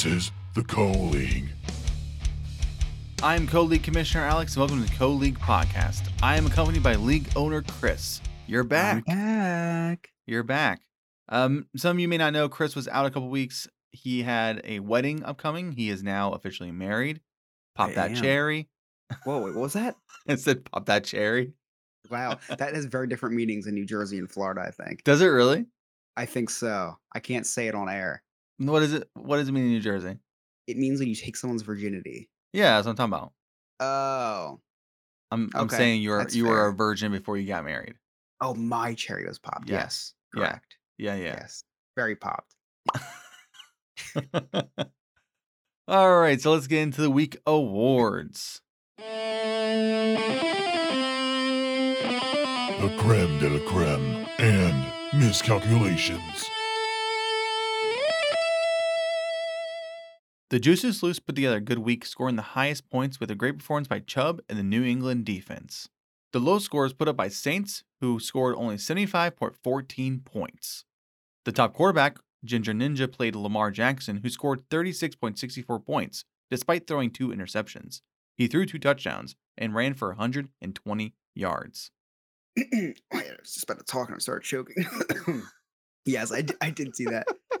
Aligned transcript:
This 0.00 0.12
is 0.14 0.32
the 0.54 0.62
Co 0.62 0.92
League. 0.92 1.50
I'm 3.22 3.46
Co-League 3.46 3.82
Commissioner 3.82 4.24
Alex, 4.24 4.54
and 4.54 4.60
welcome 4.60 4.82
to 4.82 4.90
the 4.90 4.96
Co-League 4.96 5.38
Podcast. 5.38 6.08
I 6.22 6.38
am 6.38 6.46
accompanied 6.46 6.82
by 6.82 6.94
League 6.94 7.28
Owner 7.36 7.60
Chris. 7.60 8.22
You're 8.46 8.64
back. 8.64 9.04
back. 9.04 10.08
You're 10.26 10.42
back. 10.42 10.80
Um, 11.28 11.66
some 11.76 11.98
of 11.98 12.00
you 12.00 12.08
may 12.08 12.16
not 12.16 12.32
know 12.32 12.48
Chris 12.48 12.74
was 12.74 12.88
out 12.88 13.04
a 13.04 13.10
couple 13.10 13.28
weeks. 13.28 13.68
He 13.90 14.22
had 14.22 14.62
a 14.64 14.78
wedding 14.78 15.22
upcoming. 15.22 15.72
He 15.72 15.90
is 15.90 16.02
now 16.02 16.32
officially 16.32 16.72
married. 16.72 17.20
Pop 17.74 17.90
I 17.90 17.92
that 17.96 18.10
am. 18.12 18.16
cherry. 18.16 18.70
Whoa, 19.24 19.42
wait, 19.42 19.54
what 19.54 19.60
was 19.60 19.74
that? 19.74 19.96
I 20.26 20.36
said 20.36 20.64
pop 20.64 20.86
that 20.86 21.04
cherry. 21.04 21.52
Wow, 22.10 22.38
that 22.48 22.74
has 22.74 22.86
very 22.86 23.06
different 23.06 23.34
meanings 23.34 23.66
in 23.66 23.74
New 23.74 23.84
Jersey 23.84 24.16
and 24.16 24.30
Florida. 24.30 24.62
I 24.62 24.70
think. 24.70 25.04
Does 25.04 25.20
it 25.20 25.26
really? 25.26 25.66
I 26.16 26.24
think 26.24 26.48
so. 26.48 26.96
I 27.14 27.20
can't 27.20 27.46
say 27.46 27.68
it 27.68 27.74
on 27.74 27.90
air. 27.90 28.22
What 28.60 28.82
is 28.82 28.92
it? 28.92 29.08
What 29.14 29.38
does 29.38 29.48
it 29.48 29.52
mean 29.52 29.64
in 29.64 29.70
New 29.70 29.80
Jersey? 29.80 30.18
It 30.66 30.76
means 30.76 31.00
when 31.00 31.08
you 31.08 31.14
take 31.14 31.34
someone's 31.36 31.62
virginity. 31.62 32.28
Yeah, 32.52 32.76
that's 32.76 32.86
what 32.86 32.90
I'm 33.00 33.10
talking 33.10 33.14
about. 33.14 33.32
Oh, 33.80 34.60
I'm 35.30 35.50
I'm 35.54 35.64
Okay, 35.64 35.76
saying 35.76 36.02
you 36.02 36.10
were 36.10 36.18
that's 36.18 36.34
you 36.34 36.44
were 36.46 36.66
a 36.68 36.72
virgin 36.74 37.10
before 37.10 37.38
you 37.38 37.46
got 37.46 37.64
married. 37.64 37.94
oh, 38.42 38.54
my 38.54 38.92
cherry 38.94 39.26
was 39.26 39.38
popped. 39.38 39.68
Yeah, 39.70 39.76
Yes, 39.78 40.12
yeah, 40.36 40.40
correct. 40.48 40.76
Yeah, 40.98 41.14
yeah. 41.14 41.36
Yes, 41.40 41.64
very 41.96 42.16
popped. 42.16 42.54
All 45.88 46.18
right, 46.20 46.40
so 46.40 46.52
let's 46.52 46.66
get 46.66 46.82
into 46.82 47.00
the 47.00 47.10
week 47.10 47.38
awards. 47.46 48.60
The 52.80 52.88
creme 52.98 53.38
de 53.38 53.50
la 53.50 53.58
creme 53.70 54.26
and 54.38 54.86
miscalculations. 55.20 56.48
The 60.50 60.58
Juices 60.58 61.00
Loose 61.00 61.20
put 61.20 61.36
together 61.36 61.58
a 61.58 61.60
good 61.60 61.78
week, 61.78 62.04
scoring 62.04 62.34
the 62.34 62.42
highest 62.42 62.90
points 62.90 63.20
with 63.20 63.30
a 63.30 63.36
great 63.36 63.58
performance 63.58 63.86
by 63.86 64.00
Chubb 64.00 64.40
and 64.48 64.58
the 64.58 64.64
New 64.64 64.82
England 64.82 65.24
defense. 65.24 65.88
The 66.32 66.40
low 66.40 66.58
scores 66.58 66.92
put 66.92 67.06
up 67.06 67.16
by 67.16 67.28
Saints, 67.28 67.84
who 68.00 68.18
scored 68.18 68.56
only 68.56 68.74
75.14 68.74 70.24
points. 70.24 70.84
The 71.44 71.52
top 71.52 71.72
quarterback, 71.72 72.18
Ginger 72.44 72.72
Ninja, 72.72 73.10
played 73.10 73.36
Lamar 73.36 73.70
Jackson, 73.70 74.18
who 74.24 74.28
scored 74.28 74.68
36.64 74.70 75.86
points, 75.86 76.24
despite 76.50 76.88
throwing 76.88 77.10
two 77.10 77.28
interceptions. 77.28 78.00
He 78.36 78.48
threw 78.48 78.66
two 78.66 78.80
touchdowns 78.80 79.36
and 79.56 79.72
ran 79.72 79.94
for 79.94 80.08
120 80.08 81.14
yards. 81.34 81.90
Oh, 82.58 82.62
Wait, 82.72 83.02
I 83.12 83.36
was 83.40 83.54
just 83.54 83.64
about 83.64 83.78
to 83.78 83.84
talk 83.84 84.08
and 84.08 84.16
I 84.16 84.18
started 84.18 84.44
choking. 84.44 84.84
yes, 86.04 86.32
I, 86.32 86.42
d- 86.42 86.54
I 86.60 86.70
did 86.70 86.96
see 86.96 87.04
that. 87.04 87.28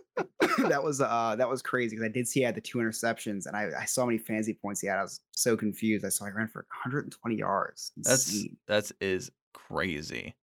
that 0.68 0.82
was 0.82 1.00
uh 1.00 1.34
that 1.36 1.48
was 1.48 1.62
crazy 1.62 1.96
because 1.96 2.04
I 2.04 2.12
did 2.12 2.28
see 2.28 2.40
he 2.40 2.44
had 2.44 2.54
the 2.54 2.60
two 2.60 2.78
interceptions 2.78 3.46
and 3.46 3.56
I, 3.56 3.70
I 3.80 3.84
saw 3.84 4.02
how 4.02 4.06
many 4.06 4.18
fantasy 4.18 4.54
points 4.54 4.80
he 4.80 4.86
had. 4.86 4.98
I 4.98 5.02
was 5.02 5.20
so 5.32 5.56
confused. 5.56 6.04
I 6.04 6.08
saw 6.08 6.26
he 6.26 6.32
ran 6.32 6.48
for 6.48 6.66
120 6.84 7.34
yards. 7.36 7.92
That's 7.96 8.32
Insane. 8.32 8.56
that's 8.66 8.92
is 9.00 9.30
crazy. 9.52 10.34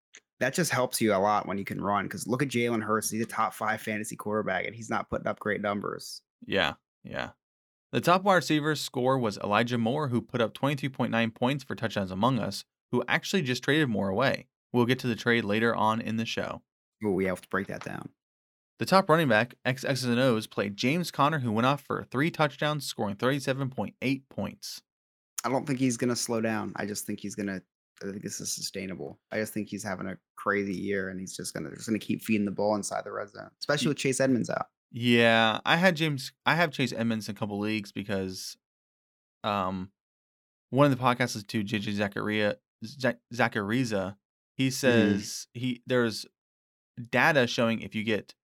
that 0.40 0.54
just 0.54 0.70
helps 0.70 1.00
you 1.00 1.14
a 1.14 1.18
lot 1.18 1.46
when 1.46 1.58
you 1.58 1.64
can 1.64 1.80
run. 1.80 2.04
Because 2.04 2.26
look 2.26 2.42
at 2.42 2.48
Jalen 2.48 2.82
Hurts; 2.82 3.10
he's 3.10 3.22
a 3.22 3.26
top 3.26 3.54
five 3.54 3.80
fantasy 3.80 4.16
quarterback, 4.16 4.66
and 4.66 4.74
he's 4.74 4.90
not 4.90 5.08
putting 5.08 5.26
up 5.26 5.38
great 5.38 5.60
numbers. 5.60 6.22
Yeah, 6.46 6.74
yeah. 7.04 7.30
The 7.92 8.00
top 8.00 8.24
wide 8.24 8.34
receiver 8.36 8.74
score 8.74 9.18
was 9.18 9.38
Elijah 9.38 9.78
Moore, 9.78 10.08
who 10.08 10.20
put 10.20 10.40
up 10.40 10.52
22.9 10.54 11.34
points 11.34 11.64
for 11.64 11.74
touchdowns 11.74 12.10
among 12.10 12.38
us, 12.38 12.64
who 12.90 13.02
actually 13.08 13.42
just 13.42 13.62
traded 13.62 13.88
Moore 13.88 14.08
away. 14.08 14.48
We'll 14.72 14.86
get 14.86 14.98
to 14.98 15.06
the 15.06 15.16
trade 15.16 15.44
later 15.44 15.74
on 15.74 16.00
in 16.00 16.16
the 16.16 16.26
show. 16.26 16.62
Oh, 17.04 17.12
we 17.12 17.26
have 17.26 17.40
to 17.40 17.48
break 17.48 17.68
that 17.68 17.84
down. 17.84 18.08
The 18.78 18.86
top 18.86 19.08
running 19.08 19.28
back, 19.28 19.54
X 19.64 19.84
X's 19.84 20.04
and 20.04 20.20
O's, 20.20 20.46
played 20.46 20.76
James 20.76 21.10
Conner, 21.10 21.38
who 21.38 21.50
went 21.50 21.66
off 21.66 21.80
for 21.80 22.04
three 22.10 22.30
touchdowns, 22.30 22.84
scoring 22.84 23.16
37.8 23.16 24.22
points. 24.28 24.82
I 25.44 25.48
don't 25.48 25.66
think 25.66 25.78
he's 25.78 25.96
gonna 25.96 26.16
slow 26.16 26.40
down. 26.40 26.72
I 26.76 26.86
just 26.86 27.06
think 27.06 27.20
he's 27.20 27.34
gonna. 27.34 27.62
I 28.02 28.10
think 28.10 28.22
this 28.22 28.40
is 28.40 28.52
sustainable. 28.52 29.18
I 29.32 29.38
just 29.38 29.54
think 29.54 29.68
he's 29.70 29.82
having 29.82 30.06
a 30.06 30.18
crazy 30.36 30.74
year, 30.74 31.08
and 31.08 31.18
he's 31.18 31.34
just 31.34 31.54
gonna 31.54 31.70
just 31.70 31.86
gonna 31.86 31.98
keep 31.98 32.22
feeding 32.22 32.44
the 32.44 32.50
ball 32.50 32.74
inside 32.74 33.04
the 33.04 33.12
red 33.12 33.30
zone, 33.30 33.50
especially 33.60 33.88
with 33.88 33.96
Chase 33.96 34.20
Edmonds 34.20 34.50
out. 34.50 34.66
Yeah, 34.92 35.60
I 35.64 35.76
had 35.76 35.96
James. 35.96 36.32
I 36.44 36.54
have 36.54 36.70
Chase 36.72 36.92
Edmonds 36.92 37.28
in 37.28 37.34
a 37.34 37.38
couple 37.38 37.58
leagues 37.58 37.92
because, 37.92 38.56
um, 39.44 39.90
one 40.70 40.90
of 40.90 40.96
the 40.96 41.02
podcasts 41.02 41.36
is 41.36 41.44
to 41.44 41.64
JJ 41.64 41.92
Zachariah 41.92 42.56
Zachariza. 43.32 44.16
He 44.56 44.70
says 44.70 45.46
he 45.54 45.82
there's 45.86 46.26
data 47.10 47.46
showing 47.46 47.80
if 47.80 47.94
you 47.94 48.04
get 48.04 48.34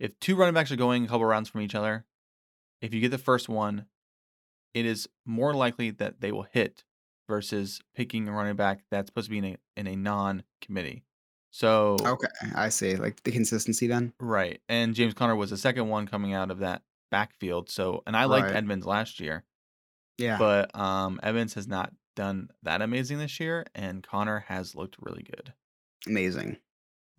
if 0.00 0.18
two 0.18 0.34
running 0.34 0.54
backs 0.54 0.72
are 0.72 0.76
going 0.76 1.04
a 1.04 1.08
couple 1.08 1.24
rounds 1.26 1.48
from 1.48 1.60
each 1.60 1.74
other, 1.76 2.04
if 2.82 2.92
you 2.92 3.00
get 3.00 3.10
the 3.12 3.18
first 3.18 3.48
one, 3.48 3.86
it 4.74 4.84
is 4.86 5.08
more 5.26 5.54
likely 5.54 5.90
that 5.90 6.20
they 6.20 6.32
will 6.32 6.46
hit 6.50 6.82
versus 7.28 7.80
picking 7.94 8.26
a 8.26 8.32
running 8.32 8.56
back 8.56 8.80
that's 8.90 9.08
supposed 9.08 9.26
to 9.26 9.30
be 9.30 9.38
in 9.38 9.44
a 9.44 9.56
in 9.76 9.86
a 9.86 9.94
non 9.96 10.42
committee. 10.60 11.04
So 11.52 11.96
Okay, 12.00 12.28
I 12.54 12.68
see. 12.70 12.96
Like 12.96 13.22
the 13.24 13.32
consistency 13.32 13.86
then. 13.86 14.12
Right. 14.20 14.60
And 14.68 14.94
James 14.94 15.14
Conner 15.14 15.36
was 15.36 15.50
the 15.50 15.56
second 15.56 15.88
one 15.88 16.06
coming 16.06 16.32
out 16.32 16.50
of 16.50 16.60
that 16.60 16.82
backfield. 17.10 17.68
So, 17.70 18.02
and 18.06 18.16
I 18.16 18.24
liked 18.26 18.46
Right. 18.46 18.56
Edmonds 18.56 18.86
last 18.86 19.18
year, 19.20 19.44
Yeah. 20.16 20.38
but 20.38 20.74
um, 20.78 21.18
Evans 21.24 21.54
has 21.54 21.66
not 21.66 21.92
done 22.14 22.50
that 22.62 22.82
amazing 22.82 23.18
this 23.18 23.40
year, 23.40 23.66
and 23.74 24.02
Conner 24.02 24.44
has 24.48 24.74
looked 24.76 24.96
really 25.00 25.24
good. 25.24 25.52
Amazing. 26.06 26.58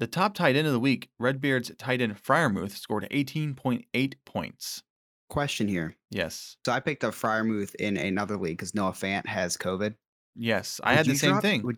The 0.02 0.08
top 0.08 0.34
tight 0.34 0.56
end 0.56 0.66
of 0.66 0.74
the 0.74 0.80
week, 0.80 1.10
Redbeard's 1.20 1.72
tight 1.78 2.02
end 2.02 2.16
Freiermuth, 2.20 2.72
scored 2.72 3.08
18.8 3.12 4.16
points. 4.26 4.82
Question 5.30 5.68
here. 5.68 5.96
Yes. 6.10 6.58
So 6.66 6.72
I 6.72 6.80
picked 6.80 7.04
up 7.04 7.14
Freiermuth 7.14 7.76
in 7.76 7.98
another 7.98 8.36
league 8.36 8.58
because 8.58 8.74
Noah 8.74 8.94
Fant 8.94 9.28
has 9.28 9.58
COVID. 9.58 9.94
Yes. 10.36 10.82
I 10.84 10.94
Would 10.94 10.98
had 10.98 11.06
the 11.06 11.16
same 11.16 11.30
drop- 11.34 11.44
thing. 11.44 11.62
Would, 11.62 11.78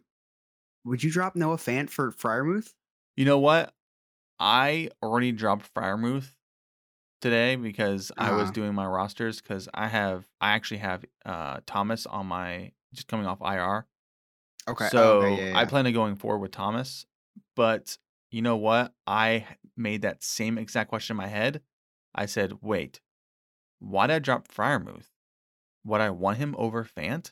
would 0.86 1.04
you 1.04 1.12
drop 1.12 1.36
Noah 1.36 1.58
Fant 1.58 1.90
for 1.90 2.14
Freiermuth? 2.14 2.72
You 3.18 3.26
know 3.26 3.40
what? 3.40 3.74
I 4.40 4.90
already 5.04 5.34
dropped 5.34 5.74
Freiermuth 5.74 6.30
today 7.20 7.58
because 7.58 8.10
I 8.18 8.32
was 8.32 8.44
Uh-huh. 8.44 8.52
doing 8.52 8.74
my 8.74 8.86
rosters 8.86 9.42
because 9.42 9.68
I 9.74 9.88
have, 9.90 10.30
I 10.40 10.52
actually 10.54 10.78
have 10.78 11.04
uh, 11.26 11.60
Thomas 11.66 12.06
on 12.06 12.28
my, 12.28 12.72
just 12.94 13.10
coming 13.10 13.26
off 13.28 13.42
IR. 13.42 13.86
Okay. 14.70 14.88
So 14.94 15.24
okay, 15.24 15.50
yeah, 15.50 15.60
I 15.60 15.66
plan 15.66 15.86
on 15.88 15.92
going 15.92 16.16
forward 16.16 16.40
with 16.40 16.52
Thomas. 16.52 17.06
But 17.56 17.98
you 18.34 18.42
know 18.42 18.58
what? 18.58 18.94
I 19.06 19.46
made 19.78 20.02
that 20.02 20.24
same 20.24 20.58
exact 20.58 20.90
question 20.90 21.14
in 21.14 21.18
my 21.18 21.28
head. 21.28 21.62
I 22.16 22.26
said, 22.26 22.54
wait, 22.62 23.00
why 23.80 24.08
did 24.08 24.16
I 24.16 24.20
drop 24.20 24.48
Freiermuth? 24.48 25.06
Would 25.86 26.02
I 26.02 26.10
want 26.10 26.38
him 26.40 26.56
over 26.58 26.84
Fant? 26.84 27.32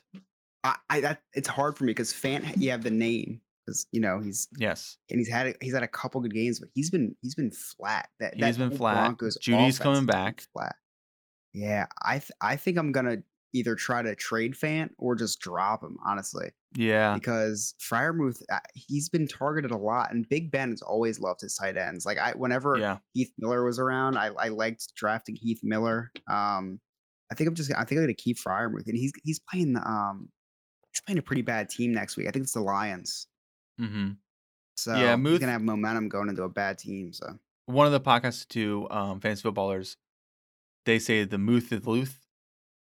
I, 0.62 0.76
I 0.88 1.00
that 1.00 1.22
it's 1.34 1.48
hard 1.48 1.76
for 1.76 1.84
me 1.84 1.90
because 1.90 2.12
Fant, 2.12 2.56
you 2.56 2.70
have 2.70 2.84
the 2.84 2.90
name 2.90 3.40
because 3.66 3.86
you 3.90 4.00
know 4.00 4.20
he's 4.20 4.46
Yes. 4.56 4.96
and 5.10 5.18
he's 5.18 5.28
had 5.28 5.48
a, 5.48 5.54
he's 5.60 5.74
had 5.74 5.82
a 5.82 5.88
couple 5.88 6.20
good 6.20 6.34
games, 6.34 6.60
but 6.60 6.68
he's 6.74 6.90
been 6.90 7.16
he's 7.20 7.34
been 7.34 7.50
flat. 7.50 8.08
That 8.20 8.34
He's 8.34 8.56
that 8.56 8.68
been 8.68 8.76
flat. 8.78 8.94
Broncos 8.94 9.38
Jeudy's 9.38 9.78
coming 9.80 10.06
back. 10.06 10.44
Flat. 10.52 10.76
Yeah, 11.52 11.86
I 12.00 12.18
th- 12.18 12.30
I 12.40 12.56
think 12.56 12.78
I'm 12.78 12.92
gonna 12.92 13.22
either 13.52 13.74
try 13.74 14.02
to 14.02 14.14
trade 14.14 14.54
Fant 14.54 14.90
or 14.98 15.14
just 15.14 15.40
drop 15.40 15.82
him 15.82 15.96
honestly 16.06 16.50
Yeah. 16.74 17.14
because 17.14 17.74
Freiermuth 17.80 18.42
uh, 18.50 18.58
he's 18.74 19.08
been 19.08 19.28
targeted 19.28 19.70
a 19.70 19.76
lot 19.76 20.10
and 20.12 20.28
Big 20.28 20.50
Ben 20.50 20.70
has 20.70 20.82
always 20.82 21.20
loved 21.20 21.40
his 21.42 21.54
tight 21.56 21.76
ends. 21.76 22.06
Like 22.06 22.18
I 22.18 22.32
whenever 22.32 22.76
Yeah. 22.78 22.98
Heath 23.12 23.32
Miller 23.38 23.64
was 23.64 23.78
around, 23.78 24.16
I, 24.16 24.28
I 24.38 24.48
liked 24.48 24.94
drafting 24.94 25.36
Heath 25.36 25.60
Miller. 25.62 26.10
Um, 26.30 26.80
I 27.30 27.34
think 27.34 27.48
I'm 27.48 27.54
just 27.54 27.70
I 27.72 27.84
think 27.84 27.98
I'm 27.98 28.04
gonna 28.04 28.14
keep 28.14 28.38
Freiermuth 28.38 28.86
and 28.86 28.96
he's 28.96 29.12
he's 29.24 29.38
playing 29.40 29.72
the 29.74 29.86
um 29.88 30.28
he's 30.92 31.00
playing 31.02 31.18
a 31.18 31.22
pretty 31.22 31.42
bad 31.42 31.68
team 31.70 31.92
next 31.92 32.16
week. 32.16 32.28
I 32.28 32.30
think 32.30 32.44
it's 32.44 32.52
the 32.52 32.60
Lions. 32.60 33.26
Mm-hmm. 33.80 34.10
So 34.76 34.94
Yeah, 34.94 35.16
he's 35.16 35.22
Muth- 35.22 35.40
gonna 35.40 35.52
have 35.52 35.62
momentum 35.62 36.08
going 36.08 36.28
into 36.28 36.42
a 36.42 36.48
bad 36.48 36.78
team. 36.78 37.12
So 37.12 37.38
One 37.66 37.86
of 37.86 37.92
the 37.92 38.00
podcasts 38.00 38.46
to 38.48 38.86
um, 38.90 39.20
fantasy 39.20 39.42
footballers, 39.42 39.96
they 40.86 40.98
say 40.98 41.24
the 41.24 41.38
Muth 41.38 41.70
is 41.72 41.86
Luth. 41.86 42.18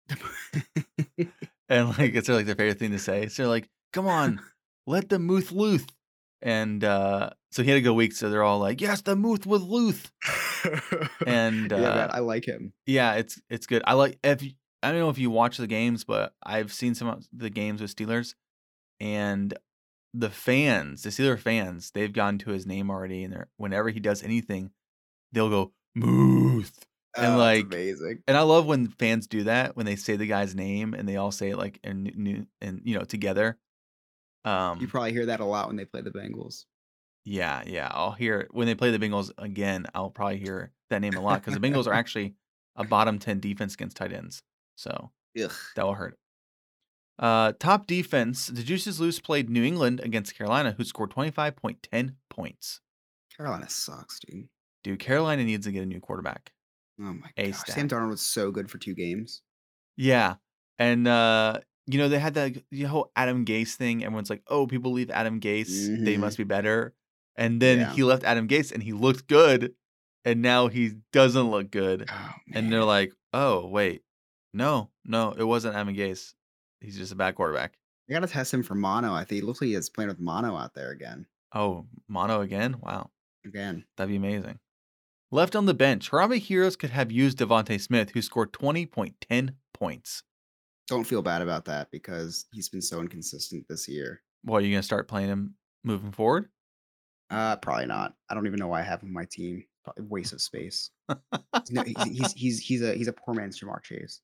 And 1.73 1.89
like 1.97 2.15
it's 2.15 2.29
like 2.29 2.45
their 2.45 2.55
favorite 2.55 2.79
thing 2.79 2.91
to 2.91 2.99
say. 2.99 3.29
So 3.29 3.43
they're 3.43 3.51
like, 3.51 3.71
come 3.95 4.07
on, 4.07 4.43
let 4.87 5.09
the 5.09 5.19
Muth 5.19 5.53
Luth. 5.53 5.89
And 6.43 6.85
uh, 6.85 7.31
so 7.51 7.63
he 7.63 7.71
had 7.71 7.79
a 7.79 7.81
good 7.81 7.95
week. 7.95 8.13
So 8.13 8.29
they're 8.29 8.43
all 8.43 8.59
like, 8.59 8.83
yes, 8.83 9.01
the 9.01 9.17
Muth 9.17 9.47
with 9.47 9.63
Luth. 9.63 10.11
And 11.27 11.71
yeah, 11.71 11.77
uh, 11.77 11.95
man, 11.95 12.11
I 12.13 12.19
like 12.19 12.47
him. 12.47 12.75
Yeah, 12.85 13.15
it's 13.15 13.41
it's 13.49 13.67
good. 13.67 13.83
I 13.87 13.95
like 13.95 14.19
if 14.23 14.43
I 14.83 14.91
don't 14.91 15.01
know 15.01 15.09
if 15.09 15.19
you 15.19 15.31
watch 15.31 15.57
the 15.57 15.67
games, 15.67 16.05
but 16.05 16.35
I've 16.43 16.75
seen 16.75 16.95
some 16.95 17.09
of 17.09 17.27
the 17.33 17.49
games 17.49 17.81
with 17.81 17.97
Steelers, 17.97 18.35
and 19.01 19.55
the 20.13 20.29
fans, 20.29 21.05
the 21.05 21.11
Steeler 21.11 21.39
fans, 21.39 21.93
they've 21.93 22.13
gotten 22.13 22.39
to 22.41 22.51
his 22.51 22.67
name 22.67 22.91
already, 22.91 23.25
and 23.25 23.33
they're 23.33 23.49
whenever 23.57 23.89
he 23.89 24.01
does 24.01 24.23
anything, 24.23 24.73
they'll 25.33 25.49
go 25.49 25.73
Muth. 25.95 26.85
And, 27.17 27.35
Oh, 27.35 27.39
like, 27.39 27.65
amazing. 27.67 28.23
And 28.27 28.37
I 28.37 28.43
love 28.43 28.67
when 28.67 28.89
fans 28.89 29.27
do 29.27 29.45
that 29.45 29.77
when 29.77 29.87
they 29.87 29.97
say 29.97 30.17
the 30.17 30.27
guy's 30.27 30.55
name 30.55 30.95
and 30.95 31.09
they 31.09 31.17
all 31.17 31.31
say 31.33 31.51
it 31.51 31.57
like 31.59 31.79
in 31.85 32.05
new 32.17 32.47
and 32.61 32.81
you 32.85 32.99
know 32.99 33.05
together. 33.05 33.59
Um, 34.45 34.81
You 34.81 34.89
probably 34.89 35.13
hear 35.13 35.27
that 35.27 35.41
a 35.41 35.45
lot 35.45 35.69
when 35.69 35.77
they 35.77 35.85
play 35.85 36.01
the 36.03 36.11
Bengals. 36.11 36.65
yeah, 37.25 37.63
yeah. 37.67 37.89
I'll 37.93 38.13
hear 38.13 38.41
it 38.41 38.55
when 38.55 38.67
they 38.67 38.75
play 38.75 38.91
the 38.91 38.99
Bengals 38.99 39.31
again. 39.39 39.87
I'll 39.95 40.11
probably 40.11 40.39
hear 40.39 40.73
that 40.91 41.01
name 41.01 41.15
a 41.15 41.21
lot 41.21 41.41
because 41.41 41.55
the 41.55 41.61
Bengals 41.61 41.87
are 41.87 41.93
actually 41.93 42.35
a 42.77 42.85
bottom 42.85 43.19
10 43.19 43.41
defense 43.41 43.75
against 43.75 43.97
tight 43.97 44.13
ends. 44.13 44.43
So 44.77 45.11
Ugh. 45.41 45.53
that 45.77 45.85
will 45.87 45.95
hurt. 45.95 46.19
Uh, 47.19 47.53
top 47.61 47.87
defense, 47.87 48.47
the 48.49 48.63
Juices 48.65 48.99
Loose 48.99 49.21
played 49.21 49.49
New 49.49 49.63
England 49.63 50.01
against 50.01 50.35
Carolina, 50.35 50.73
who 50.77 50.83
scored 50.83 51.11
25.10 51.11 52.15
points. 52.31 52.81
Carolina 53.37 53.69
sucks, 53.69 54.19
dude. 54.21 54.49
Dude, 54.83 54.99
Carolina 54.99 55.45
needs 55.45 55.67
to 55.67 55.73
get 55.73 55.83
a 55.85 55.87
new 55.87 56.01
quarterback. 56.01 56.53
Oh 57.01 57.13
my 57.15 57.31
A 57.37 57.47
god. 57.51 57.55
stat. 57.57 57.75
Sam 57.75 57.89
Darnold 57.89 58.11
was 58.11 58.21
so 58.23 58.51
good 58.51 58.71
for 58.71 58.79
two 58.79 58.95
games. 58.95 59.43
Yeah. 59.97 60.37
And 60.79 61.07
uh, 61.09 61.61
you 61.87 61.99
know, 61.99 62.09
they 62.09 62.19
had 62.19 62.35
that 62.35 62.57
the 62.71 62.83
whole 62.85 63.11
Adam 63.17 63.45
Gase 63.45 63.75
thing. 63.75 64.05
Everyone's 64.05 64.31
like, 64.31 64.43
oh, 64.47 64.67
people 64.67 64.93
leave 64.93 65.11
Adam 65.11 65.41
Gase, 65.41 66.05
they 66.05 66.17
Mhm. 66.17 66.21
must 66.21 66.39
be 66.39 66.45
better. 66.45 66.95
And 67.37 67.61
then 67.61 67.79
Yeah. 67.81 67.93
he 67.93 68.03
left 68.05 68.25
Adam 68.25 68.47
Gase 68.49 68.73
and 68.73 68.83
he 68.83 68.93
looked 68.93 69.27
good. 69.27 69.75
And 70.25 70.41
now 70.43 70.69
he 70.69 70.93
doesn't 71.13 71.51
look 71.51 71.71
good. 71.73 72.09
Oh, 72.09 72.33
And 72.53 72.73
they're 72.73 72.85
like, 72.85 73.13
oh, 73.33 73.67
wait. 73.67 74.03
No, 74.55 74.91
no, 75.05 75.33
it 75.33 75.43
wasn't 75.43 75.75
Adam 75.75 75.95
Gase. 75.95 76.35
He's 76.81 76.97
just 76.97 77.11
a 77.11 77.17
bad 77.17 77.35
quarterback. 77.35 77.77
I 78.09 78.13
gotta 78.13 78.27
test 78.29 78.53
him 78.55 78.63
for 78.63 78.75
mono. 78.77 79.13
I 79.15 79.25
think 79.25 79.41
he 79.41 79.47
looks 79.47 79.61
like 79.61 79.69
he's 79.69 79.89
playing 79.91 80.09
with 80.09 80.21
mono 80.21 80.57
out 80.57 80.75
there 80.75 80.91
again. 80.93 81.27
Oh, 81.55 81.87
mono 82.07 82.41
again? 82.43 82.77
Wow. 82.81 83.11
Again. 83.45 83.85
That'd 83.97 84.11
be 84.11 84.17
amazing. 84.17 84.59
Left 85.35 85.57
on 85.57 85.65
the 85.65 85.73
bench, 85.73 86.11
Harambe 86.11 86.39
Heroes 86.39 86.77
could 86.77 86.91
have 86.91 87.11
used 87.11 87.39
DeVonta 87.39 87.81
Smith, 87.81 88.11
who 88.11 88.21
scored 88.21 88.53
20.10 88.53 89.55
points. 89.73 90.25
Don't 90.89 91.05
feel 91.05 91.23
bad 91.23 91.41
about 91.41 91.65
that 91.65 91.91
because 91.91 92.45
he's 92.53 92.69
been 92.69 92.83
so 92.83 93.01
inconsistent 93.01 93.65
this 93.67 93.89
year. 93.89 94.21
Well, 94.45 94.59
are 94.59 94.61
you 94.61 94.71
going 94.71 94.83
to 94.83 94.87
start 94.87 95.09
playing 95.09 95.29
him 95.29 95.55
moving 95.85 96.13
forward? 96.13 96.51
Uh, 97.31 97.57
probably 97.57 97.87
not. 97.87 98.13
I 98.29 98.35
don't 98.35 98.47
even 98.47 98.59
know 98.59 98.69
why 98.69 98.81
I 98.81 98.83
have 98.83 99.01
him 99.01 99.09
on 99.09 99.15
my 99.15 99.25
team. 99.25 99.65
Probably 99.85 100.05
waste 100.05 100.35
of 100.35 100.43
space. 100.43 100.91
no, 101.71 101.83
he's, 101.83 102.05
he's 102.05 102.33
he's 102.37 102.61
he's 102.61 102.83
a 102.83 102.93
he's 102.93 103.09
a 103.09 103.15
poor 103.15 103.35
man's 103.35 103.59
Ja'Marr 103.59 103.83
Chase. 103.83 104.21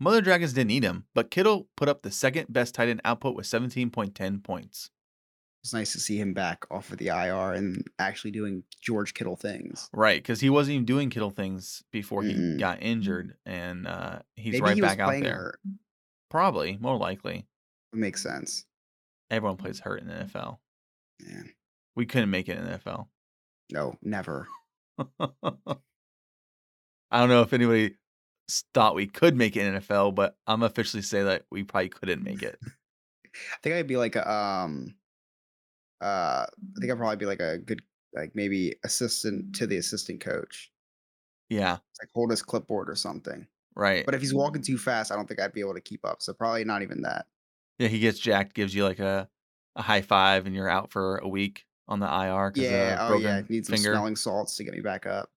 Mother 0.00 0.20
Dragons 0.20 0.54
didn't 0.54 0.68
need 0.68 0.82
him, 0.82 1.04
but 1.14 1.30
Kittle 1.30 1.68
put 1.76 1.88
up 1.88 2.02
the 2.02 2.10
second 2.10 2.52
best 2.52 2.74
tight 2.74 2.88
end 2.88 3.00
output 3.04 3.36
with 3.36 3.46
17.10 3.46 4.42
points. 4.42 4.90
It's 5.64 5.74
nice 5.74 5.92
to 5.92 6.00
see 6.00 6.18
him 6.18 6.34
back 6.34 6.64
off 6.70 6.92
of 6.92 6.98
the 6.98 7.08
IR 7.08 7.52
and 7.54 7.84
actually 7.98 8.30
doing 8.30 8.62
George 8.80 9.12
Kittle 9.12 9.36
things. 9.36 9.90
Right, 9.92 10.22
because 10.22 10.40
he 10.40 10.50
wasn't 10.50 10.74
even 10.74 10.84
doing 10.86 11.10
Kittle 11.10 11.30
things 11.30 11.82
before 11.90 12.22
he 12.22 12.34
Mm-mm. 12.34 12.60
got 12.60 12.80
injured, 12.82 13.34
and 13.44 13.86
uh, 13.86 14.20
he's 14.36 14.52
Maybe 14.52 14.62
right 14.62 14.74
he 14.76 14.80
back 14.80 15.00
out 15.00 15.20
there. 15.20 15.34
hurt. 15.34 15.60
Probably, 16.30 16.78
more 16.80 16.96
likely. 16.96 17.46
It 17.92 17.98
makes 17.98 18.22
sense. 18.22 18.64
Everyone 19.30 19.56
plays 19.56 19.80
hurt 19.80 20.00
in 20.00 20.06
the 20.06 20.14
NFL. 20.14 20.58
Yeah. 21.20 21.42
We 21.96 22.06
couldn't 22.06 22.30
make 22.30 22.48
it 22.48 22.56
in 22.58 22.64
the 22.64 22.78
NFL. 22.78 23.08
No, 23.72 23.96
never. 24.02 24.46
I 25.20 25.28
don't 27.12 27.28
know 27.28 27.42
if 27.42 27.52
anybody 27.52 27.96
thought 28.74 28.94
we 28.94 29.06
could 29.06 29.36
make 29.36 29.56
it 29.56 29.66
in 29.66 29.74
NFL, 29.80 30.14
but 30.14 30.36
I'm 30.46 30.62
officially 30.62 31.02
say 31.02 31.22
that 31.24 31.44
we 31.50 31.64
probably 31.64 31.88
couldn't 31.88 32.22
make 32.22 32.42
it. 32.42 32.58
I 32.62 33.56
think 33.62 33.74
I'd 33.74 33.86
be 33.86 33.96
like 33.96 34.16
a 34.16 34.30
um 34.30 34.94
uh 36.00 36.46
I 36.48 36.80
think 36.80 36.92
I'd 36.92 36.98
probably 36.98 37.16
be 37.16 37.26
like 37.26 37.40
a 37.40 37.58
good 37.58 37.80
like 38.14 38.32
maybe 38.34 38.74
assistant 38.84 39.54
to 39.56 39.66
the 39.66 39.76
assistant 39.76 40.20
coach. 40.20 40.70
Yeah, 41.48 41.72
like 42.00 42.10
hold 42.14 42.30
his 42.30 42.42
clipboard 42.42 42.90
or 42.90 42.94
something. 42.94 43.46
right. 43.74 44.04
But 44.04 44.14
if 44.14 44.20
he's 44.20 44.34
walking 44.34 44.62
too 44.62 44.78
fast, 44.78 45.10
I 45.12 45.16
don't 45.16 45.26
think 45.26 45.40
I'd 45.40 45.52
be 45.52 45.60
able 45.60 45.74
to 45.74 45.80
keep 45.80 46.04
up. 46.04 46.22
So 46.22 46.32
probably 46.32 46.64
not 46.64 46.82
even 46.82 47.02
that. 47.02 47.26
yeah, 47.78 47.88
he 47.88 47.98
gets 48.00 48.18
jacked, 48.18 48.54
gives 48.54 48.74
you 48.74 48.84
like 48.84 48.98
a, 48.98 49.28
a 49.76 49.82
high 49.82 50.02
five, 50.02 50.46
and 50.46 50.54
you're 50.54 50.68
out 50.68 50.90
for 50.90 51.18
a 51.18 51.28
week 51.28 51.64
on 51.86 52.00
the 52.00 52.06
IR 52.06 52.52
Yeah, 52.54 52.98
oh 53.00 53.16
yeah, 53.18 53.42
need 53.48 53.64
some 53.66 53.76
finger. 53.76 53.92
smelling 53.92 54.16
salts 54.16 54.56
to 54.56 54.64
get 54.64 54.74
me 54.74 54.80
back 54.80 55.06
up. 55.06 55.30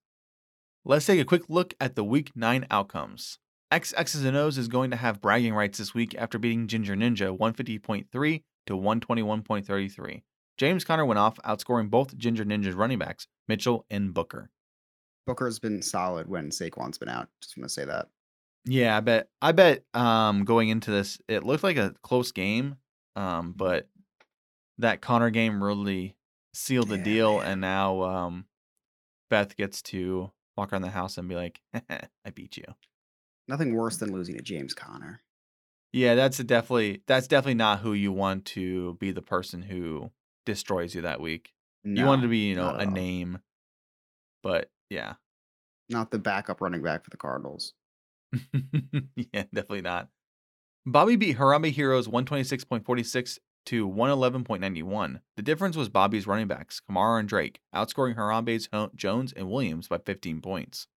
Let's 0.84 1.06
take 1.06 1.20
a 1.20 1.24
quick 1.24 1.44
look 1.48 1.74
at 1.80 1.94
the 1.94 2.04
week 2.04 2.32
nine 2.34 2.66
outcomes. 2.70 3.38
X 3.70 3.94
X's 3.96 4.24
and 4.24 4.36
O's 4.36 4.58
is 4.58 4.68
going 4.68 4.90
to 4.90 4.96
have 4.98 5.22
bragging 5.22 5.54
rights 5.54 5.78
this 5.78 5.94
week 5.94 6.14
after 6.18 6.38
beating 6.38 6.66
Ginger 6.66 6.94
Ninja 6.94 7.34
150.3 7.38 8.42
to 8.66 8.74
121.33. 8.74 10.22
James 10.56 10.84
Conner 10.84 11.04
went 11.04 11.18
off, 11.18 11.38
outscoring 11.44 11.90
both 11.90 12.16
Ginger 12.16 12.44
Ninja's 12.44 12.74
running 12.74 12.98
backs, 12.98 13.26
Mitchell 13.48 13.86
and 13.90 14.12
Booker. 14.14 14.50
Booker's 15.26 15.58
been 15.58 15.82
solid 15.82 16.28
when 16.28 16.50
Saquon's 16.50 16.98
been 16.98 17.08
out. 17.08 17.28
Just 17.40 17.56
want 17.56 17.68
to 17.68 17.72
say 17.74 17.84
that. 17.84 18.08
Yeah, 18.64 18.96
I 18.96 19.00
bet. 19.00 19.28
I 19.40 19.52
bet. 19.52 19.84
Um, 19.94 20.44
going 20.44 20.68
into 20.68 20.90
this, 20.90 21.20
it 21.28 21.44
looked 21.44 21.64
like 21.64 21.76
a 21.76 21.94
close 22.02 22.32
game. 22.32 22.76
Um, 23.16 23.52
but 23.52 23.88
that 24.78 25.00
Conner 25.00 25.30
game 25.30 25.62
really 25.62 26.16
sealed 26.54 26.88
the 26.88 26.96
Yeah, 26.98 27.02
deal, 27.04 27.38
man. 27.38 27.52
and 27.52 27.60
now 27.60 28.02
um, 28.02 28.46
Beth 29.30 29.56
gets 29.56 29.82
to 29.82 30.30
walk 30.56 30.72
around 30.72 30.82
the 30.82 30.90
house 30.90 31.18
and 31.18 31.28
be 31.28 31.34
like, 31.34 31.60
"I 31.74 32.30
beat 32.34 32.56
you." 32.56 32.64
Nothing 33.48 33.74
worse 33.74 33.96
than 33.96 34.12
losing 34.12 34.36
to 34.36 34.42
James 34.42 34.74
Conner. 34.74 35.22
Yeah, 35.92 36.14
that's 36.14 36.38
a 36.40 36.44
definitely 36.44 37.02
that's 37.06 37.26
definitely 37.26 37.54
not 37.54 37.80
who 37.80 37.92
you 37.92 38.12
want 38.12 38.44
to 38.46 38.94
be 38.94 39.10
the 39.10 39.22
person 39.22 39.62
who 39.62 40.10
destroys 40.44 40.94
you 40.94 41.02
that 41.02 41.20
week. 41.20 41.52
you 41.84 42.04
wanted 42.04 42.22
to 42.22 42.28
be, 42.28 42.48
you 42.48 42.56
know, 42.56 42.70
a 42.70 42.84
all. 42.84 42.86
name. 42.86 43.38
But 44.42 44.70
yeah. 44.90 45.14
Not 45.88 46.10
the 46.10 46.18
backup 46.18 46.60
running 46.60 46.82
back 46.82 47.04
for 47.04 47.10
the 47.10 47.16
Cardinals. 47.16 47.74
yeah, 48.32 49.44
definitely 49.52 49.82
not. 49.82 50.08
Bobby 50.86 51.16
beat 51.16 51.38
Harambe 51.38 51.70
Heroes 51.70 52.08
126.46 52.08 53.38
to 53.66 53.88
111.91. 53.88 55.20
The 55.36 55.42
difference 55.42 55.76
was 55.76 55.88
Bobby's 55.88 56.26
running 56.26 56.48
backs, 56.48 56.80
Kamara 56.80 57.20
and 57.20 57.28
Drake, 57.28 57.60
outscoring 57.74 58.16
Harambe's 58.16 58.68
Ho- 58.72 58.90
Jones 58.96 59.32
and 59.32 59.48
Williams 59.48 59.88
by 59.88 59.98
15 59.98 60.40
points. 60.40 60.88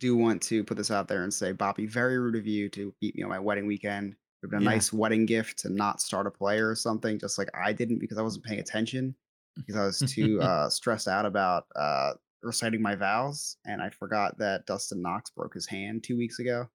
Do 0.00 0.16
want 0.16 0.42
to 0.42 0.64
put 0.64 0.76
this 0.76 0.90
out 0.90 1.08
there 1.08 1.22
and 1.22 1.32
say, 1.32 1.52
Bobby, 1.52 1.86
very 1.86 2.18
rude 2.18 2.34
of 2.36 2.46
you 2.46 2.68
to 2.70 2.92
beat 3.00 3.14
me 3.14 3.22
on 3.22 3.30
my 3.30 3.38
wedding 3.38 3.66
weekend. 3.66 4.16
It 4.42 4.46
would 4.46 4.54
have 4.54 4.60
been 4.60 4.66
a 4.66 4.70
Yeah. 4.70 4.76
nice 4.76 4.92
wedding 4.92 5.24
gift 5.26 5.58
to 5.60 5.68
not 5.70 6.00
start 6.00 6.26
a 6.26 6.30
player 6.30 6.68
or 6.68 6.74
something, 6.74 7.18
just 7.18 7.38
like 7.38 7.48
I 7.54 7.72
didn't 7.72 7.98
because 7.98 8.18
I 8.18 8.22
wasn't 8.22 8.44
paying 8.44 8.58
attention 8.60 9.14
because 9.56 9.76
I 9.76 9.84
was 9.84 9.98
too 10.12 10.40
uh, 10.42 10.68
stressed 10.68 11.06
out 11.08 11.26
about 11.26 11.66
uh, 11.76 12.14
reciting 12.42 12.82
my 12.82 12.94
vows, 12.96 13.56
and 13.64 13.80
I 13.80 13.90
forgot 13.90 14.38
that 14.38 14.66
Dawson 14.66 15.00
Knox 15.00 15.30
broke 15.30 15.54
his 15.54 15.66
hand 15.66 16.02
two 16.02 16.16
weeks 16.16 16.38
ago. 16.40 16.68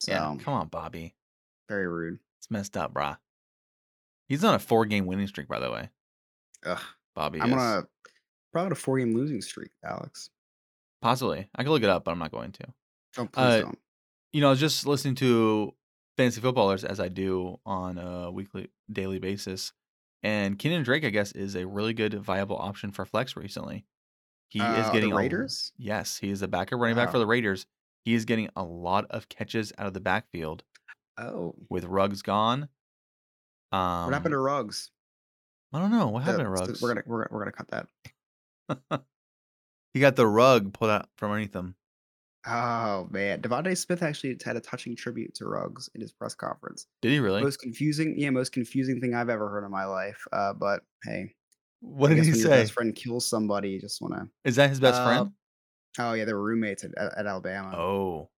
So 0.00 0.12
Yeah, 0.12 0.36
come 0.40 0.54
on, 0.54 0.68
Bobby. 0.68 1.16
very 1.68 1.88
rude. 1.88 2.18
It's 2.38 2.50
messed 2.50 2.76
up, 2.76 2.92
brah. 2.94 3.16
He's 4.28 4.44
on 4.44 4.54
a 4.54 4.58
four 4.58 4.86
game 4.86 5.06
winning 5.06 5.26
streak, 5.26 5.48
by 5.48 5.58
the 5.60 5.70
way. 5.70 5.88
Ugh. 6.64 6.80
Bobby 7.14 7.40
I'm 7.40 7.52
is. 7.52 7.84
probably 8.52 8.66
on 8.66 8.72
a 8.72 8.76
four 8.76 8.98
game 8.98 9.14
losing 9.14 9.40
streak, 9.42 9.70
Alex. 9.84 10.30
Possibly. 11.02 11.48
I 11.54 11.62
could 11.64 11.70
look 11.70 11.82
it 11.82 11.88
up, 11.88 12.04
but 12.04 12.12
I'm 12.12 12.18
not 12.18 12.30
going 12.32 12.52
to. 12.52 12.64
Don't 13.14 13.30
please 13.32 13.42
Uh, 13.42 13.60
don't. 13.62 13.78
You 14.32 14.40
know, 14.40 14.48
I 14.48 14.50
was 14.50 14.60
just 14.60 14.86
listening 14.86 15.14
to 15.16 15.74
fantasy 16.16 16.40
footballers 16.40 16.84
as 16.84 17.00
I 17.00 17.08
do 17.08 17.58
on 17.66 17.98
a 17.98 18.30
weekly, 18.30 18.68
daily 18.90 19.18
basis. 19.18 19.72
And 20.22 20.58
Kenyan 20.58 20.84
Drake, 20.84 21.04
I 21.04 21.10
guess, 21.10 21.32
is 21.32 21.54
a 21.54 21.66
really 21.66 21.92
good 21.94 22.14
viable 22.14 22.56
option 22.56 22.90
for 22.92 23.04
flex 23.04 23.36
recently. 23.36 23.84
He 24.48 24.60
Uh, 24.60 24.80
is 24.80 24.86
the 24.86 24.92
getting 24.92 25.12
a- 25.12 25.16
Raiders? 25.16 25.72
yes, 25.76 26.16
he 26.18 26.30
is 26.30 26.40
the 26.40 26.48
backup 26.48 26.78
running 26.80 26.96
back 26.96 27.10
for 27.10 27.18
the 27.18 27.26
Raiders. 27.26 27.66
He 28.04 28.14
is 28.14 28.24
getting 28.24 28.48
a 28.56 28.62
lot 28.62 29.06
of 29.10 29.28
catches 29.28 29.72
out 29.78 29.86
of 29.86 29.94
the 29.94 30.00
backfield 30.00 30.62
Oh, 31.16 31.54
with 31.68 31.84
Ruggs 31.84 32.22
gone. 32.22 32.68
Um, 33.72 34.04
what 34.06 34.14
happened 34.14 34.32
to 34.32 34.38
Ruggs? 34.38 34.90
I 35.72 35.78
don't 35.80 35.90
know 35.90 36.08
what 36.08 36.20
The- 36.24 36.32
happened 36.32 36.48
to 36.52 36.56
so 36.58 36.64
Ruggs. 36.66 36.82
We're 36.82 36.88
gonna 36.94 37.02
we're 37.06 37.24
gonna, 37.24 37.28
we're 37.32 37.38
gonna 37.44 37.52
cut 37.52 37.88
that. 38.68 39.00
he 39.94 40.00
got 40.00 40.16
the 40.16 40.26
rug 40.26 40.72
pulled 40.72 40.90
out 40.90 41.08
from 41.16 41.30
underneath 41.32 41.54
him. 41.54 41.76
Oh 42.46 43.08
man, 43.10 43.40
DeVonta 43.40 43.76
Smith 43.76 44.02
actually 44.02 44.36
had 44.44 44.56
a 44.56 44.60
touching 44.60 44.94
tribute 44.94 45.34
to 45.36 45.46
Ruggs 45.46 45.88
in 45.94 46.00
his 46.00 46.12
press 46.12 46.34
conference. 46.34 46.86
Did 47.00 47.12
he 47.12 47.18
really? 47.18 47.42
Most 47.42 47.60
confusing, 47.60 48.14
yeah, 48.18 48.30
most 48.30 48.52
confusing 48.52 49.00
thing 49.00 49.14
I've 49.14 49.30
ever 49.30 49.48
heard 49.48 49.64
in 49.64 49.70
my 49.70 49.86
life. 49.86 50.22
Uh, 50.32 50.52
but 50.52 50.82
hey, 51.04 51.34
what 51.80 52.10
I 52.10 52.14
did 52.14 52.24
he 52.24 52.30
when 52.32 52.40
your 52.40 52.48
say? 52.50 52.60
best 52.62 52.72
friend 52.72 52.94
kills 52.94 53.26
somebody, 53.26 53.70
you 53.70 53.80
just 53.80 54.02
want 54.02 54.14
to. 54.14 54.28
Is 54.44 54.56
that 54.56 54.68
his 54.68 54.80
best 54.80 55.00
Uh, 55.00 55.04
friend? 55.04 55.30
Oh 55.98 56.12
yeah, 56.12 56.24
they 56.24 56.32
were 56.34 56.42
roommates 56.42 56.84
at, 56.84 56.90
at, 56.98 57.26
Alabama. 57.26 57.74
Oh, 57.76 58.28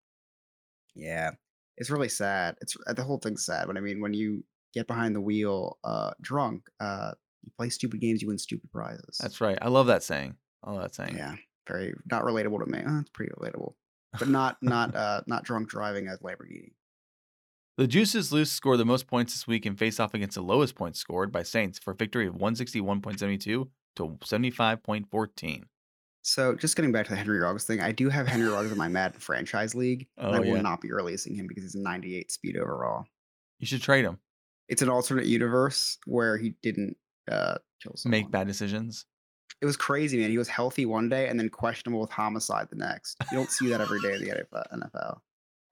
Yeah, 0.95 1.33
it's 1.77 1.91
really 1.91 2.09
sad. 2.09 2.57
It's 2.61 2.77
uh, 2.87 2.93
the 2.93 3.03
whole 3.03 3.19
thing's 3.19 3.45
sad. 3.45 3.67
But 3.67 3.77
I 3.77 3.81
mean, 3.81 4.01
when 4.01 4.15
you 4.15 4.45
get 4.73 4.87
behind 4.87 5.17
the 5.17 5.21
wheel, 5.21 5.79
uh, 5.85 6.11
drunk, 6.21 6.69
uh, 6.81 7.13
you 7.43 7.51
play 7.57 7.71
stupid 7.71 8.01
games, 8.01 8.23
you 8.23 8.29
win 8.29 8.39
stupid 8.39 8.71
prizes. 8.71 9.19
that's 9.21 9.41
right. 9.41 9.59
I 9.61 9.69
love 9.69 9.87
that 9.89 10.03
saying. 10.03 10.37
I 10.63 10.73
love 10.73 10.83
that 10.83 10.95
saying. 10.95 11.17
yeah, 11.17 11.35
very 11.69 11.95
not 12.11 12.23
relatable 12.23 12.65
to 12.65 12.71
me. 12.71 12.79
Uh, 12.81 13.01
it's 13.01 13.11
pretty 13.11 13.33
relatable, 13.33 13.75
but 14.19 14.29
not 14.29 14.57
not 14.63 14.95
uh 14.95 15.21
not 15.27 15.45
drunk 15.45 15.69
driving 15.69 16.09
a 16.09 16.17
Lamborghini. 16.19 16.73
The 17.77 17.87
Juices 17.87 18.33
Loose 18.33 18.51
scored 18.51 18.79
the 18.79 18.85
most 18.87 19.07
points 19.07 19.35
this 19.35 19.47
week 19.47 19.67
and 19.67 19.79
face 19.79 20.01
off 20.01 20.15
against 20.15 20.35
the 20.37 20.43
lowest 20.43 20.75
points 20.75 20.99
scored 20.99 21.31
by 21.31 21.43
Saints 21.43 21.79
for 21.79 21.91
a 21.91 21.95
victory 21.95 22.27
of 22.27 22.35
161.72 22.37 23.41
to 23.45 23.69
75.14. 24.01 25.65
So 26.23 26.55
just 26.55 26.75
getting 26.75 26.91
back 26.91 27.05
to 27.07 27.11
the 27.11 27.17
Henry 27.17 27.39
Ruggs 27.39 27.65
thing, 27.65 27.81
I 27.81 27.93
do 27.93 28.09
have 28.09 28.27
Henry 28.27 28.49
Ruggs 28.49 28.73
in 28.73 28.79
my 28.79 28.89
Madden 28.89 29.21
franchise 29.21 29.75
league. 29.75 30.09
and 30.17 30.35
I 30.35 30.39
Oh, 30.39 30.41
will 30.41 30.57
yeah. 30.57 30.61
not 30.63 30.81
be 30.81 30.91
releasing 30.91 31.35
him 31.37 31.47
because 31.47 31.63
he's 31.65 31.75
a 31.75 31.81
98 31.81 32.31
speed 32.33 32.57
overall. 32.57 33.05
You 33.59 33.67
should 33.67 33.83
trade 33.83 34.05
him. 34.05 34.19
It's 34.69 34.83
an 34.83 34.89
alternate 34.89 35.27
universe 35.27 35.99
where 36.07 36.37
he 36.39 36.55
didn't 36.63 36.97
uh, 37.31 37.59
kill 37.83 37.93
someone. 37.97 38.21
Make 38.23 38.31
bad 38.31 38.47
decisions. 38.49 39.05
It 39.63 39.67
was 39.67 39.77
crazy, 39.77 40.19
man. 40.19 40.31
He 40.31 40.39
was 40.39 40.49
healthy 40.49 40.87
one 40.87 41.09
day 41.09 41.29
and 41.29 41.41
then 41.41 41.49
questionable 41.49 42.01
with 42.01 42.11
homicide 42.11 42.69
the 42.71 42.77
next. 42.77 43.17
You 43.31 43.39
don't 43.39 43.51
see 43.51 43.69
that 43.69 43.81
every 43.81 44.01
day 44.01 44.15
in 44.15 44.21
the 44.21 44.47
NFL. 44.73 45.19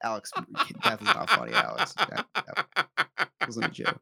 Alex, 0.02 0.30
death 0.82 1.02
is 1.02 1.08
not 1.08 1.30
funny, 1.30 1.52
Alex. 1.52 1.92
That, 1.94 2.26
that 2.34 3.28
wasn't 3.46 3.66
a 3.66 3.70
joke. 3.70 4.00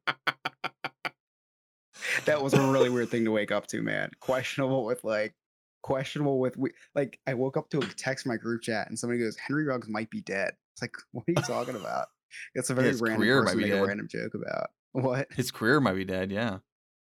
That 2.24 2.42
was 2.42 2.54
a 2.54 2.60
really 2.60 2.90
weird 2.90 3.08
thing 3.08 3.24
to 3.24 3.30
wake 3.30 3.52
up 3.52 3.66
to, 3.68 3.82
man. 3.82 4.10
Questionable 4.20 4.84
with 4.84 5.02
like, 5.04 5.34
questionable 5.82 6.38
with 6.38 6.56
we, 6.56 6.70
like. 6.94 7.18
I 7.26 7.34
woke 7.34 7.56
up 7.56 7.70
to 7.70 7.78
a 7.78 7.86
text 7.86 8.26
my 8.26 8.36
group 8.36 8.62
chat, 8.62 8.88
and 8.88 8.98
somebody 8.98 9.20
goes, 9.20 9.36
"Henry 9.36 9.64
Ruggs 9.64 9.88
might 9.88 10.10
be 10.10 10.20
dead." 10.20 10.52
It's 10.74 10.82
like, 10.82 10.94
what 11.12 11.24
are 11.28 11.32
you 11.32 11.42
talking 11.46 11.76
about? 11.76 12.08
It's 12.54 12.70
a 12.70 12.74
very 12.74 12.88
His 12.88 13.00
random 13.00 13.20
career 13.20 13.42
might 13.42 13.56
be 13.56 13.70
a 13.70 13.84
random 13.84 14.08
joke 14.08 14.34
about. 14.34 14.70
What? 14.94 15.32
His 15.32 15.50
career 15.50 15.80
might 15.80 15.94
be 15.94 16.04
dead. 16.04 16.30
Yeah. 16.30 16.58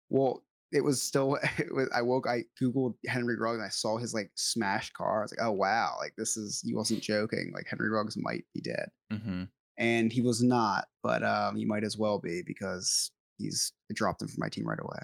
Well, 0.07 0.44
it 0.71 0.83
was 0.83 1.01
still. 1.01 1.37
It 1.57 1.73
was, 1.73 1.89
I 1.95 2.01
woke. 2.01 2.27
I 2.27 2.43
googled 2.61 2.95
Henry 3.07 3.37
Ruggs 3.37 3.57
and 3.57 3.65
I 3.65 3.69
saw 3.69 3.97
his 3.97 4.13
like 4.13 4.31
smashed 4.35 4.93
car. 4.93 5.19
I 5.19 5.21
was 5.23 5.31
like, 5.37 5.45
oh 5.45 5.51
wow, 5.51 5.95
like 5.99 6.13
this 6.17 6.37
is. 6.37 6.61
He 6.65 6.73
wasn't 6.75 7.01
joking. 7.01 7.51
Like 7.53 7.67
Henry 7.69 7.89
Ruggs 7.89 8.17
might 8.17 8.45
be 8.53 8.61
dead, 8.61 8.89
hmm 9.11 9.43
and 9.77 10.11
he 10.11 10.21
was 10.21 10.41
not. 10.41 10.85
But 11.03 11.23
um, 11.23 11.55
he 11.55 11.65
might 11.65 11.83
as 11.83 11.97
well 11.97 12.19
be 12.19 12.41
because 12.45 13.11
he's. 13.37 13.73
I 13.91 13.93
dropped 13.93 14.21
him 14.21 14.27
from 14.27 14.39
my 14.39 14.49
team 14.49 14.65
right 14.67 14.79
away. 14.81 14.99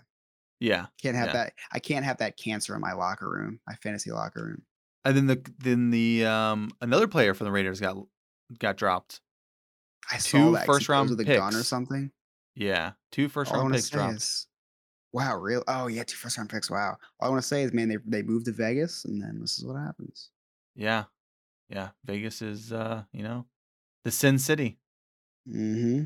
Yeah. 0.59 0.85
Can't 1.01 1.15
have 1.17 1.27
Yeah. 1.27 1.33
that. 1.33 1.53
I 1.71 1.79
can't 1.79 2.05
have 2.05 2.17
that 2.17 2.37
cancer 2.37 2.75
in 2.75 2.81
my 2.81 2.93
locker 2.93 3.29
room, 3.29 3.59
my 3.67 3.73
fantasy 3.75 4.11
locker 4.11 4.43
room. 4.45 4.61
And 5.03 5.17
then 5.17 5.25
the 5.27 5.51
then 5.57 5.89
the 5.89 6.25
um 6.25 6.71
another 6.81 7.07
player 7.07 7.33
from 7.33 7.45
the 7.45 7.51
Raiders 7.51 7.79
got 7.79 7.97
got 8.59 8.77
dropped. 8.77 9.21
I 10.11 10.17
Two 10.17 10.21
saw 10.37 10.51
that 10.51 10.65
first 10.65 10.87
round 10.89 11.09
with 11.09 11.19
a 11.19 11.23
gun 11.25 11.55
or 11.55 11.63
something. 11.63 12.11
Yeah. 12.55 12.91
Two 13.11 13.27
first 13.29 13.51
All 13.51 13.61
round 13.61 13.73
picks 13.73 13.89
dropped. 13.89 14.15
is, 14.17 14.47
wow, 15.13 15.37
real. 15.37 15.63
Oh 15.67 15.87
yeah, 15.87 16.03
two 16.03 16.15
first 16.15 16.37
round 16.37 16.49
picks. 16.49 16.69
Wow. 16.69 16.97
All 17.19 17.27
I 17.27 17.31
want 17.31 17.41
to 17.41 17.47
say 17.47 17.63
is, 17.63 17.73
man, 17.73 17.89
they 17.89 17.97
they 18.05 18.21
moved 18.21 18.45
to 18.45 18.51
Vegas, 18.51 19.05
and 19.05 19.21
then 19.21 19.39
this 19.39 19.57
is 19.57 19.65
what 19.65 19.77
happens. 19.77 20.29
Yeah. 20.75 21.05
Yeah. 21.69 21.89
Vegas 22.05 22.41
is 22.41 22.71
uh, 22.71 23.03
you 23.11 23.23
know, 23.23 23.45
the 24.03 24.11
Sin 24.11 24.39
City. 24.39 24.77
Mm-hmm. 25.47 26.05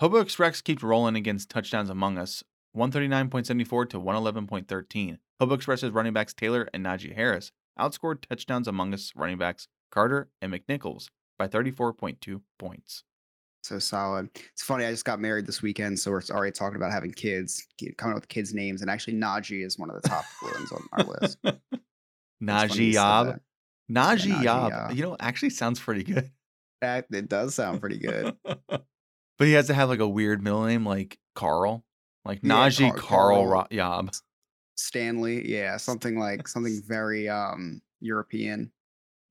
Hobo 0.00 0.18
Express 0.18 0.60
keeps 0.60 0.82
rolling 0.82 1.16
against 1.16 1.48
touchdowns 1.48 1.90
among 1.90 2.18
us. 2.18 2.42
139.74 2.76 3.90
to 3.90 4.00
111.13. 4.00 5.18
Hobo 5.38 5.54
Express's 5.54 5.90
running 5.90 6.12
backs 6.12 6.32
Taylor 6.32 6.68
and 6.72 6.84
Najee 6.84 7.14
Harris 7.14 7.52
outscored 7.78 8.22
touchdowns 8.22 8.66
among 8.66 8.94
us 8.94 9.12
running 9.14 9.38
backs 9.38 9.68
Carter 9.90 10.30
and 10.40 10.52
McNichols 10.52 11.08
by 11.38 11.48
34.2 11.48 12.40
points. 12.58 13.04
So 13.62 13.78
solid. 13.78 14.28
It's 14.52 14.62
funny. 14.62 14.84
I 14.84 14.90
just 14.90 15.04
got 15.04 15.20
married 15.20 15.46
this 15.46 15.62
weekend, 15.62 15.98
so 15.98 16.10
we're 16.10 16.22
already 16.30 16.50
talking 16.52 16.76
about 16.76 16.90
having 16.92 17.12
kids, 17.12 17.64
coming 17.96 18.16
up 18.16 18.22
with 18.22 18.28
kids' 18.28 18.52
names, 18.52 18.82
and 18.82 18.90
actually 18.90 19.14
Najee 19.14 19.64
is 19.64 19.78
one 19.78 19.88
of 19.88 20.02
the 20.02 20.08
top 20.08 20.24
ones 20.42 20.72
on 20.72 20.82
our 20.92 21.04
list. 21.04 21.38
It's 22.44 22.50
funny 22.50 22.68
Najee 22.68 22.86
you 22.86 22.92
said 22.94 22.98
Yob. 23.00 23.26
that. 23.28 23.40
Najee 23.88 24.32
Najee 24.32 24.42
Yob. 24.42 24.70
Yob. 24.72 24.92
You 24.94 25.02
know, 25.04 25.16
actually 25.20 25.50
sounds 25.50 25.78
pretty 25.78 26.02
good. 26.02 26.28
That 26.80 27.06
it 27.12 27.28
does 27.28 27.54
sound 27.54 27.80
pretty 27.80 27.98
good. 27.98 28.36
but 28.44 28.82
he 29.38 29.52
has 29.52 29.68
to 29.68 29.74
have 29.74 29.88
like 29.88 30.00
a 30.00 30.08
weird 30.08 30.42
middle 30.42 30.64
name 30.64 30.84
like 30.84 31.20
Carl. 31.36 31.84
Like 32.24 32.40
Yeah, 32.42 32.50
Najee 32.50 32.88
Car- 32.90 32.96
Carl, 32.98 33.36
Carl. 33.36 33.46
Ro- 33.46 33.66
Yob. 33.70 34.12
Stanley, 34.76 35.48
yeah, 35.48 35.76
something 35.76 36.18
like 36.18 36.48
something 36.48 36.82
very 36.84 37.28
um 37.28 37.80
European. 38.00 38.72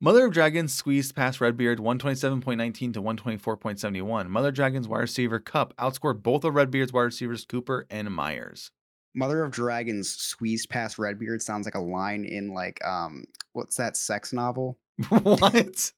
Mother 0.04 0.26
of 0.26 0.34
Dragons 0.34 0.74
squeezed 0.74 1.14
past 1.14 1.40
Redbeard 1.40 1.78
127.19 1.78 2.94
to 2.96 3.02
124.71. 3.04 4.30
Mother 4.30 4.48
of 4.48 4.56
Dragons 4.56 4.88
wide 4.88 5.02
receiver 5.02 5.40
Kupp 5.40 5.76
outscored 5.78 6.24
both 6.24 6.44
of 6.44 6.56
Redbeard's 6.56 6.92
wide 6.92 7.04
receivers 7.04 7.46
Cooper 7.46 7.86
and 7.88 8.10
Meyers. 8.12 8.72
Mother 9.14 9.44
of 9.44 9.52
Dragons 9.52 10.10
squeezed 10.10 10.72
past 10.72 10.98
Redbeard 10.98 11.44
sounds 11.44 11.68
like 11.68 11.76
a 11.76 11.80
line 11.80 12.26
in 12.26 12.52
like 12.52 12.84
um 12.84 13.26
what's 13.54 13.76
that 13.78 13.96
sex 13.96 14.34
novel? 14.34 14.80
what? 15.10 15.92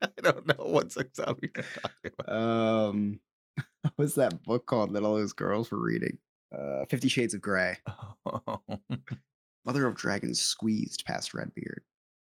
I 0.00 0.08
don't 0.22 0.46
know 0.46 0.64
what 0.64 0.90
sex 0.90 1.20
out 1.20 1.38
you're 1.42 1.50
talking 1.50 2.12
about. 2.18 2.34
Um 2.34 3.20
what's 3.96 4.14
that 4.14 4.42
book 4.44 4.64
called 4.64 4.94
that 4.94 5.02
all 5.02 5.16
those 5.16 5.34
girls 5.34 5.70
were 5.70 5.82
reading? 5.82 6.16
Uh 6.58 6.86
Fifty 6.88 7.08
Shades 7.08 7.34
of 7.34 7.42
Grey. 7.42 7.76
Mother 9.66 9.86
of 9.86 9.94
Dragons 9.94 10.40
squeezed 10.40 11.04
past 11.04 11.34
Redbeard. 11.34 11.82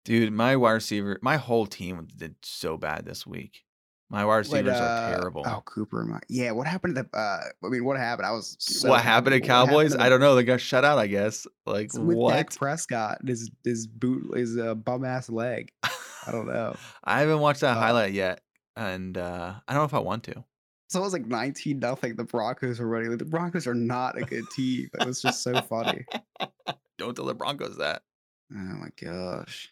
Dude, 0.09 0.33
my 0.33 0.57
wide 0.57 0.73
receiver, 0.73 1.19
my 1.21 1.37
whole 1.37 1.67
team 1.67 2.09
did 2.17 2.35
so 2.43 2.79
bad 2.79 3.05
this 3.05 3.27
week. 3.27 3.65
My 4.09 4.25
wide 4.25 4.31
What, 4.31 4.39
receivers 4.39 4.81
are 4.81 4.83
uh, 4.83 5.11
terrible. 5.11 5.43
Oh, 5.45 5.63
Cooper 5.67 6.03
my 6.07 6.19
yeah. 6.31 6.51
What 6.53 6.67
happened 6.67 6.97
to 6.97 7.03
the? 7.03 7.15
Uh, 7.15 7.41
I 7.63 7.69
mean, 7.69 7.85
what 7.85 7.99
happened? 7.99 8.25
I 8.25 8.31
was. 8.31 8.57
So 8.59 8.89
what 8.89 9.03
happened 9.03 9.35
to. 9.35 9.41
What 9.41 9.47
happened 9.47 9.69
Cowboys? 9.69 9.93
to 9.95 10.01
I 10.01 10.09
don't 10.09 10.21
know. 10.21 10.35
They 10.35 10.45
got 10.45 10.63
shut 10.63 10.83
out, 10.83 10.97
I 10.97 11.09
guess. 11.09 11.47
Like 11.67 11.93
With 11.93 12.17
what? 12.17 12.33
Dak 12.33 12.57
Prescott, 12.57 13.19
his 13.27 13.51
his 13.65 13.87
boot, 13.87 14.35
his 14.35 14.57
uh, 14.57 14.77
bum 14.77 15.05
ass 15.05 15.29
leg. 15.29 15.73
I 15.83 16.33
don't 16.33 16.47
know. 16.47 16.75
I 17.05 17.21
haven't 17.21 17.41
watched 17.41 17.61
that 17.61 17.77
Uh, 17.77 17.81
highlight 17.81 18.15
yet, 18.15 18.41
and 18.77 19.19
uh, 19.19 19.57
I 19.69 19.73
don't 19.75 19.83
know 19.83 19.85
if 19.85 19.93
I 19.93 19.99
want 19.99 20.25
to. 20.25 20.43
So 20.89 21.01
it 21.01 21.03
was 21.03 21.13
like 21.13 21.27
nineteen 21.27 21.81
nothing. 21.81 22.17
The 22.17 22.25
Broncos 22.25 22.81
were 22.81 22.89
running. 22.89 23.11
Like, 23.11 23.19
the 23.19 23.27
Broncos 23.27 23.67
are 23.67 23.75
not 23.75 24.17
a 24.17 24.23
good 24.23 24.45
team. 24.57 24.89
It 24.99 25.07
was 25.07 25.21
just 25.21 25.43
so 25.43 25.61
funny. 25.61 26.07
Don't 26.97 27.15
tell 27.15 27.27
the 27.27 27.35
Broncos 27.35 27.77
that. 27.77 28.05
Oh 28.51 28.57
my 28.57 28.89
gosh. 28.99 29.71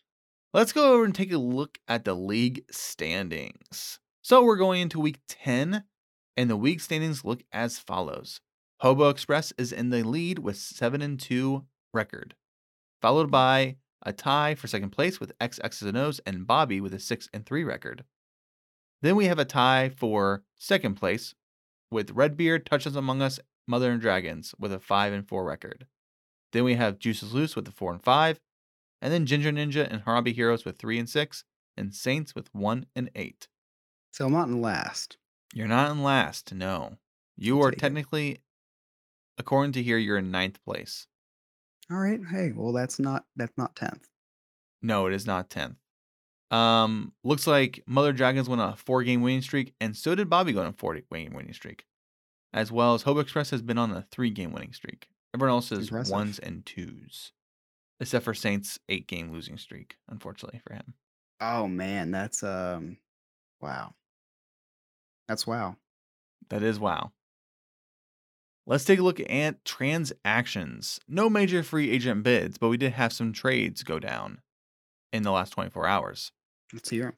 Let's 0.56 0.72
go 0.72 0.94
over 0.94 1.04
and 1.04 1.14
take 1.14 1.32
a 1.32 1.36
look 1.36 1.76
at 1.86 2.06
the 2.06 2.14
league 2.14 2.64
standings. 2.70 3.98
So 4.22 4.42
we're 4.42 4.56
going 4.56 4.80
into 4.80 4.98
week 4.98 5.18
10, 5.28 5.84
and 6.34 6.48
the 6.48 6.56
league 6.56 6.80
standings 6.80 7.26
look 7.26 7.42
as 7.52 7.78
follows. 7.78 8.40
Hobo 8.80 9.10
Express 9.10 9.52
is 9.58 9.70
in 9.70 9.90
the 9.90 10.02
lead 10.02 10.38
with 10.38 10.56
7 10.56 11.02
and 11.02 11.20
2 11.20 11.66
record, 11.92 12.36
followed 13.02 13.30
by 13.30 13.76
a 14.00 14.14
tie 14.14 14.54
for 14.54 14.66
second 14.66 14.92
place 14.92 15.20
with 15.20 15.34
X 15.38 15.60
X's 15.62 15.86
and 15.86 15.98
O's 15.98 16.20
and 16.20 16.46
Bobby 16.46 16.80
with 16.80 16.94
a 16.94 17.00
6 17.00 17.28
and 17.34 17.44
3 17.44 17.62
record. 17.62 18.04
Then 19.02 19.14
we 19.14 19.26
have 19.26 19.38
a 19.38 19.44
tie 19.44 19.90
for 19.90 20.42
second 20.54 20.94
place 20.94 21.34
with 21.90 22.12
Redbeard, 22.12 22.64
Touches 22.64 22.96
Among 22.96 23.20
Us, 23.20 23.38
Mother 23.68 23.90
and 23.90 24.00
Dragons 24.00 24.54
with 24.58 24.72
a 24.72 24.80
5 24.80 25.12
and 25.12 25.28
4 25.28 25.44
record. 25.44 25.86
Then 26.54 26.64
we 26.64 26.76
have 26.76 26.98
Juices 26.98 27.34
Loose 27.34 27.54
with 27.54 27.68
a 27.68 27.72
4 27.72 27.92
and 27.92 28.02
5, 28.02 28.40
and 29.02 29.12
then 29.12 29.26
Ginger 29.26 29.50
Ninja 29.52 29.86
and 29.90 30.04
Harambe 30.04 30.34
Heroes 30.34 30.64
with 30.64 30.78
3 30.78 30.98
and 30.98 31.08
6, 31.08 31.44
and 31.76 31.94
Saints 31.94 32.34
with 32.34 32.48
1 32.54 32.86
and 32.96 33.10
8. 33.14 33.48
So 34.12 34.26
I'm 34.26 34.32
not 34.32 34.48
in 34.48 34.60
last. 34.62 35.18
You're 35.54 35.68
not 35.68 35.90
in 35.90 36.02
last, 36.02 36.52
no. 36.54 36.96
You 37.36 37.58
I'll 37.60 37.66
are 37.66 37.70
take 37.70 37.78
it. 37.78 37.80
technically, 37.80 38.38
according 39.38 39.72
to 39.72 39.82
here, 39.82 39.98
you're 39.98 40.16
in 40.18 40.30
ninth 40.30 40.62
place. 40.64 41.06
All 41.90 41.98
right. 41.98 42.20
Hey, 42.30 42.52
well 42.54 42.72
that's 42.72 42.98
not 42.98 43.24
that's 43.36 43.56
not 43.56 43.76
tenth. 43.76 44.08
No, 44.82 45.06
it 45.06 45.12
is 45.12 45.26
not 45.26 45.50
10th. 45.50 45.76
Um, 46.50 47.12
looks 47.24 47.46
like 47.46 47.82
Mother 47.86 48.12
Dragons 48.12 48.48
went 48.48 48.60
on 48.62 48.72
a 48.72 48.76
four 48.76 49.02
game 49.02 49.20
winning 49.22 49.42
streak, 49.42 49.74
and 49.80 49.96
so 49.96 50.14
did 50.14 50.30
Bobby 50.30 50.52
go 50.52 50.60
on 50.60 50.66
a 50.68 50.72
four 50.72 50.94
game 50.94 51.32
winning 51.34 51.52
streak. 51.52 51.84
As 52.52 52.72
well 52.72 52.94
as 52.94 53.02
Hobo 53.02 53.20
Express 53.20 53.50
has 53.50 53.62
been 53.62 53.78
on 53.78 53.90
a 53.92 54.02
three 54.10 54.30
game 54.30 54.52
winning 54.52 54.72
streak. 54.72 55.08
Everyone 55.34 55.54
else 55.56 55.70
is 55.72 55.88
Impressive. 55.88 56.12
ones 56.12 56.38
and 56.38 56.64
twos. 56.64 57.32
Except 58.00 58.24
for 58.24 58.34
Saints' 58.34 58.78
eight 58.88 59.06
game 59.06 59.32
losing 59.32 59.56
streak, 59.56 59.96
unfortunately 60.08 60.60
for 60.66 60.74
him. 60.74 60.94
Oh 61.40 61.66
man, 61.66 62.10
that's 62.10 62.42
um, 62.42 62.98
wow. 63.60 63.94
That's 65.28 65.46
wow. 65.46 65.76
That 66.50 66.62
is 66.62 66.78
wow. 66.78 67.12
Let's 68.66 68.84
take 68.84 68.98
a 68.98 69.02
look 69.02 69.20
at 69.20 69.64
transactions. 69.64 71.00
No 71.06 71.30
major 71.30 71.62
free 71.62 71.90
agent 71.90 72.22
bids, 72.24 72.58
but 72.58 72.68
we 72.68 72.76
did 72.76 72.92
have 72.92 73.12
some 73.12 73.32
trades 73.32 73.82
go 73.82 73.98
down 73.98 74.40
in 75.12 75.22
the 75.22 75.30
last 75.30 75.50
24 75.50 75.86
hours. 75.86 76.32
Let's 76.72 76.90
hear. 76.90 77.06
'em. 77.06 77.16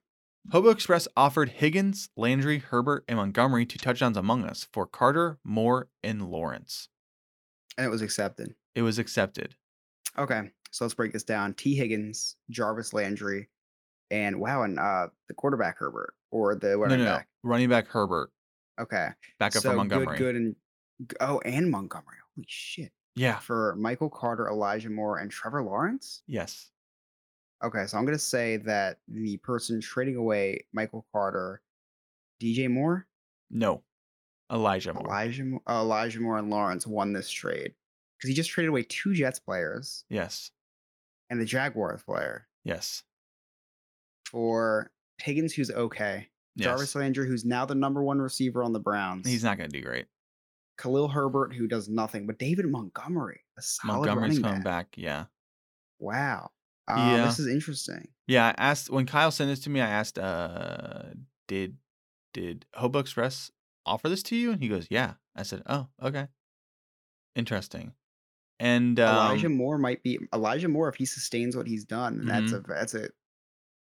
Hobo 0.52 0.70
Express 0.70 1.08
offered 1.16 1.50
Higgins, 1.50 2.10
Landry, 2.16 2.58
Herbert, 2.58 3.04
and 3.08 3.18
Montgomery 3.18 3.66
to 3.66 3.78
touchdowns 3.78 4.16
among 4.16 4.44
us 4.44 4.66
for 4.72 4.86
Carter, 4.86 5.38
Moore, 5.44 5.88
and 6.02 6.30
Lawrence. 6.30 6.88
And 7.76 7.86
it 7.86 7.90
was 7.90 8.02
accepted. 8.02 8.54
It 8.74 8.82
was 8.82 8.98
accepted. 8.98 9.56
Okay, 10.16 10.50
so 10.70 10.84
let's 10.84 10.94
break 10.94 11.12
this 11.12 11.22
down. 11.24 11.54
T. 11.54 11.74
Higgins, 11.74 12.36
Jarvis 12.50 12.92
Landry, 12.92 13.48
and 14.10 14.38
wow, 14.40 14.62
and 14.62 14.78
uh, 14.78 15.08
the 15.28 15.34
quarterback 15.34 15.78
Herbert 15.78 16.14
or 16.30 16.54
the 16.54 16.68
No, 16.70 16.76
running 16.76 16.98
no, 16.98 17.04
no. 17.04 17.10
back. 17.12 17.28
Running 17.42 17.68
back 17.68 17.86
Herbert, 17.88 18.30
Okay, 18.80 19.08
backup 19.38 19.62
so 19.62 19.70
for 19.70 19.76
Montgomery. 19.76 20.16
Good, 20.18 20.18
good, 20.18 20.36
and 20.36 20.56
oh, 21.20 21.40
and 21.40 21.70
Montgomery. 21.70 22.16
Holy 22.36 22.46
shit! 22.48 22.92
Yeah. 23.16 23.38
For 23.38 23.74
Michael 23.76 24.10
Carter, 24.10 24.48
Elijah 24.48 24.90
Moore, 24.90 25.18
and 25.18 25.30
Trevor 25.30 25.62
Lawrence. 25.62 26.22
Yes. 26.26 26.70
Okay, 27.64 27.86
so 27.86 27.98
I'm 27.98 28.04
gonna 28.04 28.18
say 28.18 28.56
that 28.58 28.98
the 29.08 29.36
person 29.38 29.80
trading 29.80 30.14
away 30.16 30.64
Michael 30.72 31.04
Carter, 31.12 31.60
DJ 32.40 32.70
Moore, 32.70 33.06
No. 33.50 33.82
Elijah 34.50 34.94
Moore. 34.94 35.04
Elijah, 35.06 35.58
Elijah 35.68 36.20
Moore, 36.20 36.38
and 36.38 36.48
Lawrence 36.50 36.86
won 36.86 37.12
this 37.12 37.28
trade 37.28 37.74
because 38.16 38.28
he 38.28 38.34
just 38.34 38.48
traded 38.48 38.68
away 38.70 38.82
two 38.84 39.12
Jets 39.12 39.38
players 39.40 40.04
Yes. 40.08 40.50
And 41.30 41.40
the 41.40 41.44
Jaguars 41.44 42.02
player 42.02 42.46
Yes. 42.64 43.02
for 44.30 44.90
Higgins, 45.18 45.54
who's 45.54 45.70
okay. 45.70 46.28
Yes. 46.56 46.64
Jarvis 46.64 46.94
Landry, 46.94 47.26
who's 47.28 47.44
now 47.44 47.64
the 47.64 47.74
number 47.74 48.02
one 48.02 48.20
receiver 48.20 48.62
on 48.62 48.72
the 48.72 48.80
Browns. 48.80 49.28
He's 49.28 49.44
not 49.44 49.58
going 49.58 49.70
to 49.70 49.78
do 49.78 49.84
great. 49.84 50.06
Khalil 50.76 51.08
Herbert, 51.08 51.54
who 51.54 51.66
does 51.66 51.88
nothing, 51.88 52.26
but 52.26 52.38
David 52.38 52.66
Montgomery, 52.70 53.40
a 53.56 53.62
solid 53.62 54.06
Montgomery's 54.06 54.30
running 54.38 54.42
coming 54.42 54.62
back. 54.62 54.90
back. 54.92 54.98
Yeah. 54.98 55.24
Wow, 55.98 56.50
um, 56.86 56.98
Yeah. 57.16 57.24
this 57.26 57.38
is 57.40 57.48
interesting. 57.48 58.08
Yeah, 58.28 58.46
I 58.46 58.54
asked 58.58 58.90
when 58.90 59.06
Kyle 59.06 59.30
sent 59.32 59.50
this 59.50 59.60
to 59.60 59.70
me. 59.70 59.80
I 59.80 59.88
asked 59.88 60.18
uh 60.18 61.14
did 61.48 61.76
did 62.32 62.66
Hobo 62.74 63.00
Express 63.00 63.50
offer 63.86 64.08
this 64.08 64.22
to 64.24 64.36
you?" 64.36 64.52
And 64.52 64.62
he 64.62 64.68
goes, 64.68 64.86
"Yeah." 64.90 65.14
I 65.34 65.42
said, 65.42 65.62
"Oh, 65.66 65.88
okay, 66.00 66.28
interesting." 67.34 67.94
And 68.60 68.98
Elijah 69.08 69.48
um, 69.48 69.48
Moore 69.48 69.78
might 69.78 70.02
be 70.04 70.18
Elijah 70.34 70.68
Moore 70.68 70.88
if 70.88 70.94
he 70.96 71.04
sustains 71.06 71.56
what 71.56 71.66
he's 71.66 71.84
done. 71.84 72.24
That's 72.26 72.52
mhm. 72.52 72.52
a 72.52 72.60
that's 72.60 72.94
a 72.94 73.10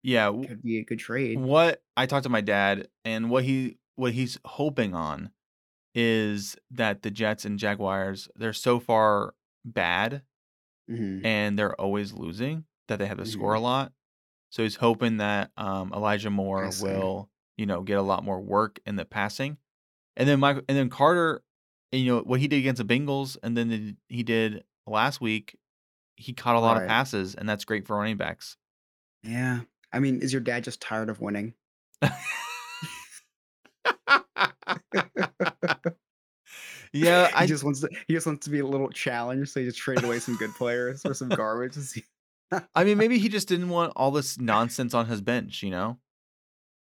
yeah, 0.04 0.32
could 0.42 0.62
be 0.62 0.80
a 0.80 0.84
good 0.84 1.00
trade. 1.00 1.42
what 1.42 1.84
I 1.98 2.06
talked 2.06 2.24
to 2.24 2.30
my 2.30 2.42
dad, 2.42 2.90
and 3.06 3.30
what 3.30 3.44
he 3.44 3.80
what 3.96 4.14
he's 4.14 4.38
hoping 4.46 4.94
on 4.96 5.32
is 5.96 6.58
that 6.72 7.04
the 7.04 7.12
Jets 7.12 7.46
and 7.46 7.60
Jaguars 7.60 8.30
they're 8.36 8.54
so 8.54 8.80
far 8.80 9.36
bad 9.66 10.24
hmm 10.88 11.24
and 11.24 11.58
they're 11.58 11.80
always 11.80 12.14
losing 12.14 12.66
that 12.88 13.00
they 13.00 13.08
have 13.08 13.18
to 13.18 13.26
score 13.26 13.54
a 13.54 13.60
hmm 13.60 13.62
lot. 13.62 13.94
So 14.52 14.64
he's 14.64 14.78
hoping 14.78 15.18
that 15.18 15.52
um, 15.58 15.94
Elijah 15.94 16.30
Moore 16.32 16.72
will, 16.72 17.30
you 17.58 17.66
know, 17.66 17.82
get 17.84 17.98
a 18.00 18.04
lot 18.04 18.24
more 18.24 18.42
work 18.42 18.80
in 18.86 18.96
the 18.98 19.06
passing, 19.06 19.58
and 20.18 20.30
then 20.30 20.40
Michael, 20.40 20.64
and 20.70 20.78
then 20.78 20.90
Carter, 20.90 21.44
you 21.92 22.06
know, 22.06 22.20
what 22.22 22.40
he 22.40 22.48
did 22.48 22.58
against 22.58 22.86
the 22.86 22.94
Bengals, 22.94 23.38
and 23.42 23.58
then 23.58 23.70
the, 23.70 23.96
he 24.08 24.24
did 24.24 24.64
last 24.86 25.22
week, 25.22 25.58
he 26.16 26.34
caught 26.34 26.56
a 26.56 26.60
lot 26.60 26.82
of 26.82 26.88
passes, 26.88 27.36
and 27.36 27.48
that's 27.48 27.66
great 27.66 27.88
for 27.88 27.98
running 27.98 28.18
backs. 28.18 28.58
Yeah. 29.24 29.62
I 29.92 30.00
mean, 30.00 30.22
is 30.22 30.32
your 30.32 30.42
dad 30.42 30.64
just 30.64 30.82
tired 30.82 31.10
of 31.10 31.20
winning? 31.20 31.54
yeah, 36.94 37.28
he 37.28 37.34
I 37.34 37.46
just 37.46 37.64
wants 37.64 37.82
to 37.82 37.90
he 38.08 38.14
just 38.14 38.26
wants 38.26 38.46
to 38.46 38.52
be 38.52 38.60
a 38.60 38.66
little 38.66 38.90
challenged, 38.90 39.52
so 39.52 39.60
he 39.60 39.66
just 39.66 39.80
traded 39.80 40.04
away 40.04 40.20
some 40.20 40.36
good 40.38 40.54
players 40.56 41.02
for 41.02 41.14
some 41.14 41.30
garbage. 41.30 41.76
I 42.74 42.84
mean 42.84 42.98
maybe 42.98 43.20
he 43.20 43.30
just 43.30 43.48
didn't 43.48 43.70
want 43.70 43.94
all 43.96 44.12
this 44.12 44.40
nonsense 44.40 44.94
on 44.94 45.08
his 45.08 45.22
bench, 45.22 45.64
you 45.64 45.72
know? 45.72 45.98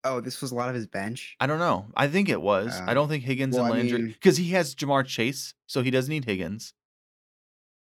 Oh, 0.08 0.20
this 0.20 0.40
was 0.40 0.52
a 0.52 0.54
lot 0.54 0.68
of 0.68 0.74
his 0.74 0.86
bench. 0.86 1.36
I 1.40 1.46
don't 1.46 1.58
know. 1.58 1.86
I 1.96 2.08
think 2.08 2.28
it 2.28 2.40
was. 2.40 2.74
I 2.80 2.92
Uh, 2.92 2.94
don't 2.94 3.08
think 3.08 3.24
Higgins 3.24 3.54
well, 3.56 3.64
and 3.66 3.74
I 3.74 3.76
Landry 3.78 3.98
mean- 4.02 4.12
because 4.12 4.36
he 4.36 4.50
has 4.50 4.74
Ja'Marr 4.74 5.04
Chase, 5.06 5.54
so 5.66 5.82
he 5.82 5.90
doesn't 5.90 6.10
need 6.10 6.24
Higgins. 6.24 6.72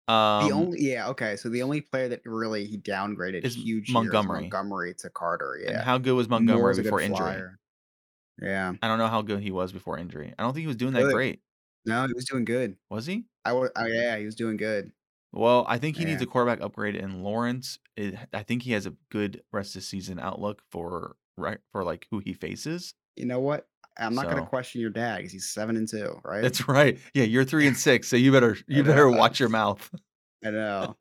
Um, 0.10 0.48
the 0.48 0.54
only 0.56 0.78
yeah 0.80 1.10
okay, 1.10 1.36
so 1.36 1.50
the 1.50 1.62
only 1.64 1.82
player 1.82 2.08
that 2.08 2.22
really 2.26 2.66
he 2.66 2.78
downgraded 2.78 3.44
Is 3.44 3.56
huge 3.58 3.92
Montgomery. 3.92 4.42
Montgomery 4.42 4.94
to 5.00 5.10
Carter. 5.10 5.56
and 5.56 5.70
Yeah, 5.72 5.84
how 5.84 5.98
good 5.98 6.14
was 6.14 6.30
Montgomery 6.30 6.76
good 6.76 6.84
before 6.84 7.02
injury? 7.02 7.42
Yeah, 8.42 8.74
I 8.82 8.88
don't 8.88 9.00
know 9.00 9.08
how 9.08 9.22
good 9.22 9.42
he 9.42 9.52
was 9.52 9.74
before 9.74 9.98
injury. 9.98 10.34
I 10.40 10.44
don't 10.44 10.54
think 10.54 10.62
he 10.62 10.68
was 10.68 10.78
doing 10.78 10.94
that 10.94 11.02
Really? 11.02 11.14
great. 11.14 11.42
no, 11.86 12.08
he 12.08 12.14
was 12.14 12.24
doing 12.24 12.46
good. 12.46 12.78
Was 12.90 13.06
he? 13.06 13.26
I 13.44 13.52
was 13.52 13.70
oh, 13.76 13.86
yeah, 13.86 14.18
he 14.18 14.24
was 14.26 14.36
doing 14.36 14.56
good. 14.56 14.94
Well, 15.34 15.66
I 15.68 15.78
think 15.78 15.98
he 15.98 16.06
needs 16.06 16.22
a 16.22 16.26
quarterback 16.26 16.62
upgrade 16.62 16.96
in 16.96 17.22
Lawrence. 17.22 17.78
It, 17.98 18.16
I 18.32 18.44
think 18.44 18.64
he 18.64 18.72
has 18.72 18.86
a 18.86 18.96
good 19.10 19.44
rest 19.52 19.76
of 19.76 19.82
the 19.82 19.86
season 19.88 20.20
outlook 20.20 20.62
for 20.72 21.18
right 21.38 21.60
for 21.72 21.84
like 21.84 22.08
who 22.12 22.20
he 22.20 22.34
faces. 22.34 22.94
You 23.16 23.26
know 23.26 23.40
what? 23.40 23.68
I'm 24.00 24.14
not 24.14 24.26
So- 24.26 24.32
gonna 24.32 24.46
question 24.46 24.82
your 24.82 24.90
dad 24.92 25.18
because 25.18 25.32
he's 25.32 25.48
seven 25.48 25.76
and 25.76 25.88
two, 25.88 26.20
right? 26.24 26.42
That's 26.42 26.68
right. 26.68 27.00
Yeah, 27.14 27.24
you're 27.24 27.46
three 27.46 27.68
and 27.68 27.78
six, 27.88 28.08
so 28.08 28.16
you 28.16 28.32
better 28.32 28.58
you 28.68 28.84
better 28.84 29.10
watch 29.10 29.40
your 29.40 29.50
mouth. 29.50 29.90
I 30.46 30.52
know. 30.52 30.96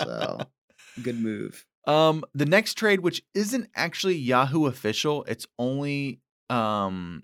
So 0.00 0.40
good 1.02 1.18
move. 1.20 1.64
Um, 1.86 2.22
the 2.34 2.44
next 2.44 2.74
trade, 2.74 3.00
which 3.00 3.22
isn't 3.34 3.70
actually 3.74 4.16
Yahoo 4.16 4.66
official, 4.66 5.24
it's 5.24 5.46
only 5.58 6.20
um, 6.50 7.22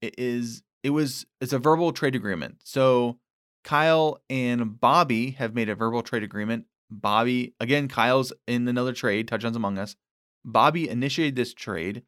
it 0.00 0.14
is 0.18 0.62
it 0.84 0.90
was 0.90 1.26
it's 1.40 1.52
a 1.52 1.58
verbal 1.58 1.92
trade 1.92 2.14
agreement. 2.14 2.60
So 2.64 3.18
Kyle 3.64 4.20
and 4.30 4.80
Bobby 4.80 5.32
have 5.32 5.54
made 5.54 5.68
a 5.68 5.74
verbal 5.74 6.02
trade 6.02 6.22
agreement. 6.22 6.66
Bobby 6.90 7.54
again, 7.58 7.88
Kyle's 7.88 8.32
in 8.46 8.68
another 8.68 8.92
trade. 8.92 9.26
Touchdowns 9.26 9.56
among 9.56 9.78
us. 9.78 9.96
Bobby 10.44 10.88
initiated 10.88 11.36
this 11.36 11.54
trade. 11.54 12.02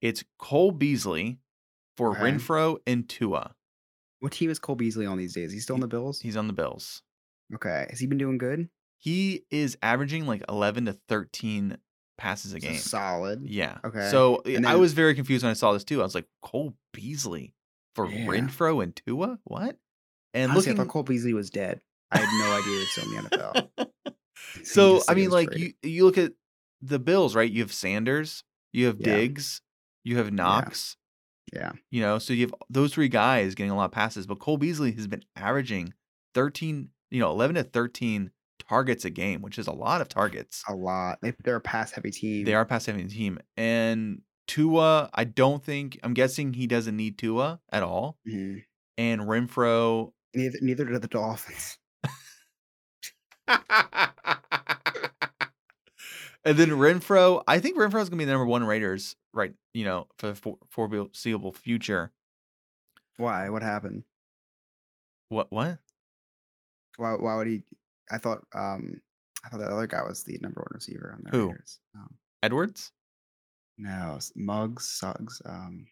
It's 0.00 0.24
Cole 0.38 0.70
Beasley 0.72 1.38
for 1.96 2.10
Okay. 2.12 2.20
Renfrow 2.20 2.78
and 2.86 3.08
Tua. 3.08 3.54
What 4.20 4.32
team 4.32 4.50
is 4.50 4.58
Cole 4.58 4.76
Beasley 4.76 5.06
on 5.06 5.18
these 5.18 5.32
days? 5.34 5.52
He's 5.52 5.62
still 5.64 5.74
on 5.74 5.80
the 5.80 5.88
Bills. 5.88 6.20
He's 6.20 6.36
on 6.36 6.46
the 6.46 6.52
Bills. 6.52 7.02
Okay, 7.54 7.86
has 7.90 7.98
he 7.98 8.06
been 8.06 8.18
doing 8.18 8.38
good? 8.38 8.68
He 8.98 9.44
is 9.50 9.76
averaging 9.82 10.26
like 10.26 10.42
11 10.48 10.84
to 10.86 10.92
13 11.08 11.78
passes 12.18 12.52
a 12.54 12.60
So 12.60 12.66
game. 12.68 12.76
solid. 12.76 13.42
Yeah. 13.44 13.78
Okay. 13.84 14.08
So 14.10 14.36
eh, 14.46 14.56
And 14.56 14.66
I 14.66 14.76
was 14.76 14.92
very 14.92 15.14
confused 15.14 15.42
when 15.42 15.50
I 15.50 15.54
saw 15.54 15.72
this 15.72 15.84
too. 15.84 16.00
I 16.00 16.04
was 16.04 16.14
like, 16.14 16.26
Cole 16.42 16.74
Beasley 16.92 17.54
for 17.94 18.06
Yeah. 18.06 18.26
Renfrow 18.26 18.82
and 18.82 18.94
Tua? 18.94 19.38
What? 19.44 19.78
And 20.34 20.50
Honestly, 20.52 20.70
I 20.70 20.72
looking 20.74 20.76
thought 20.84 20.92
Cole 20.92 21.02
Beasley 21.02 21.32
was 21.34 21.48
dead. 21.50 21.80
I 22.12 22.18
had 22.18 22.28
no 22.38 22.52
idea 22.52 22.72
he 22.72 22.78
was 22.78 22.90
still 22.90 23.04
in 23.04 23.10
the 23.24 23.30
NFL. 23.30 24.64
so 24.64 25.00
I 25.08 25.14
mean, 25.14 25.30
like 25.30 25.56
you 25.56 25.72
you 25.82 26.04
look 26.04 26.18
at 26.18 26.32
the 26.82 26.98
Bills, 26.98 27.34
right? 27.34 27.50
You 27.50 27.62
have 27.62 27.72
Sanders, 27.72 28.44
you 28.72 28.86
have 28.86 28.96
Yeah. 29.00 29.16
Diggs, 29.16 29.60
you 30.04 30.16
have 30.18 30.32
Knox. 30.32 30.96
Yeah. 31.52 31.72
You 31.90 32.00
know, 32.02 32.18
so 32.18 32.32
you 32.32 32.42
have 32.42 32.54
those 32.68 32.92
three 32.94 33.08
guys 33.08 33.54
getting 33.54 33.72
a 33.72 33.76
lot 33.76 33.86
of 33.86 33.92
passes, 33.92 34.26
but 34.26 34.38
Cole 34.38 34.56
Beasley 34.56 34.92
has 34.92 35.06
been 35.08 35.24
averaging 35.36 35.92
13, 36.34 36.90
you 37.10 37.18
know, 37.20 37.30
11 37.30 37.56
to 37.56 37.64
13 37.64 38.30
targets 38.68 39.04
a 39.04 39.10
game, 39.10 39.42
which 39.42 39.58
is 39.58 39.66
a 39.66 39.72
lot 39.72 40.00
of 40.00 40.08
targets. 40.08 40.62
a 40.68 40.74
lot. 40.74 41.18
They, 41.22 41.32
they're 41.42 41.56
a 41.56 41.60
pass 41.60 41.90
heavy 41.90 42.12
team. 42.12 42.44
They 42.44 42.54
are 42.54 42.64
pass 42.64 42.86
heavy 42.86 43.04
team. 43.08 43.38
And 43.56 44.22
Tua, 44.46 45.10
I 45.12 45.24
don't 45.24 45.62
think 45.64 45.98
I'm 46.04 46.14
guessing 46.14 46.52
he 46.54 46.66
doesn't 46.68 46.96
need 46.96 47.18
Tua 47.18 47.60
at 47.72 47.82
all. 47.82 48.18
Mhm. 48.28 48.62
And 48.96 49.22
Renfrow. 49.22 50.12
Neither, 50.34 50.58
neither 50.60 50.84
do 50.84 50.98
the 51.00 51.08
Dolphins. 51.08 51.78
and 56.44 56.56
then 56.56 56.70
Renfrow, 56.70 57.42
I 57.46 57.58
think 57.60 57.76
Renfrow's 57.76 58.08
gonna 58.08 58.18
be 58.18 58.24
the 58.24 58.32
number 58.32 58.46
one 58.46 58.64
Raiders, 58.64 59.16
right? 59.32 59.54
You 59.74 59.84
know, 59.84 60.06
for 60.18 60.32
the 60.32 60.56
foreseeable 60.70 61.52
future. 61.52 62.12
Why? 63.16 63.48
What 63.50 63.62
happened? 63.62 64.04
What? 65.28 65.50
What? 65.52 65.78
Why? 66.96 67.12
Why 67.14 67.36
would 67.36 67.46
he? 67.46 67.62
I 68.10 68.18
thought. 68.18 68.44
Um, 68.54 69.00
I 69.44 69.48
thought 69.48 69.60
the 69.60 69.66
other 69.66 69.86
guy 69.86 70.02
was 70.02 70.22
the 70.24 70.38
number 70.42 70.60
one 70.60 70.68
receiver 70.74 71.14
on 71.16 71.22
the 71.24 71.30
Who? 71.30 71.46
Raiders. 71.48 71.78
Um, 71.94 72.14
Edwards? 72.42 72.92
no, 73.78 74.14
s- 74.16 74.32
Muggs, 74.36 74.86
Suggs. 74.88 75.40
Um, 75.46 75.86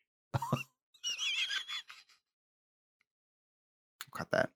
cut 4.17 4.31
that. 4.33 4.51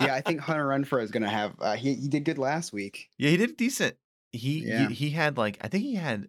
Yeah, 0.00 0.14
I 0.14 0.20
think 0.20 0.40
Hunter 0.40 0.66
Renfrow 0.66 1.02
is 1.02 1.10
gonna 1.10 1.28
have. 1.28 1.54
Uh, 1.60 1.76
he 1.76 1.94
he 1.94 2.08
did 2.08 2.24
good 2.24 2.38
last 2.38 2.72
week. 2.72 3.08
Yeah, 3.18 3.30
he 3.30 3.36
did 3.36 3.56
decent. 3.56 3.96
He, 4.32 4.66
Yeah. 4.66 4.88
he 4.88 4.94
he 4.94 5.10
had 5.10 5.36
like 5.38 5.58
I 5.60 5.68
think 5.68 5.84
he 5.84 5.94
had 5.94 6.28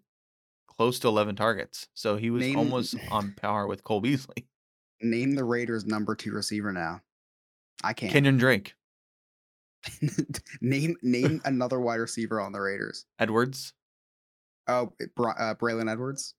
close 0.68 1.00
to 1.00 1.08
11 1.10 1.36
targets, 1.36 1.88
so 1.94 2.16
he 2.18 2.30
was 2.30 2.42
Name- 2.42 2.58
almost 2.58 2.96
on 3.12 3.34
par 3.36 3.68
with 3.68 3.84
Cole 3.84 4.00
Beasley. 4.02 4.48
Name 5.02 5.36
the 5.36 5.44
Raiders' 5.44 5.86
number 5.86 6.16
two 6.16 6.32
receiver 6.32 6.72
now. 6.72 7.02
I 7.84 7.94
can't. 7.94 8.12
Kenyan 8.14 8.38
Drake, 8.40 8.76
name 10.62 10.96
name 11.02 11.42
another 11.46 11.80
wide 11.80 11.96
receiver 11.96 12.40
on 12.42 12.52
the 12.52 12.60
Raiders. 12.60 13.06
Edwards, 13.18 13.74
Oh, 14.68 14.94
Bra- 15.16 15.36
uh, 15.38 15.56
Braylon 15.56 15.90
Edwards. 15.92 16.36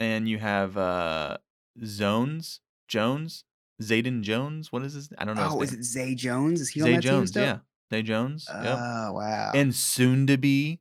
and 0.00 0.28
you 0.28 0.38
have 0.38 0.76
uh 0.76 1.36
Zones 1.84 2.60
Jones, 2.88 3.44
Zayden 3.82 4.22
Jones. 4.22 4.72
What 4.72 4.82
is 4.82 4.94
his? 4.94 5.10
I 5.18 5.24
don't 5.24 5.36
know. 5.36 5.48
Oh, 5.52 5.62
is 5.62 5.72
it 5.72 5.84
Zay 5.84 6.14
Jones? 6.14 6.60
Is 6.60 6.70
he 6.70 6.80
on 6.82 6.86
Zay 6.86 6.94
that 6.96 7.02
team 7.02 7.10
Jones? 7.10 7.30
still? 7.30 7.44
Yeah, 7.44 7.58
Zay 7.92 8.02
Jones. 8.02 8.46
Oh 8.52 8.62
yep. 8.62 8.78
wow. 9.14 9.52
And 9.54 9.74
soon 9.74 10.26
to 10.26 10.36
be 10.38 10.80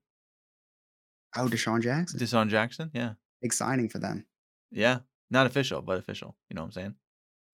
oh, 1.38 1.48
DeSean 1.48 1.82
Jackson. 1.82 2.20
DeSean 2.20 2.50
Jackson. 2.50 2.92
Yeah, 2.94 3.14
Big 3.42 3.54
signing 3.54 3.90
for 3.90 4.00
them. 4.00 4.26
yeah. 4.72 5.00
Not 5.34 5.48
official, 5.48 5.82
but 5.82 5.98
official. 5.98 6.36
You 6.50 6.56
know 6.56 6.62
what 6.64 6.66
I'm 6.68 6.72
saying? 6.74 6.96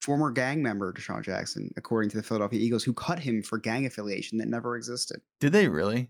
Former 0.02 0.32
gang 0.32 0.64
member 0.64 0.92
DeSean 0.92 1.22
Jackson, 1.24 1.72
according 1.78 2.10
to 2.10 2.18
the 2.18 2.24
Philadelphia 2.24 2.60
Eagles, 2.60 2.84
who 2.84 2.92
cut 2.92 3.20
him 3.20 3.44
for 3.44 3.60
gang 3.60 3.86
affiliation 3.86 4.40
that 4.40 4.48
never 4.48 4.76
existed. 4.78 5.22
Did 5.40 5.52
they 5.52 5.68
really? 5.68 6.10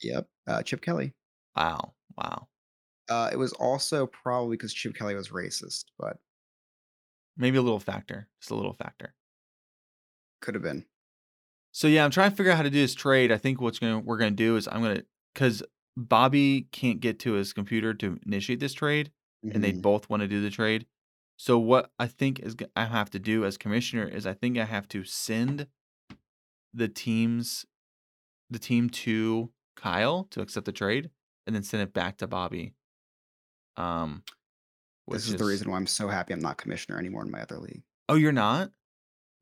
Yep. 0.00 0.28
Uh, 0.46 0.62
Chip 0.62 0.80
Kelly. 0.80 1.12
Wow, 1.56 1.94
wow. 2.16 2.46
Uh, 3.08 3.30
it 3.32 3.36
was 3.36 3.52
also 3.54 4.06
probably 4.06 4.56
because 4.56 4.72
Chip 4.72 4.94
Kelly 4.94 5.16
was 5.16 5.30
racist, 5.30 5.86
but 5.98 6.18
Maybe 7.36 7.56
a 7.56 7.62
little 7.62 7.80
factor, 7.80 8.28
just 8.40 8.50
a 8.50 8.54
little 8.54 8.74
factor. 8.74 9.14
could 10.40 10.54
have 10.54 10.62
been. 10.62 10.84
So 11.72 11.86
yeah, 11.88 12.04
I'm 12.04 12.10
trying 12.12 12.30
to 12.30 12.36
figure 12.36 12.52
out 12.52 12.56
how 12.56 12.62
to 12.62 12.70
do 12.70 12.80
this 12.80 12.94
trade. 12.94 13.30
I 13.32 13.38
think 13.38 13.60
what's 13.60 13.78
gonna 13.80 13.98
we're 13.98 14.18
gonna 14.18 14.30
do 14.32 14.56
is 14.56 14.68
I'm 14.68 14.82
gonna 14.82 15.02
because 15.34 15.62
Bobby 15.98 16.68
can't 16.72 17.00
get 17.00 17.20
to 17.20 17.34
his 17.34 17.52
computer 17.54 17.94
to 17.94 18.20
initiate 18.26 18.60
this 18.60 18.74
trade, 18.74 19.12
and 19.50 19.64
they 19.64 19.72
Mhm. 19.72 19.82
both 19.82 20.10
want 20.10 20.22
to 20.22 20.28
do 20.28 20.42
the 20.42 20.50
trade. 20.50 20.86
So 21.38 21.58
what 21.58 21.92
I 21.98 22.08
think 22.08 22.40
is 22.40 22.56
I 22.76 22.86
have 22.86 23.10
to 23.10 23.20
do 23.20 23.44
as 23.44 23.58
commissioner 23.58 24.06
is 24.06 24.26
I 24.26 24.34
think 24.34 24.58
I 24.58 24.64
have 24.66 24.88
to 24.90 25.04
send 25.04 25.68
the 26.72 26.88
teams, 26.88 27.66
the 28.50 28.58
team 28.58 28.90
to 28.90 29.52
Kyle 29.76 30.24
to 30.26 30.40
accept 30.42 30.66
the 30.66 30.72
trade, 30.72 31.10
and 31.46 31.56
then 31.56 31.62
send 31.62 31.82
it 31.82 31.94
back 31.94 32.18
to 32.18 32.28
Bobby. 32.28 32.74
Um, 33.76 34.24
this 35.10 35.24
which 35.24 35.28
is 35.28 35.36
the 35.36 35.44
reason 35.44 35.70
why 35.70 35.76
I'm 35.76 35.86
so 35.86 36.08
happy 36.08 36.32
I'm 36.34 36.40
not 36.40 36.58
commissioner 36.58 36.98
anymore 36.98 37.24
in 37.24 37.30
my 37.30 37.42
other 37.42 37.58
league. 37.58 37.84
Oh, 38.08 38.14
you're 38.16 38.32
not. 38.32 38.72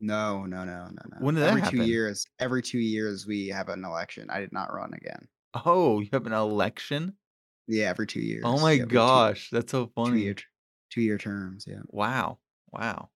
No, 0.01 0.45
no, 0.47 0.65
no, 0.65 0.89
no, 0.89 1.03
no. 1.11 1.19
When 1.19 1.35
did 1.35 1.43
that 1.43 1.49
every 1.49 1.59
happen? 1.59 1.71
two 1.71 1.79
years, 1.79 2.27
every 2.39 2.63
two 2.63 2.79
years 2.79 3.27
we 3.27 3.49
have 3.49 3.69
an 3.69 3.85
election. 3.85 4.29
I 4.31 4.41
did 4.41 4.53
not 4.53 4.73
run 4.73 4.93
again. 4.95 5.29
Oh, 5.65 6.01
you 6.01 6.09
have 6.13 6.27
an 6.27 6.33
election. 6.33 7.17
Yeah, 7.69 7.87
every 7.91 8.07
two 8.07 8.21
oh 8.21 8.23
years. 8.23 8.43
Oh 8.45 8.61
my 8.61 8.73
Yeah, 8.73 8.81
have 8.81 8.89
two- 8.89 8.95
gosh, 8.95 9.51
that's 9.51 9.73
so 9.73 9.91
funny. 9.95 10.11
two 10.13 10.19
year- 10.25 10.37
Two 10.91 11.01
year 11.03 11.19
terms. 11.19 11.65
Yeah. 11.69 11.81
Wow. 11.89 12.39
Wow. 12.73 13.11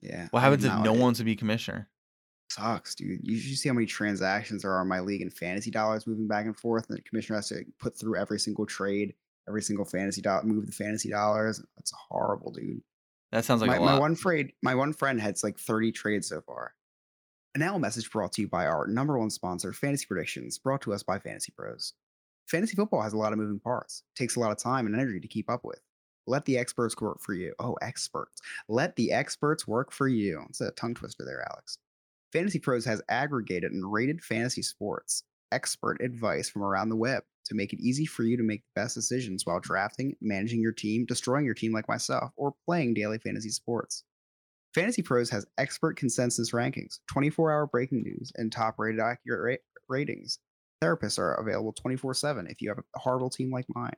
Yeah. 0.00 0.28
What 0.30 0.40
happens 0.40 0.64
if 0.64 0.70
no 0.72 0.78
like- 0.78 0.90
one 0.90 0.98
wants 1.00 1.18
to 1.18 1.24
be 1.24 1.34
commissioner? 1.36 1.88
sucks, 2.50 2.96
dude. 2.96 3.20
You 3.22 3.38
should 3.38 3.56
see 3.58 3.68
how 3.68 3.74
many 3.74 3.86
transactions 3.86 4.62
there 4.62 4.72
are 4.72 4.82
in 4.82 4.88
my 4.88 4.98
league 5.00 5.22
and 5.22 5.32
fantasy 5.32 5.70
dollars 5.70 6.04
moving 6.06 6.26
back 6.26 6.46
and 6.46 6.56
forth. 6.56 6.88
And 6.88 6.98
the 6.98 7.02
commissioner 7.02 7.36
has 7.36 7.48
to 7.50 7.64
put 7.78 7.96
through 7.96 8.16
every 8.16 8.40
single 8.40 8.66
trade, 8.66 9.14
every 9.48 9.62
single 9.62 9.84
fantasy 9.84 10.20
dollar, 10.20 10.42
move 10.42 10.66
the 10.66 10.72
fantasy 10.72 11.08
dollars. 11.10 11.62
That's 11.76 11.92
horrible, 12.08 12.50
dude. 12.50 12.82
That 13.30 13.44
sounds 13.44 13.60
like 13.60 13.70
my, 13.70 13.78
my 13.78 13.98
one 14.00 14.16
friend, 14.16 14.50
my 14.62 14.74
one 14.74 14.92
friend 14.92 15.20
had 15.20 15.36
like 15.44 15.58
30 15.60 15.92
trades 15.92 16.28
so 16.28 16.40
far. 16.40 16.74
An 17.56 17.62
L 17.62 17.80
message 17.80 18.08
brought 18.12 18.32
to 18.34 18.42
you 18.42 18.48
by 18.48 18.66
our 18.66 18.86
number 18.86 19.18
one 19.18 19.28
sponsor, 19.28 19.72
Fantasy 19.72 20.06
Predictions, 20.06 20.56
brought 20.56 20.82
to 20.82 20.92
us 20.92 21.02
by 21.02 21.18
Fantasy 21.18 21.52
Pros. 21.56 21.94
Fantasy 22.46 22.76
football 22.76 23.02
has 23.02 23.12
a 23.12 23.16
lot 23.16 23.32
of 23.32 23.40
moving 23.40 23.58
parts. 23.58 24.04
takes 24.14 24.36
a 24.36 24.40
lot 24.40 24.52
of 24.52 24.58
time 24.58 24.86
and 24.86 24.94
energy 24.94 25.18
to 25.18 25.26
keep 25.26 25.50
up 25.50 25.64
with. 25.64 25.80
Let 26.28 26.44
the 26.44 26.56
experts 26.56 26.94
work 27.00 27.20
for 27.20 27.34
you. 27.34 27.52
Oh, 27.58 27.76
experts. 27.82 28.40
Let 28.68 28.94
the 28.94 29.10
experts 29.10 29.66
work 29.66 29.90
for 29.90 30.06
you. 30.06 30.44
It's 30.48 30.60
a 30.60 30.70
tongue 30.70 30.94
twister 30.94 31.24
there, 31.24 31.44
Alex. 31.50 31.76
Fantasy 32.32 32.60
Pros 32.60 32.84
has 32.84 33.02
aggregated 33.08 33.72
and 33.72 33.92
rated 33.92 34.22
fantasy 34.22 34.62
sports 34.62 35.24
expert 35.50 36.00
advice 36.00 36.48
from 36.48 36.62
around 36.62 36.88
the 36.88 36.94
web 36.94 37.24
to 37.46 37.56
make 37.56 37.72
it 37.72 37.80
easy 37.80 38.06
for 38.06 38.22
you 38.22 38.36
to 38.36 38.44
make 38.44 38.62
the 38.62 38.80
best 38.80 38.94
decisions 38.94 39.44
while 39.44 39.58
drafting, 39.58 40.14
managing 40.20 40.60
your 40.60 40.70
team, 40.70 41.04
destroying 41.04 41.44
your 41.44 41.54
team 41.54 41.72
like 41.72 41.88
myself, 41.88 42.30
or 42.36 42.54
playing 42.64 42.94
daily 42.94 43.18
fantasy 43.18 43.48
sports. 43.48 44.04
Fantasy 44.74 45.02
Pros 45.02 45.30
has 45.30 45.46
expert 45.58 45.96
consensus 45.96 46.52
rankings, 46.52 47.00
24 47.12 47.50
hour 47.52 47.66
breaking 47.66 48.02
news, 48.02 48.30
and 48.36 48.52
top 48.52 48.76
rated 48.78 49.00
accurate 49.00 49.60
ra- 49.60 49.94
ratings. 49.96 50.38
Therapists 50.82 51.18
are 51.18 51.34
available 51.34 51.72
24 51.72 52.14
7 52.14 52.46
if 52.48 52.60
you 52.62 52.68
have 52.70 52.78
a 52.78 52.98
horrible 52.98 53.30
team 53.30 53.50
like 53.50 53.66
mine. 53.74 53.92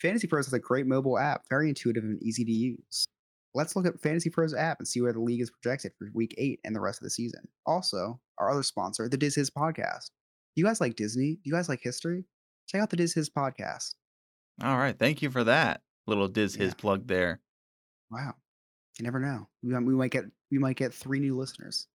Fantasy 0.00 0.26
Pros 0.26 0.46
has 0.46 0.52
a 0.52 0.58
great 0.58 0.86
mobile 0.86 1.18
app, 1.18 1.42
very 1.50 1.68
intuitive 1.68 2.04
and 2.04 2.22
easy 2.22 2.44
to 2.44 2.52
use. 2.52 3.06
Let's 3.54 3.74
look 3.74 3.86
at 3.86 4.00
Fantasy 4.00 4.28
Pros 4.30 4.54
app 4.54 4.78
and 4.78 4.86
see 4.86 5.00
where 5.00 5.12
the 5.14 5.20
league 5.20 5.40
is 5.40 5.50
projected 5.50 5.92
for 5.98 6.08
week 6.14 6.34
eight 6.38 6.60
and 6.64 6.76
the 6.76 6.80
rest 6.80 7.00
of 7.00 7.04
the 7.04 7.10
season. 7.10 7.40
Also, 7.64 8.20
our 8.38 8.50
other 8.50 8.62
sponsor, 8.62 9.08
the 9.08 9.16
Diz 9.16 9.34
His 9.34 9.50
podcast. 9.50 10.10
Do 10.54 10.60
you 10.62 10.64
guys 10.64 10.80
like 10.80 10.94
Disney? 10.96 11.34
Do 11.36 11.40
you 11.44 11.52
guys 11.52 11.68
like 11.68 11.80
history? 11.82 12.24
Check 12.68 12.80
out 12.82 12.90
the 12.90 12.96
Diz 12.96 13.14
His 13.14 13.30
podcast. 13.30 13.94
All 14.62 14.76
right. 14.76 14.98
Thank 14.98 15.22
you 15.22 15.30
for 15.30 15.44
that 15.44 15.82
little 16.06 16.28
Diz 16.28 16.54
his 16.54 16.68
Yeah. 16.70 16.74
plug 16.78 17.06
there. 17.06 17.40
Wow. 18.10 18.34
You 18.98 19.04
never 19.04 19.18
know. 19.20 19.48
We, 19.62 19.72
might- 19.72 19.84
we 19.84 19.94
might 19.94 20.10
get 20.10 20.24
we 20.50 20.58
might 20.58 20.76
get 20.76 20.94
three 20.94 21.18
new 21.20 21.36
listeners. 21.36 21.86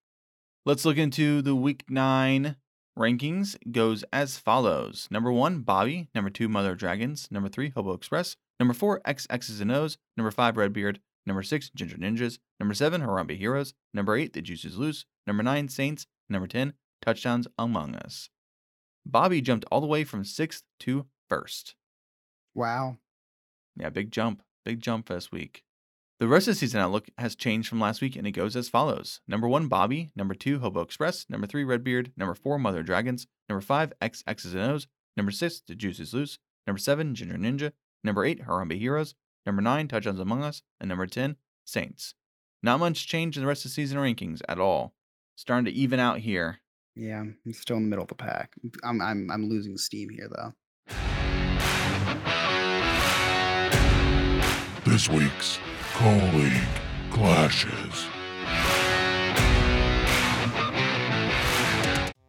Let's 0.65 0.85
look 0.85 0.97
into 0.97 1.41
the 1.41 1.55
week 1.55 1.85
nine 1.89 2.57
rankings. 2.97 3.55
Goes 3.71 4.03
as 4.13 4.37
follows: 4.37 5.07
number 5.09 5.31
one, 5.31 5.61
Bobby; 5.61 6.09
number 6.13 6.29
two, 6.29 6.47
Mother 6.49 6.73
of 6.73 6.77
Dragons; 6.77 7.27
number 7.31 7.49
three, 7.49 7.69
Hobo 7.69 7.93
Express; 7.93 8.35
number 8.59 8.73
four, 8.73 9.01
X 9.05 9.25
X's 9.29 9.61
and 9.61 9.71
O's; 9.71 9.97
number 10.15 10.29
five, 10.31 10.57
Redbeard; 10.57 10.99
number 11.25 11.41
six, 11.41 11.71
Ginger 11.73 11.97
Ninjas; 11.97 12.37
number 12.59 12.75
seven, 12.75 13.01
Harambe 13.01 13.37
Heroes; 13.37 13.73
number 13.93 14.15
eight, 14.15 14.33
The 14.33 14.41
Juice 14.41 14.65
is 14.65 14.77
Loose; 14.77 15.05
number 15.25 15.41
nine, 15.41 15.69
Saints; 15.69 16.05
number 16.29 16.47
ten, 16.47 16.73
Touchdowns 17.01 17.47
Among 17.57 17.95
Us. 17.95 18.29
Bobby 19.05 19.41
jumped 19.41 19.65
all 19.71 19.81
the 19.81 19.87
way 19.87 20.03
from 20.03 20.23
sixth 20.23 20.61
to 20.81 21.07
first. 21.27 21.73
Wow. 22.53 22.97
Yeah, 23.75 23.89
big 23.89 24.11
jump. 24.11 24.43
Big 24.63 24.81
jump 24.81 25.07
this 25.07 25.31
week. 25.31 25.63
The 26.21 26.27
rest 26.27 26.47
of 26.47 26.53
the 26.53 26.59
season 26.59 26.79
outlook 26.79 27.07
has 27.17 27.35
changed 27.35 27.67
from 27.67 27.79
last 27.79 27.99
week 27.99 28.15
and 28.15 28.27
it 28.27 28.33
goes 28.33 28.55
as 28.55 28.69
follows. 28.69 29.21
Number 29.27 29.47
one, 29.47 29.67
Bobby. 29.67 30.11
Number 30.15 30.35
two, 30.35 30.59
Hobo 30.59 30.81
Express. 30.81 31.25
Number 31.27 31.47
three, 31.47 31.63
Redbeard. 31.63 32.11
Number 32.15 32.35
four, 32.35 32.59
Mother 32.59 32.83
Dragons. 32.83 33.25
Number 33.49 33.59
five, 33.59 33.91
X 33.99 34.23
X's 34.27 34.53
and 34.53 34.61
O's. 34.61 34.85
Number 35.17 35.31
six, 35.31 35.63
The 35.67 35.73
Juice 35.73 35.99
is 35.99 36.13
Loose. 36.13 36.37
Number 36.67 36.77
seven, 36.77 37.15
Ginger 37.15 37.37
Ninja. 37.37 37.71
Number 38.03 38.23
eight, 38.23 38.45
Harambe 38.45 38.77
Heroes. 38.77 39.15
Number 39.47 39.63
nine, 39.63 39.87
Touchdowns 39.87 40.19
Among 40.19 40.43
Us. 40.43 40.61
And 40.79 40.89
number 40.89 41.07
10, 41.07 41.37
Saints. 41.65 42.13
Not 42.61 42.79
much 42.79 43.07
change 43.07 43.35
in 43.35 43.41
the 43.41 43.47
rest 43.47 43.65
of 43.65 43.71
the 43.71 43.73
season 43.73 43.97
rankings 43.97 44.41
at 44.47 44.59
all. 44.59 44.93
Starting 45.35 45.65
to 45.65 45.71
even 45.71 45.99
out 45.99 46.19
here. 46.19 46.59
Yeah, 46.95 47.21
I'm 47.21 47.53
still 47.53 47.77
in 47.77 47.85
the 47.85 47.89
middle 47.89 48.03
of 48.03 48.09
the 48.09 48.13
pack. 48.13 48.53
I'm 48.83 49.01
I'm 49.01 49.31
I'm 49.31 49.49
losing 49.49 49.75
steam 49.75 50.09
here 50.09 50.29
though. 50.29 50.53
This 54.85 55.09
week's 55.09 55.57
colleague 56.01 56.53
clashes. 57.11 58.07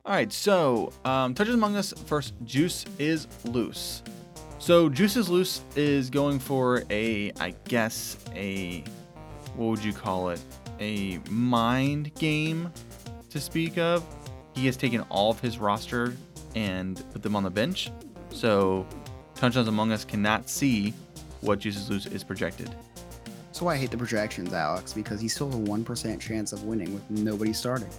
All 0.05 0.13
right, 0.13 0.31
so 0.31 0.93
um, 1.07 1.33
Touches 1.33 1.55
Among 1.55 1.77
Us 1.77 1.95
first. 2.05 2.35
Juice 2.45 2.85
is 2.99 3.27
loose. 3.45 4.03
So 4.59 4.91
Juice 4.91 5.17
is 5.17 5.31
loose 5.31 5.63
is 5.75 6.11
going 6.11 6.39
for 6.39 6.83
a, 6.91 7.33
I 7.41 7.55
guess 7.65 8.19
a, 8.35 8.85
what 9.57 9.69
would 9.69 9.85
you 9.85 9.95
call 9.95 10.29
it? 10.29 10.41
A 10.79 11.19
mind 11.31 12.15
game, 12.17 12.71
to 13.31 13.41
speak 13.41 13.79
of. 13.79 14.05
He 14.55 14.67
has 14.67 14.77
taken 14.77 15.01
all 15.09 15.31
of 15.31 15.41
his 15.41 15.57
roster 15.57 16.15
and 16.55 17.03
put 17.15 17.23
them 17.23 17.35
on 17.35 17.43
the 17.43 17.51
bench, 17.51 17.91
so 18.29 18.87
Touchdowns 19.35 19.69
Among 19.69 19.93
Us 19.93 20.05
cannot 20.05 20.51
see 20.51 20.93
what 21.41 21.61
Juice 21.61 21.77
is 21.77 21.89
loose 21.89 22.05
is 22.05 22.23
projected. 22.23 22.69
That's 23.53 23.61
why 23.61 23.75
I 23.75 23.77
hate 23.77 23.91
the 23.91 23.99
projections, 23.99 24.55
Alex, 24.55 24.95
because 24.95 25.21
he 25.21 25.29
still 25.29 25.49
has 25.49 25.57
a 25.57 25.59
one 25.59 25.85
percent 25.85 26.23
chance 26.23 26.55
of 26.55 26.65
winning 26.65 26.95
with 26.95 27.11
nobody 27.11 27.53
starting. 27.53 27.91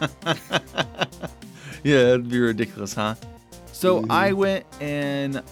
yeah, 1.84 2.02
that'd 2.04 2.30
be 2.30 2.40
ridiculous, 2.40 2.94
huh? 2.94 3.14
So 3.72 4.00
Mhm. 4.02 4.10
I 4.10 4.32
went 4.32 4.64
and 4.80 5.42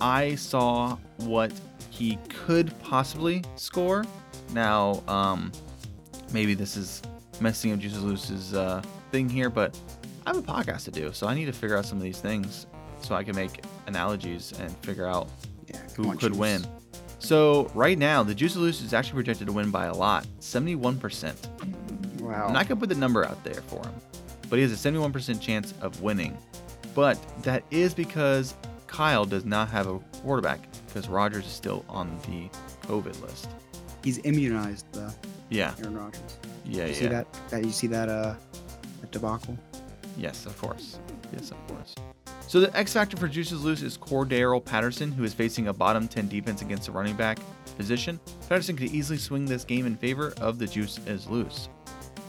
I 0.00 0.36
saw 0.36 0.96
what 1.18 1.52
he 1.90 2.18
could 2.30 2.72
possibly 2.80 3.42
score. 3.56 4.06
Now, 4.54 5.02
um, 5.06 5.52
maybe 6.32 6.54
this 6.54 6.78
is 6.78 7.02
messing 7.40 7.72
up 7.74 7.78
Jesus 7.78 8.00
Loose's 8.00 8.54
uh, 8.54 8.80
thing 9.12 9.28
here, 9.28 9.50
but 9.50 9.78
I 10.26 10.30
have 10.30 10.38
a 10.38 10.42
podcast 10.42 10.84
to 10.84 10.90
do, 10.90 11.12
so 11.12 11.26
I 11.26 11.34
need 11.34 11.44
to 11.44 11.52
figure 11.52 11.76
out 11.76 11.84
some 11.84 11.98
of 11.98 12.04
these 12.04 12.20
things 12.20 12.66
so 13.02 13.14
I 13.14 13.22
can 13.22 13.36
make 13.36 13.62
analogies 13.86 14.54
and 14.58 14.74
figure 14.78 15.06
out 15.06 15.28
Yeah, 15.68 15.76
who 15.94 16.08
on, 16.08 16.16
could 16.16 16.32
Juice. 16.32 16.38
win. 16.40 16.66
So 17.18 17.70
right 17.74 17.98
now, 17.98 18.22
the 18.22 18.34
Juice 18.34 18.56
Loose 18.56 18.82
is 18.82 18.92
actually 18.94 19.14
projected 19.14 19.46
to 19.48 19.52
win 19.52 19.70
by 19.70 19.86
a 19.86 19.94
lot, 19.94 20.26
71%. 20.40 22.20
Wow. 22.20 22.46
I'm 22.46 22.52
not 22.52 22.68
gonna 22.68 22.78
put 22.80 22.88
the 22.88 22.94
number 22.94 23.24
out 23.24 23.42
there 23.44 23.54
for 23.54 23.82
him, 23.84 23.94
but 24.50 24.56
he 24.56 24.62
has 24.62 24.72
a 24.72 24.90
71% 24.90 25.40
chance 25.40 25.72
of 25.80 26.02
winning. 26.02 26.36
But 26.94 27.18
that 27.42 27.62
is 27.70 27.94
because 27.94 28.54
Kyle 28.86 29.24
does 29.24 29.44
not 29.44 29.68
have 29.70 29.86
a 29.86 29.98
quarterback 30.22 30.60
because 30.86 31.08
Rodgers 31.08 31.46
is 31.46 31.52
still 31.52 31.84
on 31.88 32.18
the 32.26 32.48
COVID 32.88 33.20
list. 33.22 33.48
He's 34.04 34.18
immunized 34.24 34.86
though, 34.92 35.10
Yeah, 35.50 35.74
Aaron 35.80 35.96
Rodgers. 35.98 36.38
yeah, 36.64 36.82
You 36.84 36.88
yeah. 36.88 36.94
see 36.94 37.06
that? 37.08 37.26
That 37.50 37.64
you 37.64 37.72
see 37.72 37.86
that? 37.88 38.08
Uh, 38.08 38.34
that 39.00 39.10
debacle. 39.10 39.58
Yes, 40.16 40.46
of 40.46 40.56
course. 40.60 40.98
Yes, 41.32 41.50
of 41.50 41.66
course. 41.68 41.94
So 42.48 42.60
the 42.60 42.74
X 42.76 42.92
factor 42.92 43.16
for 43.16 43.26
Juices 43.26 43.64
Loose 43.64 43.82
is 43.82 43.98
Cordarrelle 43.98 44.64
Patterson, 44.64 45.10
who 45.10 45.24
is 45.24 45.34
facing 45.34 45.66
a 45.66 45.72
bottom 45.72 46.06
10 46.06 46.28
defense 46.28 46.62
against 46.62 46.86
the 46.86 46.92
running 46.92 47.16
back 47.16 47.38
position. 47.76 48.20
Patterson 48.48 48.76
could 48.76 48.92
easily 48.92 49.18
swing 49.18 49.44
this 49.44 49.64
game 49.64 49.84
in 49.84 49.96
favor 49.96 50.32
of 50.40 50.58
the 50.58 50.66
Juice 50.66 51.00
is 51.06 51.26
Loose. 51.26 51.68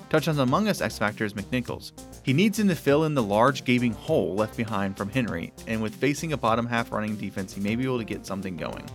Touchdowns 0.10 0.40
Among 0.40 0.70
Us 0.70 0.82
X 0.82 0.98
factor 0.98 1.24
is 1.24 1.34
McNichols. 1.34 1.92
He 2.24 2.34
needs 2.34 2.58
him 2.58 2.68
to 2.70 2.76
fill 2.76 3.04
in 3.04 3.14
the 3.14 3.22
large 3.22 3.64
gaping 3.64 3.94
hole 3.94 4.34
left 4.34 4.58
behind 4.58 4.98
from 4.98 5.10
Henry, 5.10 5.54
and 5.68 5.84
with 5.84 5.94
facing 5.94 6.34
a 6.34 6.38
bottom 6.38 6.66
half 6.66 6.92
running 6.92 7.16
defense, 7.16 7.54
he 7.54 7.62
may 7.62 7.76
be 7.76 7.84
able 7.84 8.00
to 8.00 8.04
get 8.04 8.26
something 8.26 8.58
going. 8.58 8.90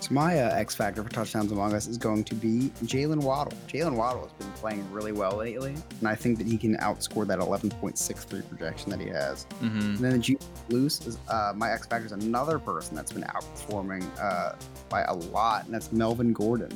So 0.00 0.14
my 0.14 0.40
uh, 0.40 0.56
X 0.56 0.74
factor 0.74 1.02
for 1.02 1.10
touchdowns 1.10 1.52
among 1.52 1.74
us 1.74 1.86
is 1.86 1.98
going 1.98 2.24
to 2.24 2.34
be 2.34 2.72
Jaylen 2.84 3.22
Waddle. 3.22 3.52
Jaylen 3.68 3.96
Waddle 3.96 4.22
has 4.22 4.32
been 4.32 4.50
playing 4.52 4.90
really 4.90 5.12
well 5.12 5.36
lately, 5.36 5.74
and 5.98 6.08
I 6.08 6.14
think 6.14 6.38
that 6.38 6.46
he 6.46 6.56
can 6.56 6.76
outscore 6.78 7.26
that 7.26 7.38
11.63 7.38 8.48
projection 8.48 8.90
that 8.90 9.00
he 9.00 9.08
has. 9.08 9.44
Mm-hmm. 9.60 9.78
And 9.78 9.98
then 9.98 10.12
the 10.12 10.18
Juice 10.18 10.48
Loose 10.70 11.06
is 11.06 11.18
uh, 11.28 11.52
my 11.54 11.70
X 11.70 11.86
factor 11.86 12.06
is 12.06 12.12
another 12.12 12.58
person 12.58 12.96
that's 12.96 13.12
been 13.12 13.24
outperforming 13.24 14.06
uh, 14.18 14.54
by 14.88 15.02
a 15.02 15.14
lot, 15.14 15.66
and 15.66 15.74
that's 15.74 15.92
Melvin 15.92 16.32
Gordon. 16.32 16.70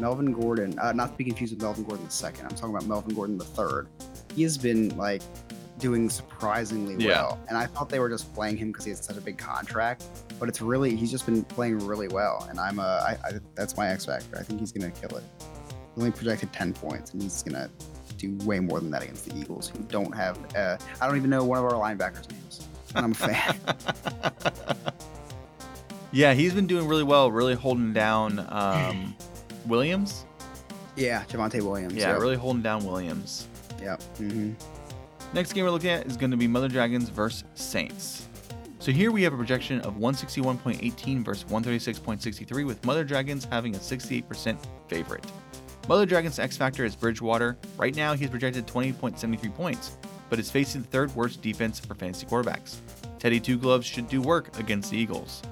Melvin 0.00 0.32
Gordon, 0.32 0.76
uh, 0.80 0.92
not 0.92 1.12
to 1.12 1.16
be 1.16 1.24
confused 1.24 1.54
with 1.54 1.62
Melvin 1.62 1.84
Gordon 1.84 2.04
the 2.04 2.10
second. 2.10 2.46
I'm 2.46 2.56
talking 2.56 2.74
about 2.74 2.86
Melvin 2.86 3.14
Gordon 3.14 3.38
the 3.38 3.44
third. 3.44 3.86
He 4.34 4.42
has 4.42 4.58
been 4.58 4.94
like 4.96 5.22
doing 5.78 6.08
surprisingly 6.10 6.96
Yeah. 6.98 7.22
well, 7.22 7.38
and 7.48 7.56
I 7.58 7.66
thought 7.66 7.88
they 7.88 7.98
were 7.98 8.08
just 8.08 8.32
playing 8.34 8.56
him 8.56 8.68
because 8.72 8.84
he 8.84 8.90
has 8.90 9.04
such 9.04 9.16
a 9.16 9.20
big 9.20 9.38
contract. 9.38 10.04
But 10.38 10.48
it's 10.48 10.60
really 10.60 10.94
he's 10.96 11.10
just 11.10 11.26
been 11.26 11.44
playing 11.44 11.78
really 11.86 12.08
well, 12.08 12.46
and 12.50 12.58
I'm 12.60 12.78
uh, 12.78 12.82
I, 12.82 13.16
I 13.24 13.32
that's 13.54 13.76
my 13.76 13.88
X 13.88 14.06
factor. 14.06 14.36
I 14.38 14.42
think 14.42 14.60
he's 14.60 14.72
gonna 14.72 14.90
kill 14.90 15.16
it. 15.16 15.24
He 15.94 16.00
only 16.00 16.12
projected 16.12 16.52
10 16.52 16.74
points, 16.74 17.12
and 17.12 17.22
he's 17.22 17.42
gonna 17.42 17.70
do 18.18 18.36
way 18.46 18.60
more 18.60 18.80
than 18.80 18.90
that 18.90 19.02
against 19.02 19.28
the 19.28 19.36
Eagles, 19.38 19.68
who 19.68 19.78
don't 19.84 20.14
have. 20.14 20.38
Uh, 20.54 20.76
I 21.00 21.06
don't 21.06 21.16
even 21.16 21.30
know 21.30 21.44
one 21.44 21.58
of 21.58 21.64
our 21.64 21.72
linebackers' 21.72 22.30
names, 22.30 22.66
and 22.94 23.04
I'm 23.04 23.12
a 23.12 23.14
fan. 23.14 23.56
yeah, 26.12 26.34
he's 26.34 26.54
been 26.54 26.66
doing 26.66 26.86
really 26.88 27.02
well, 27.02 27.30
really 27.30 27.54
holding 27.54 27.92
down 27.92 28.44
um, 28.48 29.14
Williams. 29.66 30.24
yeah, 30.96 31.24
Javonte 31.28 31.62
Williams. 31.62 31.94
Yeah, 31.94 32.12
yep. 32.12 32.20
really 32.20 32.36
holding 32.36 32.62
down 32.62 32.84
Williams. 32.84 33.48
Yep. 33.82 34.02
hmm 34.18 34.52
Next 35.32 35.52
game 35.52 35.64
we're 35.64 35.70
looking 35.70 35.90
at 35.90 36.06
is 36.06 36.16
going 36.16 36.30
to 36.30 36.36
be 36.36 36.46
Mother 36.46 36.68
Dragons 36.68 37.08
versus 37.08 37.44
Saints. 37.54 38.28
So 38.78 38.92
here 38.92 39.10
we 39.10 39.22
have 39.22 39.32
a 39.32 39.36
projection 39.36 39.80
of 39.80 39.96
161.18 39.96 41.24
versus 41.24 41.44
136.63, 41.44 42.66
with 42.66 42.84
Mother 42.84 43.04
Dragons 43.04 43.44
having 43.44 43.74
a 43.74 43.78
68% 43.78 44.58
favorite. 44.88 45.24
Mother 45.88 46.06
Dragon's 46.06 46.38
X 46.38 46.56
Factor 46.56 46.84
is 46.84 46.96
Bridgewater. 46.96 47.56
Right 47.76 47.94
now, 47.94 48.14
he's 48.14 48.30
projected 48.30 48.66
20.73 48.66 49.54
points, 49.54 49.98
but 50.30 50.38
is 50.38 50.50
facing 50.50 50.82
the 50.82 50.88
third 50.88 51.14
worst 51.14 51.42
defense 51.42 51.80
for 51.80 51.94
fantasy 51.94 52.26
quarterbacks. 52.26 52.76
Teddy 53.18 53.40
Two 53.40 53.56
Gloves 53.56 53.86
should 53.86 54.08
do 54.08 54.20
work 54.20 54.56
against 54.58 54.90
the 54.90 54.96
Eagles. 54.96 55.42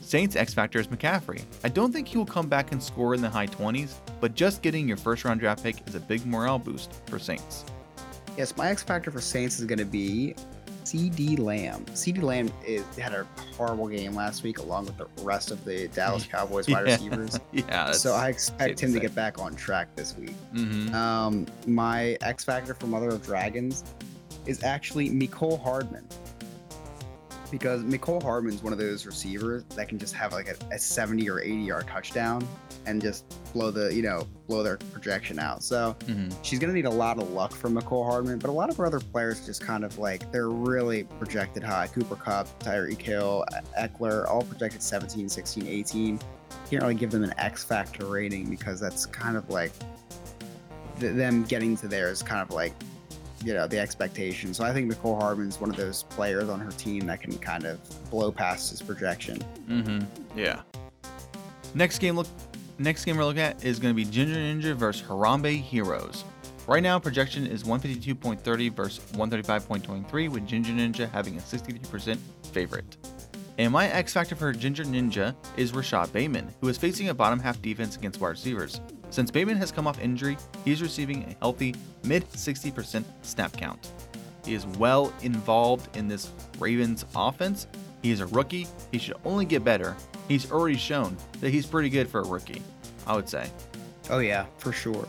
Saints 0.00 0.34
X 0.34 0.52
Factor 0.54 0.80
is 0.80 0.88
McCaffrey. 0.88 1.44
I 1.62 1.68
don't 1.68 1.92
think 1.92 2.08
he 2.08 2.18
will 2.18 2.26
come 2.26 2.48
back 2.48 2.72
and 2.72 2.82
score 2.82 3.14
in 3.14 3.20
the 3.20 3.30
high 3.30 3.46
20s, 3.46 3.94
but 4.20 4.34
just 4.34 4.60
getting 4.60 4.88
your 4.88 4.96
first 4.96 5.24
round 5.24 5.40
draft 5.40 5.62
pick 5.62 5.86
is 5.86 5.94
a 5.94 6.00
big 6.00 6.26
morale 6.26 6.58
boost 6.58 6.92
for 7.06 7.18
Saints. 7.18 7.64
Yes, 8.36 8.56
my 8.56 8.68
X 8.70 8.82
factor 8.82 9.10
for 9.10 9.20
Saints 9.20 9.58
is 9.58 9.66
going 9.66 9.78
to 9.78 9.84
be 9.84 10.34
CeeDee 10.84 11.38
Lamb. 11.38 11.84
CeeDee 11.86 12.22
Lamb 12.22 12.50
is, 12.66 12.84
had 12.96 13.12
a 13.12 13.26
horrible 13.56 13.86
game 13.88 14.14
last 14.14 14.42
week, 14.42 14.58
along 14.58 14.86
with 14.86 14.96
the 14.96 15.06
rest 15.22 15.50
of 15.50 15.62
the 15.64 15.88
Dallas 15.88 16.24
Cowboys 16.30 16.68
wide 16.68 16.86
Yeah. 16.86 16.92
receivers. 16.94 17.38
Yeah, 17.52 17.92
So 17.92 18.14
I 18.14 18.28
expect 18.28 18.80
him 18.80 18.92
to 18.94 19.00
get 19.00 19.14
back 19.14 19.38
on 19.38 19.54
track 19.56 19.94
this 19.94 20.16
week. 20.16 20.34
hmm 20.52 20.94
Um, 20.94 21.46
my 21.66 22.16
X 22.22 22.44
factor 22.44 22.74
for 22.74 22.86
Mother 22.86 23.08
of 23.10 23.22
Dragons 23.24 23.84
is 24.46 24.62
actually 24.64 25.10
Mecole 25.10 25.62
Hardman. 25.62 26.06
Because 27.50 27.82
Mecole 27.82 28.22
Hardman 28.22 28.54
is 28.54 28.62
one 28.62 28.72
of 28.72 28.78
those 28.78 29.04
receivers 29.06 29.64
that 29.74 29.88
can 29.88 29.98
just 29.98 30.14
have 30.14 30.32
like 30.32 30.48
a, 30.48 30.74
a 30.74 30.78
70 30.78 31.28
or 31.28 31.40
80 31.40 31.54
yard 31.56 31.88
touchdown 31.88 32.46
and 32.86 33.00
just 33.02 33.24
blow 33.52 33.70
the, 33.70 33.94
you 33.94 34.02
know, 34.02 34.26
blow 34.48 34.62
their 34.62 34.76
projection 34.92 35.38
out. 35.38 35.62
So 35.62 35.96
hmm 36.06 36.28
she's 36.42 36.58
going 36.58 36.70
to 36.70 36.74
need 36.74 36.86
a 36.86 36.90
lot 36.90 37.18
of 37.18 37.30
luck 37.32 37.52
from 37.54 37.74
Mecole 37.78 38.04
Hardman, 38.04 38.38
but 38.38 38.48
a 38.48 38.52
lot 38.52 38.70
of 38.70 38.76
her 38.76 38.86
other 38.86 39.00
players 39.00 39.44
just 39.44 39.60
kind 39.64 39.84
of 39.84 39.98
like 39.98 40.30
they're 40.32 40.48
really 40.48 41.04
projected 41.18 41.62
high. 41.62 41.86
Cooper 41.88 42.16
Kupp, 42.16 42.46
Tyreek 42.62 43.00
Hill, 43.00 43.44
Ekeler, 43.78 44.28
all 44.28 44.42
projected 44.42 44.82
17, 44.82 45.28
16, 45.28 45.66
18. 45.66 46.18
Can't 46.70 46.82
really 46.82 46.94
give 46.94 47.10
them 47.10 47.22
an 47.24 47.34
X 47.36 47.64
factor 47.64 48.06
rating 48.06 48.48
because 48.48 48.80
that's 48.80 49.04
kind 49.06 49.36
of 49.36 49.48
like 49.50 49.72
th- 51.00 51.14
them 51.14 51.44
getting 51.44 51.76
to 51.78 51.88
there 51.88 52.08
is 52.10 52.22
kind 52.22 52.40
of 52.40 52.50
like 52.54 52.72
you 53.44 53.54
know 53.54 53.66
the 53.66 53.78
expectation. 53.78 54.52
So 54.54 54.64
I 54.64 54.72
think 54.72 54.92
Mecole 54.92 55.20
Hardman's 55.20 55.60
one 55.60 55.70
of 55.70 55.76
those 55.76 56.02
players 56.04 56.48
on 56.48 56.60
her 56.60 56.70
team 56.72 57.06
that 57.06 57.20
can 57.22 57.36
kind 57.38 57.64
of 57.64 57.78
blow 58.10 58.30
past 58.30 58.70
his 58.70 58.82
projection. 58.82 59.40
hmm 59.66 60.00
Yeah. 60.36 60.60
Next 61.74 61.98
game 62.00 62.16
look 62.16 62.26
next 62.80 63.04
game 63.04 63.16
we're 63.16 63.24
looking 63.24 63.42
at 63.42 63.62
is 63.64 63.78
going 63.78 63.94
to 63.94 63.96
be 63.96 64.10
Ginger 64.10 64.36
Ninja 64.36 64.74
versus 64.74 65.06
Harambe 65.06 65.60
Heroes. 65.60 66.24
Right 66.66 66.82
now 66.82 66.98
projection 66.98 67.46
is 67.46 67.64
152.30 67.64 68.72
versus 68.72 69.04
135.23 69.12 70.30
with 70.30 70.46
Ginger 70.46 70.72
Ninja 70.72 71.10
having 71.10 71.36
a 71.36 71.40
63% 71.40 72.18
favorite. 72.52 72.96
And 73.58 73.72
my 73.72 73.88
X 73.88 74.14
factor 74.14 74.34
for 74.34 74.52
Ginger 74.52 74.84
Ninja 74.84 75.34
is 75.56 75.74
Rashod 75.74 76.12
Bateman, 76.12 76.48
who 76.60 76.68
is 76.68 76.78
facing 76.78 77.10
a 77.10 77.14
bottom 77.14 77.38
half 77.38 77.60
defense 77.60 77.96
against 77.96 78.20
wide 78.20 78.30
receivers. 78.30 78.80
Since 79.10 79.30
Bateman 79.30 79.58
has 79.58 79.72
come 79.72 79.86
off 79.86 80.00
injury, 80.00 80.38
he's 80.64 80.80
receiving 80.80 81.24
a 81.24 81.36
healthy 81.40 81.74
mid 82.04 82.26
60% 82.30 83.04
snap 83.22 83.52
count. 83.52 83.92
He 84.44 84.54
is 84.54 84.66
well 84.66 85.12
involved 85.22 85.94
in 85.96 86.08
this 86.08 86.32
Ravens 86.58 87.04
offense. 87.14 87.66
He 88.02 88.10
is 88.10 88.20
a 88.20 88.26
rookie. 88.26 88.66
He 88.92 88.98
should 88.98 89.16
only 89.24 89.44
get 89.44 89.64
better. 89.64 89.96
He's 90.28 90.50
already 90.50 90.76
shown 90.76 91.16
that 91.40 91.50
he's 91.50 91.66
pretty 91.66 91.88
good 91.88 92.08
for 92.08 92.20
a 92.20 92.26
rookie, 92.26 92.62
I 93.06 93.14
would 93.14 93.28
say. 93.28 93.50
Oh 94.08 94.18
yeah, 94.18 94.46
for 94.58 94.72
sure. 94.72 95.06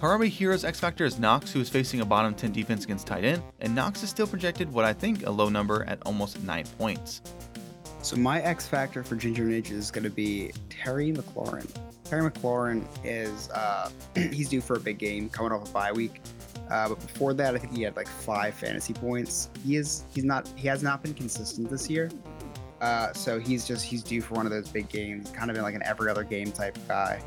Harambe 0.00 0.28
Hero's 0.28 0.64
X 0.64 0.78
Factor 0.78 1.04
is 1.04 1.18
Knox, 1.18 1.52
who 1.52 1.60
is 1.60 1.68
facing 1.68 2.00
a 2.00 2.04
bottom 2.04 2.32
10 2.32 2.52
defense 2.52 2.84
against 2.84 3.06
tight 3.06 3.24
end, 3.24 3.42
and 3.60 3.74
Knox 3.74 4.02
is 4.04 4.10
still 4.10 4.28
projected 4.28 4.72
what 4.72 4.84
I 4.84 4.92
think 4.92 5.26
a 5.26 5.30
low 5.30 5.48
number 5.48 5.84
at 5.88 5.98
almost 6.06 6.40
9 6.42 6.64
points. 6.78 7.20
So 8.02 8.16
my 8.16 8.40
X 8.40 8.66
factor 8.66 9.02
for 9.02 9.16
Ginger 9.16 9.44
Ninja 9.44 9.72
is 9.72 9.90
going 9.90 10.04
to 10.04 10.10
be 10.10 10.52
Terry 10.70 11.12
McLaurin. 11.12 11.68
Terry 12.04 12.30
McLaurin 12.30 12.86
is 13.04 13.50
uh, 13.50 13.90
he's 14.14 14.48
due 14.48 14.60
for 14.60 14.76
a 14.76 14.80
big 14.80 14.98
game 14.98 15.28
coming 15.28 15.50
off 15.52 15.68
a 15.68 15.72
bye 15.72 15.92
week. 15.92 16.20
Uh, 16.70 16.90
but 16.90 17.00
before 17.00 17.34
that, 17.34 17.54
I 17.54 17.58
think 17.58 17.74
he 17.74 17.82
had 17.82 17.96
like 17.96 18.08
five 18.08 18.54
fantasy 18.54 18.92
points. 18.92 19.50
He 19.64 19.76
is 19.76 20.04
he's 20.14 20.24
not 20.24 20.48
he 20.56 20.68
has 20.68 20.82
not 20.82 21.02
been 21.02 21.14
consistent 21.14 21.70
this 21.70 21.88
year. 21.88 22.10
Uh, 22.80 23.12
so 23.12 23.40
he's 23.40 23.66
just 23.66 23.84
he's 23.84 24.02
due 24.02 24.20
for 24.20 24.34
one 24.34 24.46
of 24.46 24.52
those 24.52 24.68
big 24.68 24.88
games, 24.88 25.30
kind 25.30 25.50
of 25.50 25.56
in 25.56 25.62
like 25.62 25.74
an 25.74 25.82
every 25.84 26.10
other 26.10 26.24
game 26.24 26.52
type 26.52 26.78
guy. 26.86 27.20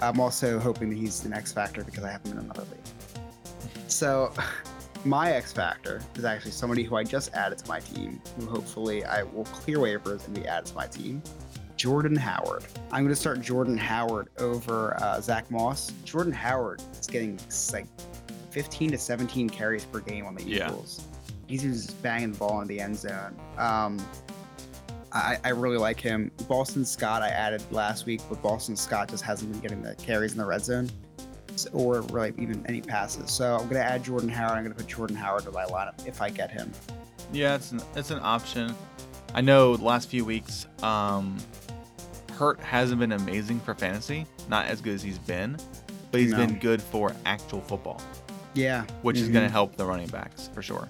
I'm 0.00 0.20
also 0.20 0.58
hoping 0.58 0.90
that 0.90 0.96
he's 0.96 1.20
the 1.20 1.34
X 1.34 1.52
factor 1.52 1.84
because 1.84 2.04
I 2.04 2.10
have 2.10 2.24
him 2.24 2.32
in 2.32 2.38
another 2.38 2.62
league. 2.62 3.14
So 3.88 4.32
my 5.04 5.32
X 5.32 5.52
factor 5.52 6.02
is 6.16 6.24
actually 6.24 6.52
somebody 6.52 6.82
who 6.82 6.96
I 6.96 7.04
just 7.04 7.32
added 7.34 7.58
to 7.58 7.68
my 7.68 7.80
team, 7.80 8.20
who 8.38 8.46
hopefully 8.46 9.04
I 9.04 9.22
will 9.22 9.44
clear 9.44 9.78
waivers 9.78 10.26
and 10.26 10.34
be 10.34 10.46
added 10.46 10.66
to 10.66 10.74
my 10.74 10.86
team. 10.86 11.22
Jordan 11.76 12.16
Howard. 12.16 12.64
I'm 12.90 13.04
going 13.04 13.14
to 13.14 13.16
start 13.16 13.40
Jordan 13.40 13.78
Howard 13.78 14.30
over 14.38 15.00
uh, 15.00 15.20
Zach 15.20 15.48
Moss. 15.48 15.92
Jordan 16.04 16.32
Howard 16.32 16.82
is 17.00 17.06
getting 17.06 17.38
like 17.72 17.86
15 18.50 18.90
to 18.92 18.98
17 18.98 19.50
carries 19.50 19.84
per 19.84 20.00
game 20.00 20.26
on 20.26 20.34
the 20.34 20.42
Yeah. 20.44 20.68
Eagles. 20.68 21.06
He's 21.46 21.62
just 21.62 22.00
banging 22.02 22.32
the 22.32 22.38
ball 22.38 22.60
in 22.60 22.68
the 22.68 22.80
end 22.80 22.96
zone. 22.96 23.34
Um, 23.56 23.98
I, 25.12 25.38
I 25.44 25.48
really 25.50 25.78
like 25.78 25.98
him. 25.98 26.30
Boston 26.48 26.84
Scott 26.84 27.22
I 27.22 27.28
added 27.28 27.62
last 27.70 28.04
week, 28.04 28.20
but 28.28 28.42
Boston 28.42 28.76
Scott 28.76 29.08
just 29.08 29.24
hasn't 29.24 29.50
been 29.52 29.60
getting 29.60 29.82
the 29.82 29.94
carries 29.94 30.32
in 30.32 30.38
the 30.38 30.44
red 30.44 30.62
zone 30.64 30.90
or 31.72 32.02
really 32.02 32.34
even 32.38 32.64
any 32.68 32.80
passes. 32.82 33.30
So 33.30 33.54
I'm 33.54 33.62
going 33.62 33.74
to 33.76 33.82
add 33.84 34.04
Jordan 34.04 34.28
Howard. 34.28 34.58
I'm 34.58 34.64
going 34.64 34.74
to 34.76 34.78
put 34.78 34.86
Jordan 34.86 35.16
Howard 35.16 35.46
in 35.46 35.52
my 35.52 35.64
lineup 35.64 36.06
if 36.06 36.20
I 36.20 36.28
get 36.30 36.50
him. 36.50 36.70
Yeah, 37.32 37.54
it's 37.54 37.72
an, 37.72 37.80
it's 37.96 38.10
an 38.10 38.20
option. 38.22 38.74
I 39.34 39.40
know 39.40 39.76
the 39.76 39.84
last 39.84 40.08
few 40.08 40.24
weeks, 40.24 40.66
um, 40.82 41.36
Hurt 42.34 42.60
hasn't 42.60 43.00
been 43.00 43.12
amazing 43.12 43.60
for 43.60 43.74
fantasy, 43.74 44.26
not 44.48 44.66
as 44.66 44.80
good 44.80 44.94
as 44.94 45.02
he's 45.02 45.18
been, 45.18 45.56
but 46.12 46.20
he's 46.20 46.30
No. 46.32 46.38
been 46.38 46.58
good 46.58 46.80
for 46.80 47.12
actual 47.26 47.60
football, 47.62 48.00
Yeah. 48.58 48.84
which 49.02 49.16
is 49.16 49.28
going 49.28 49.34
to 49.34 49.40
mm-hmm. 49.40 49.52
help 49.52 49.76
the 49.76 49.84
running 49.84 50.08
backs 50.08 50.50
for 50.52 50.62
sure. 50.62 50.88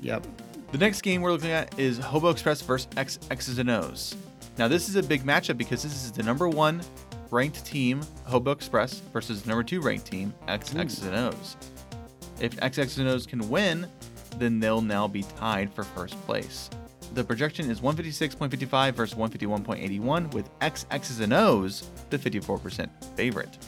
Yep. 0.00 0.26
The 0.72 0.78
next 0.78 1.02
game 1.02 1.22
we're 1.22 1.32
looking 1.32 1.50
at 1.50 1.78
is 1.78 1.98
Hobo 1.98 2.28
Express 2.28 2.60
versus 2.60 2.88
X 2.96 3.18
X's 3.30 3.58
and 3.58 3.70
O's. 3.70 4.14
Now 4.58 4.68
this 4.68 4.88
is 4.88 4.96
a 4.96 5.02
big 5.02 5.22
matchup 5.22 5.56
because 5.56 5.82
this 5.82 5.94
is 5.94 6.12
the 6.12 6.22
number 6.22 6.48
one 6.48 6.82
ranked 7.30 7.64
team, 7.64 8.02
Hobo 8.24 8.50
Express, 8.50 9.00
versus 9.12 9.46
number 9.46 9.62
two 9.62 9.80
ranked 9.80 10.06
team, 10.06 10.34
X 10.46 10.74
Ooh. 10.74 10.78
X's 10.78 11.04
and 11.04 11.16
O's. 11.16 11.56
If 12.40 12.60
X 12.62 12.78
X's 12.78 12.98
and 12.98 13.08
O's 13.08 13.26
can 13.26 13.48
win, 13.48 13.86
then 14.36 14.60
they'll 14.60 14.82
now 14.82 15.08
be 15.08 15.22
tied 15.36 15.72
for 15.72 15.84
first 15.84 16.14
place. 16.26 16.70
The 17.14 17.24
projection 17.24 17.70
is 17.70 17.80
156.55 17.80 18.92
versus 18.92 19.18
151.81, 19.18 20.32
with 20.34 20.50
X 20.60 20.86
X's 20.90 21.20
and 21.20 21.32
O's 21.32 21.90
the 22.10 22.18
54% 22.18 22.88
favorite. 23.16 23.58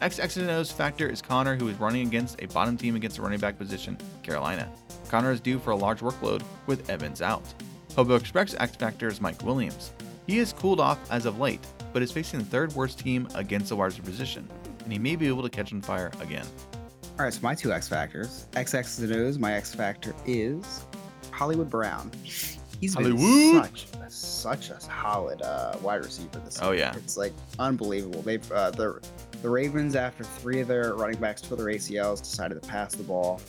X 0.00 0.18
X's 0.18 0.42
and 0.42 0.50
O's 0.50 0.70
factor 0.70 1.08
is 1.08 1.22
Conner, 1.22 1.56
who 1.56 1.68
is 1.68 1.76
running 1.78 2.06
against 2.06 2.40
a 2.42 2.46
bottom 2.46 2.76
team 2.76 2.96
against 2.96 3.16
the 3.16 3.22
running 3.22 3.40
back 3.40 3.56
position, 3.56 3.96
Carolina. 4.22 4.70
Conner 5.08 5.32
is 5.32 5.40
due 5.40 5.58
for 5.58 5.70
a 5.70 5.76
large 5.76 6.00
workload 6.00 6.42
with 6.66 6.88
Evans 6.90 7.22
out. 7.22 7.42
Hobo 7.94 8.14
Express 8.16 8.54
X 8.58 8.76
Factor 8.76 9.08
is 9.08 9.22
Mike 9.22 9.42
Williams. 9.42 9.92
He 10.26 10.36
has 10.38 10.52
cooled 10.52 10.80
off 10.80 10.98
as 11.10 11.24
of 11.24 11.38
late, 11.38 11.64
but 11.92 12.02
is 12.02 12.12
facing 12.12 12.40
the 12.40 12.44
third 12.44 12.74
worst 12.74 12.98
team 12.98 13.26
against 13.34 13.70
the 13.70 13.76
wide 13.76 13.86
receiver 13.86 14.06
position, 14.06 14.48
and 14.84 14.92
he 14.92 14.98
may 14.98 15.16
be 15.16 15.28
able 15.28 15.42
to 15.42 15.48
catch 15.48 15.72
on 15.72 15.80
fire 15.80 16.12
again. 16.20 16.46
All 17.18 17.24
right, 17.24 17.32
so 17.32 17.40
my 17.42 17.54
two 17.54 17.72
X 17.72 17.88
factors, 17.88 18.46
X 18.54 18.74
X's 18.74 19.10
and 19.10 19.18
O's. 19.18 19.38
My 19.38 19.54
X 19.54 19.74
factor 19.74 20.14
is 20.26 20.84
Hollywood 21.30 21.70
Brown. 21.70 22.10
He's 22.78 22.94
been 22.94 23.16
Hollywood. 23.16 23.64
such 23.64 23.86
such 24.08 24.70
a 24.70 24.78
solid 24.78 25.40
uh, 25.40 25.76
wide 25.80 26.04
receiver 26.04 26.38
this 26.44 26.54
season. 26.54 26.66
Oh, 26.68 26.72
year. 26.72 26.80
yeah. 26.80 26.96
it's 26.96 27.16
like 27.16 27.32
unbelievable. 27.58 28.20
They've 28.20 28.52
uh, 28.52 28.70
the 28.72 29.00
the 29.46 29.50
Ravens 29.52 29.94
after 29.94 30.24
three 30.24 30.58
of 30.58 30.66
their 30.66 30.94
running 30.94 31.20
backs 31.20 31.40
tore 31.40 31.56
their 31.56 31.66
ACLs 31.66 32.18
decided 32.18 32.60
to 32.60 32.68
pass 32.68 32.96
the 32.96 33.04
ball, 33.04 33.40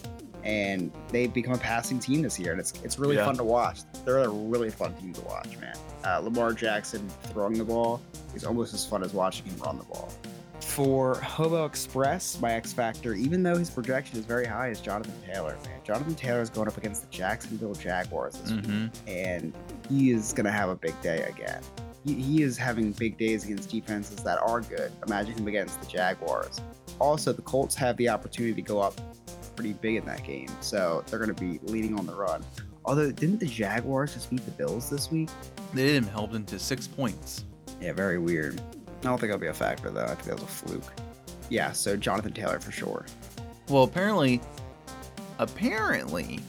and 0.43 0.91
they've 1.09 1.33
become 1.33 1.55
a 1.55 1.57
passing 1.57 1.97
team 1.97 2.21
this 2.21 2.37
year, 2.39 2.51
and 2.51 2.59
it's 2.59 2.71
it's 2.83 2.99
really 2.99 3.15
Yeah. 3.15 3.25
fun 3.25 3.35
to 3.37 3.43
watch. 3.43 3.79
They're 4.05 4.19
a 4.19 4.29
really 4.29 4.69
fun 4.69 4.93
team 4.93 5.11
to 5.13 5.21
watch, 5.21 5.57
man. 5.57 5.75
Uh, 6.05 6.19
Lamar 6.19 6.53
Jackson 6.53 7.09
throwing 7.23 7.57
the 7.57 7.63
ball 7.65 7.99
is 8.35 8.45
almost 8.45 8.75
as 8.75 8.85
fun 8.85 9.03
as 9.03 9.11
watching 9.11 9.47
him 9.47 9.55
run 9.65 9.79
the 9.79 9.85
ball. 9.85 10.09
For 10.59 11.15
Hobo 11.15 11.65
Express, 11.65 12.39
my 12.39 12.51
X 12.53 12.73
Factor, 12.73 13.15
even 13.15 13.41
though 13.41 13.57
his 13.57 13.71
projection 13.71 14.19
is 14.19 14.25
very 14.25 14.45
high, 14.45 14.67
is 14.67 14.79
Jonathan 14.79 15.15
Taylor. 15.25 15.57
Man, 15.65 15.79
Jonathan 15.83 16.13
Taylor 16.13 16.41
is 16.41 16.51
going 16.51 16.67
up 16.67 16.77
against 16.77 17.01
the 17.01 17.07
Jacksonville 17.09 17.73
Jaguars 17.73 18.35
this 18.37 18.51
week, 18.51 18.91
and 19.07 19.51
he 19.89 20.11
is 20.11 20.31
going 20.31 20.45
to 20.45 20.51
have 20.51 20.69
a 20.69 20.75
big 20.75 20.93
day 21.01 21.23
again. 21.23 21.63
He, 22.07 22.13
he 22.13 22.41
is 22.41 22.57
having 22.57 22.93
big 22.93 23.17
days 23.17 23.43
against 23.43 23.69
defenses 23.69 24.23
that 24.23 24.39
are 24.39 24.61
good. 24.61 24.93
Imagine 25.05 25.37
him 25.37 25.47
against 25.47 25.81
the 25.81 25.87
Jaguars. 25.87 26.61
Also, 26.99 27.33
the 27.33 27.41
Colts 27.41 27.75
have 27.75 27.97
the 27.97 28.07
opportunity 28.07 28.53
to 28.53 28.61
go 28.61 28.79
up 28.79 28.93
pretty 29.57 29.73
big 29.73 29.95
in 29.95 30.05
that 30.05 30.23
game, 30.23 30.47
so 30.61 31.03
they're 31.07 31.19
going 31.19 31.33
to 31.33 31.41
be 31.41 31.59
leading 31.63 31.99
on 31.99 32.05
the 32.05 32.15
run. 32.15 32.45
Although, 32.85 33.11
didn't 33.11 33.39
the 33.39 33.45
Jaguars 33.45 34.13
just 34.13 34.29
beat 34.29 34.45
the 34.45 34.51
Bills 34.51 34.89
this 34.89 35.11
week? 35.11 35.29
They 35.73 35.85
did 35.87 36.05
him 36.05 36.31
them 36.31 36.45
to 36.45 36.57
six 36.57 36.87
points. 36.87 37.43
Yeah, 37.81 37.91
very 37.91 38.19
weird. 38.19 38.61
I 39.01 39.03
don't 39.03 39.19
think 39.19 39.29
it'll 39.29 39.41
be 39.41 39.47
a 39.47 39.53
factor 39.53 39.89
though. 39.89 40.05
I 40.05 40.15
think 40.15 40.23
that 40.23 40.35
was 40.35 40.43
a 40.43 40.47
fluke. 40.47 40.93
Yeah, 41.49 41.73
so 41.73 41.97
Jonathan 41.97 42.31
Taylor 42.31 42.59
for 42.59 42.71
sure. 42.71 43.05
Well, 43.67 43.83
apparently, 43.83 44.39
apparently, 45.39 46.39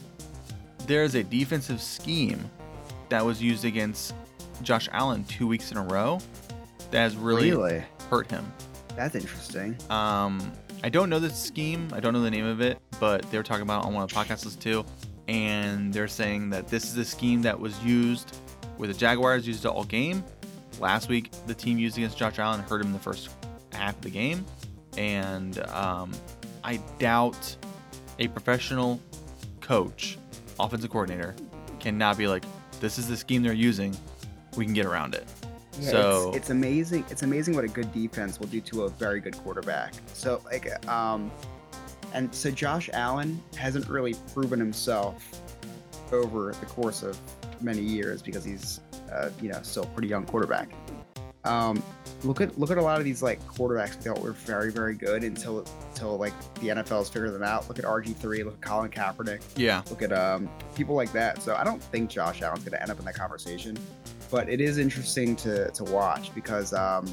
there's 0.87 1.15
a 1.15 1.23
defensive 1.23 1.81
scheme 1.81 2.49
that 3.09 3.25
was 3.25 3.41
used 3.41 3.65
against 3.65 4.13
Josh 4.63 4.87
Allen 4.91 5.23
two 5.25 5.47
weeks 5.47 5.71
in 5.71 5.77
a 5.77 5.83
row 5.83 6.19
that 6.91 6.99
has 6.99 7.15
really, 7.15 7.51
Really? 7.51 7.83
hurt 8.09 8.29
him. 8.29 8.51
That's 8.95 9.15
interesting. 9.15 9.77
Um, 9.89 10.51
I 10.83 10.89
don't 10.89 11.09
know 11.09 11.19
the 11.19 11.29
scheme. 11.29 11.89
I 11.93 11.99
don't 11.99 12.13
know 12.13 12.21
the 12.21 12.31
name 12.31 12.45
of 12.45 12.61
it, 12.61 12.79
but 12.99 13.29
they 13.31 13.37
were 13.37 13.43
talking 13.43 13.63
about 13.63 13.83
it 13.83 13.87
on 13.87 13.93
one 13.93 14.03
of 14.03 14.09
the 14.09 14.15
podcasts 14.15 14.59
too, 14.59 14.85
and 15.27 15.93
they're 15.93 16.07
saying 16.07 16.49
that 16.51 16.67
this 16.67 16.85
is 16.85 16.97
a 16.97 17.05
scheme 17.05 17.41
that 17.43 17.59
was 17.59 17.81
used 17.83 18.35
where 18.77 18.87
the 18.87 18.93
Jaguars 18.93 19.45
used 19.47 19.65
it 19.65 19.67
all 19.67 19.83
game. 19.83 20.23
Last 20.79 21.09
week, 21.09 21.31
the 21.47 21.53
team 21.53 21.77
used 21.77 21.97
against 21.97 22.17
Josh 22.17 22.39
Allen 22.39 22.61
hurt 22.61 22.81
him 22.81 22.87
in 22.87 22.93
the 22.93 22.99
first 22.99 23.29
half 23.73 23.95
of 23.95 24.01
the 24.01 24.09
game, 24.09 24.45
and 24.97 25.59
um, 25.69 26.11
I 26.63 26.77
doubt 26.97 27.55
a 28.19 28.27
professional 28.29 28.99
coach, 29.61 30.17
offensive 30.59 30.89
coordinator, 30.89 31.35
cannot 31.79 32.17
be 32.17 32.27
like, 32.27 32.43
"This 32.79 32.97
is 32.97 33.07
the 33.07 33.17
scheme 33.17 33.43
they're 33.43 33.53
using. 33.53 33.95
We 34.55 34.65
can 34.65 34.73
get 34.73 34.85
around 34.85 35.15
it." 35.15 35.27
Yeah, 35.79 35.89
So- 35.91 36.27
it's, 36.29 36.37
it's 36.37 36.49
amazing. 36.49 37.05
It's 37.09 37.23
amazing 37.23 37.55
what 37.55 37.63
a 37.63 37.67
good 37.69 37.91
defense 37.93 38.39
will 38.39 38.47
do 38.47 38.59
to 38.61 38.83
a 38.83 38.89
very 38.89 39.19
good 39.21 39.37
quarterback. 39.37 39.93
So 40.13 40.41
like, 40.45 40.87
um, 40.89 41.31
and 42.13 42.33
so 42.33 42.51
Josh 42.51 42.89
Allen 42.93 43.41
hasn't 43.55 43.87
really 43.87 44.15
proven 44.33 44.59
himself 44.59 45.23
over 46.11 46.53
the 46.59 46.65
course 46.65 47.03
of 47.03 47.17
many 47.61 47.81
years 47.81 48.21
because 48.21 48.43
he's, 48.43 48.79
uh, 49.11 49.29
you 49.41 49.49
know, 49.49 49.59
still 49.61 49.83
a 49.83 49.87
pretty 49.87 50.07
young 50.07 50.25
quarterback. 50.25 50.69
Um, 51.45 51.81
look 52.23 52.41
at 52.41 52.59
look 52.59 52.69
at 52.69 52.77
a 52.77 52.81
lot 52.81 52.97
of 52.99 53.05
these 53.05 53.23
like 53.23 53.41
quarterbacks 53.47 53.95
we 53.95 54.01
thought 54.03 54.19
were 54.21 54.33
very 54.33 54.71
very 54.73 54.93
good 54.93 55.23
until 55.23 55.65
until 55.91 56.17
like 56.17 56.33
the 56.55 56.67
NFL's 56.67 57.09
figured 57.09 57.33
them 57.33 57.43
out. 57.43 57.69
Look 57.69 57.79
at 57.79 57.85
RG 57.85 58.13
three. 58.15 58.43
Look 58.43 58.55
at 58.55 58.61
Colin 58.61 58.91
Kaepernick 58.91 59.41
Yeah, 59.55 59.81
look 59.89 60.01
at 60.01 60.11
um, 60.11 60.49
people 60.75 60.95
like 60.95 61.13
that. 61.13 61.41
So 61.41 61.55
I 61.55 61.63
don't 61.63 61.81
think 61.81 62.09
Josh 62.09 62.41
Allen's 62.41 62.63
going 62.65 62.73
to 62.73 62.81
end 62.81 62.91
up 62.91 62.99
in 62.99 63.05
that 63.05 63.15
conversation, 63.15 63.77
but 64.31 64.49
it 64.49 64.61
is 64.61 64.77
interesting 64.77 65.35
to 65.37 65.69
to 65.71 65.83
watch 65.85 66.33
because 66.35 66.73
um, 66.73 67.05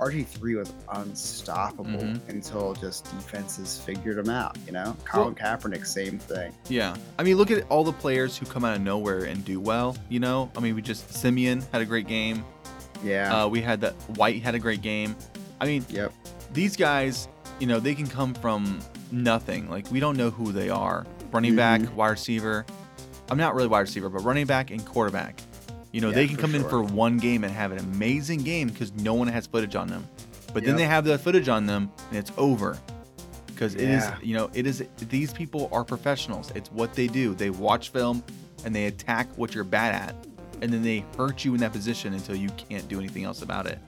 RG3 0.00 0.58
was 0.58 0.72
unstoppable 0.92 1.84
Mhm. 2.00 2.28
until 2.28 2.72
just 2.74 3.04
defenses 3.16 3.80
figured 3.84 4.18
him 4.18 4.30
out. 4.30 4.56
You 4.66 4.72
know, 4.72 4.96
Colin 5.04 5.34
Kaepernick, 5.34 5.84
same 5.86 6.18
thing. 6.20 6.52
Yeah. 6.68 6.96
I 7.18 7.24
mean, 7.24 7.36
look 7.36 7.50
at 7.50 7.64
all 7.68 7.82
the 7.82 7.92
players 7.92 8.36
who 8.38 8.46
come 8.46 8.64
out 8.64 8.76
of 8.76 8.82
nowhere 8.82 9.24
and 9.24 9.44
do 9.44 9.58
well, 9.58 9.96
you 10.08 10.20
know? 10.20 10.50
I 10.56 10.60
mean, 10.60 10.76
we 10.76 10.82
just, 10.82 11.12
Simeon 11.12 11.64
had 11.72 11.82
a 11.82 11.84
great 11.84 12.06
game. 12.06 12.44
Yeah. 13.02 13.42
Uh, 13.44 13.48
we 13.48 13.60
had 13.60 13.80
that, 13.80 13.94
White 14.16 14.40
had 14.42 14.54
a 14.54 14.60
great 14.60 14.82
game. 14.82 15.16
I 15.60 15.66
mean, 15.66 15.84
yep. 15.88 16.12
these 16.52 16.76
guys, 16.76 17.26
you 17.58 17.66
know, 17.66 17.80
they 17.80 17.96
can 17.96 18.06
come 18.06 18.34
from 18.34 18.78
nothing. 19.10 19.68
Like, 19.68 19.90
we 19.90 19.98
don't 19.98 20.16
know 20.16 20.30
who 20.30 20.52
they 20.52 20.70
are. 20.70 21.06
Running 21.32 21.56
back, 21.56 21.80
Mhm. 21.80 21.94
wide 21.94 22.10
receiver. 22.10 22.64
I'm 23.30 23.36
not 23.38 23.56
really 23.56 23.66
wide 23.68 23.80
receiver, 23.80 24.08
but 24.08 24.20
running 24.22 24.46
back 24.46 24.70
and 24.70 24.84
quarterback. 24.86 25.40
You 25.92 26.00
know, 26.00 26.08
Yeah, 26.08 26.14
they 26.16 26.26
can 26.28 26.36
come 26.36 26.54
in 26.54 26.64
for 26.64 26.82
one 26.82 27.16
game 27.18 27.44
and 27.44 27.52
have 27.52 27.72
an 27.72 27.78
amazing 27.78 28.42
game 28.42 28.68
because 28.68 28.92
no 28.92 29.14
one 29.14 29.28
has 29.28 29.46
footage 29.46 29.74
on 29.74 29.88
them. 29.88 30.06
But 30.52 30.64
then 30.64 30.76
they 30.76 30.84
have 30.84 31.04
the 31.04 31.18
footage 31.18 31.48
on 31.48 31.66
them 31.66 31.90
and 32.10 32.18
it's 32.18 32.32
over. 32.36 32.78
Because 33.46 33.74
it 33.74 33.82
is, 33.82 34.04
Yeah. 34.04 34.16
you 34.22 34.34
know, 34.34 34.50
it 34.54 34.66
is, 34.66 34.84
these 35.08 35.32
people 35.32 35.68
are 35.72 35.84
professionals. 35.84 36.52
It's 36.54 36.70
what 36.72 36.94
they 36.94 37.06
do. 37.06 37.34
They 37.34 37.50
watch 37.50 37.90
film 37.90 38.22
and 38.64 38.74
they 38.74 38.86
attack 38.86 39.28
what 39.36 39.54
you're 39.54 39.64
bad 39.64 39.94
at. 39.94 40.14
And 40.62 40.72
then 40.72 40.82
they 40.82 41.04
hurt 41.16 41.44
you 41.44 41.54
in 41.54 41.60
that 41.60 41.72
position 41.72 42.14
until 42.14 42.36
you 42.36 42.48
can't 42.50 42.86
do 42.88 42.98
anything 42.98 43.24
else 43.24 43.42
about 43.42 43.66
it. 43.66 43.78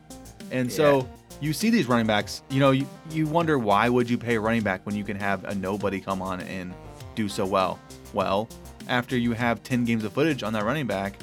And 0.50 0.70
so 0.72 1.08
you 1.40 1.52
see 1.52 1.70
these 1.70 1.86
running 1.86 2.06
backs, 2.06 2.42
you 2.50 2.60
know, 2.60 2.70
you, 2.72 2.86
you 3.10 3.26
wonder 3.26 3.58
why 3.58 3.88
would 3.88 4.08
you 4.10 4.18
pay 4.18 4.36
a 4.36 4.40
running 4.40 4.62
back 4.62 4.84
when 4.86 4.94
you 4.94 5.04
can 5.04 5.16
have 5.16 5.44
a 5.44 5.54
nobody 5.54 6.00
come 6.00 6.20
on 6.22 6.40
and 6.40 6.72
do 7.14 7.28
so 7.28 7.46
well? 7.46 7.78
Well, 8.12 8.48
after 8.88 9.16
you 9.16 9.32
have 9.32 9.62
10 9.62 9.84
games 9.84 10.04
of 10.04 10.12
footage 10.12 10.42
on 10.42 10.52
that 10.54 10.64
running 10.64 10.86
back, 10.86 11.14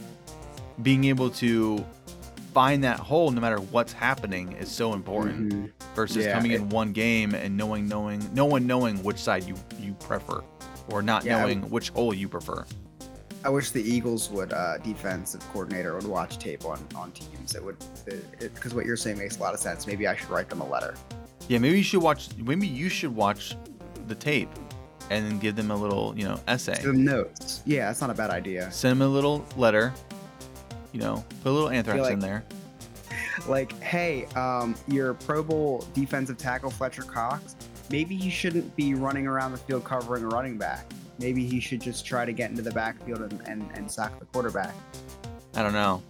being 0.82 1.06
able 1.06 1.30
to 1.30 1.84
find 2.54 2.84
that 2.84 3.00
hole 3.00 3.30
no 3.32 3.40
matter 3.42 3.58
what's 3.60 3.94
happening 3.94 4.52
is 4.54 4.70
so 4.70 4.94
important 4.94 5.54
Mhm. 5.54 5.72
versus 5.96 6.26
Yeah, 6.26 6.34
coming 6.34 6.52
it- 6.52 6.56
in 6.62 6.70
one 6.70 6.92
game 6.92 7.36
and 7.36 7.56
knowing 7.56 7.88
knowing 7.88 8.28
no 8.34 8.46
one 8.46 8.66
knowing 8.66 9.04
which 9.04 9.18
side 9.20 9.44
you 9.48 9.56
you 9.80 9.94
prefer 9.94 10.42
or 10.90 11.02
not 11.02 11.24
Yeah, 11.24 11.42
knowing 11.42 11.70
which 11.70 11.90
hole 11.90 12.14
you 12.14 12.28
prefer. 12.28 12.66
I 13.46 13.50
wish 13.50 13.70
the 13.72 13.82
Eagles 13.82 14.30
would 14.32 14.52
uh, 14.54 14.78
defensive 14.80 15.42
coordinator 15.54 15.94
would 15.96 16.08
watch 16.08 16.40
tape 16.40 16.66
on 16.66 16.80
on 16.96 17.12
teams. 17.12 17.54
It 17.56 17.64
would 17.64 17.78
because 18.40 18.74
what 18.74 18.86
you're 18.86 18.98
saying 18.98 19.20
makes 19.20 19.38
a 19.38 19.42
lot 19.42 19.54
of 19.54 19.60
sense. 19.60 19.86
Maybe 19.86 20.08
I 20.08 20.16
should 20.16 20.30
write 20.30 20.50
them 20.50 20.62
a 20.62 20.68
letter. 20.68 20.96
Yeah, 21.48 21.60
maybe 21.60 21.78
you 21.78 21.84
should 21.84 22.02
watch 22.02 22.30
maybe 22.38 22.68
you 22.68 22.90
should 22.90 23.16
watch 23.16 23.56
the 24.08 24.16
tape 24.16 24.50
and 25.10 25.26
then 25.26 25.38
give 25.40 25.56
them 25.56 25.70
a 25.72 25.76
little, 25.76 26.14
you 26.18 26.26
know, 26.26 26.40
essay. 26.48 26.76
Give 26.76 26.86
them 26.86 27.06
notes. 27.06 27.62
Yeah, 27.66 27.88
that's 27.88 28.02
not 28.02 28.10
a 28.10 28.14
bad 28.14 28.32
idea. 28.32 28.70
Send 28.72 29.00
them 29.00 29.08
a 29.08 29.12
little 29.12 29.46
letter. 29.56 29.94
You 30.98 31.04
know, 31.04 31.24
put 31.44 31.52
a 31.52 31.52
little 31.52 31.70
anthrax 31.70 32.00
like- 32.00 32.14
in 32.14 32.20
there. 32.20 32.44
like, 33.48 33.80
hey, 33.84 34.26
um, 34.36 34.74
your 34.88 35.14
Pro 35.14 35.44
Bowl 35.44 35.86
defensive 35.94 36.40
tackle 36.40 36.72
Fletcher 36.72 37.04
Cox, 37.04 37.56
maybe 37.92 38.16
he 38.16 38.32
shouldn't 38.32 38.76
be 38.76 38.96
running 38.96 39.28
around 39.28 39.52
the 39.52 39.60
field 39.60 39.84
covering 39.84 40.24
a 40.24 40.28
running 40.28 40.58
back. 40.58 40.92
Maybe 41.20 41.46
he 41.46 41.60
should 41.60 41.82
just 41.82 42.04
try 42.04 42.26
to 42.26 42.34
get 42.34 42.50
into 42.50 42.64
the 42.64 42.72
backfield 42.72 43.22
and, 43.22 43.40
and, 43.48 43.70
and 43.76 43.92
sack 43.92 44.18
the 44.18 44.26
quarterback. 44.26 44.74
I 45.56 45.62
don't 45.62 45.74
know. 45.74 46.02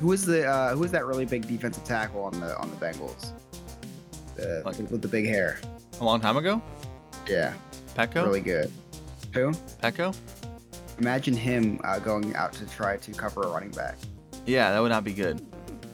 Who 0.00 0.12
is 0.12 0.24
the 0.24 0.46
uh, 0.46 0.74
who 0.74 0.84
is 0.84 0.90
that 0.92 1.04
really 1.04 1.26
big 1.26 1.46
defensive 1.46 1.84
tackle 1.84 2.24
on 2.24 2.40
the 2.40 2.56
on 2.56 2.70
the 2.70 2.76
Bengals? 2.76 3.32
The, 4.36 4.62
Like- 4.64 4.78
with 4.90 5.02
the 5.02 5.08
big 5.08 5.26
hair. 5.26 5.60
A 6.00 6.04
long 6.04 6.22
time 6.22 6.38
ago? 6.38 6.62
Yeah, 7.28 7.52
Peko? 7.94 8.24
really 8.24 8.40
good. 8.40 8.72
Who? 9.34 9.52
Peko? 9.82 10.16
Imagine 10.98 11.34
him 11.34 11.80
uh, 11.84 11.98
going 11.98 12.34
out 12.34 12.52
to 12.54 12.66
try 12.66 12.96
to 12.96 13.12
cover 13.12 13.42
a 13.42 13.48
running 13.48 13.70
back. 13.70 13.96
Yeah, 14.46 14.70
that 14.72 14.80
would 14.80 14.88
not 14.90 15.04
be 15.04 15.12
good. 15.12 15.44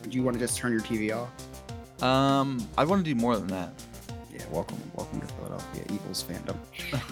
Do 0.09 0.11
you 0.17 0.23
want 0.23 0.35
to 0.35 0.41
just 0.41 0.57
turn 0.59 0.73
your 0.73 0.81
TV 0.81 1.15
off? 1.17 2.03
Um, 2.03 2.67
I 2.77 2.85
want 2.85 3.05
to 3.05 3.15
do 3.15 3.19
more 3.19 3.37
than 3.37 3.47
that. 3.49 3.73
Yeah, 4.33 4.43
welcome, 4.51 4.79
welcome 4.95 5.21
to 5.21 5.27
Philadelphia 5.27 5.83
Eagles 5.93 6.25
fandom. 6.25 6.57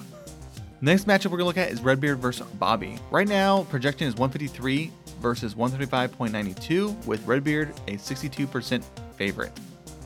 Next 0.83 1.07
matchup 1.07 1.27
we're 1.31 1.37
gonna 1.39 1.45
look 1.45 1.59
at 1.59 1.71
is 1.71 1.83
Redbeard 1.83 2.19
versus 2.21 2.47
Bobby. 2.55 2.99
Right 3.11 3.29
now, 3.29 3.65
projection 3.65 4.09
is 4.09 4.15
153 4.15 4.91
versus 5.21 5.55
135.92, 5.55 7.05
with 7.07 7.27
Redbeard 7.27 7.71
a 7.89 7.93
62% 7.97 8.83
favorite, 9.17 9.53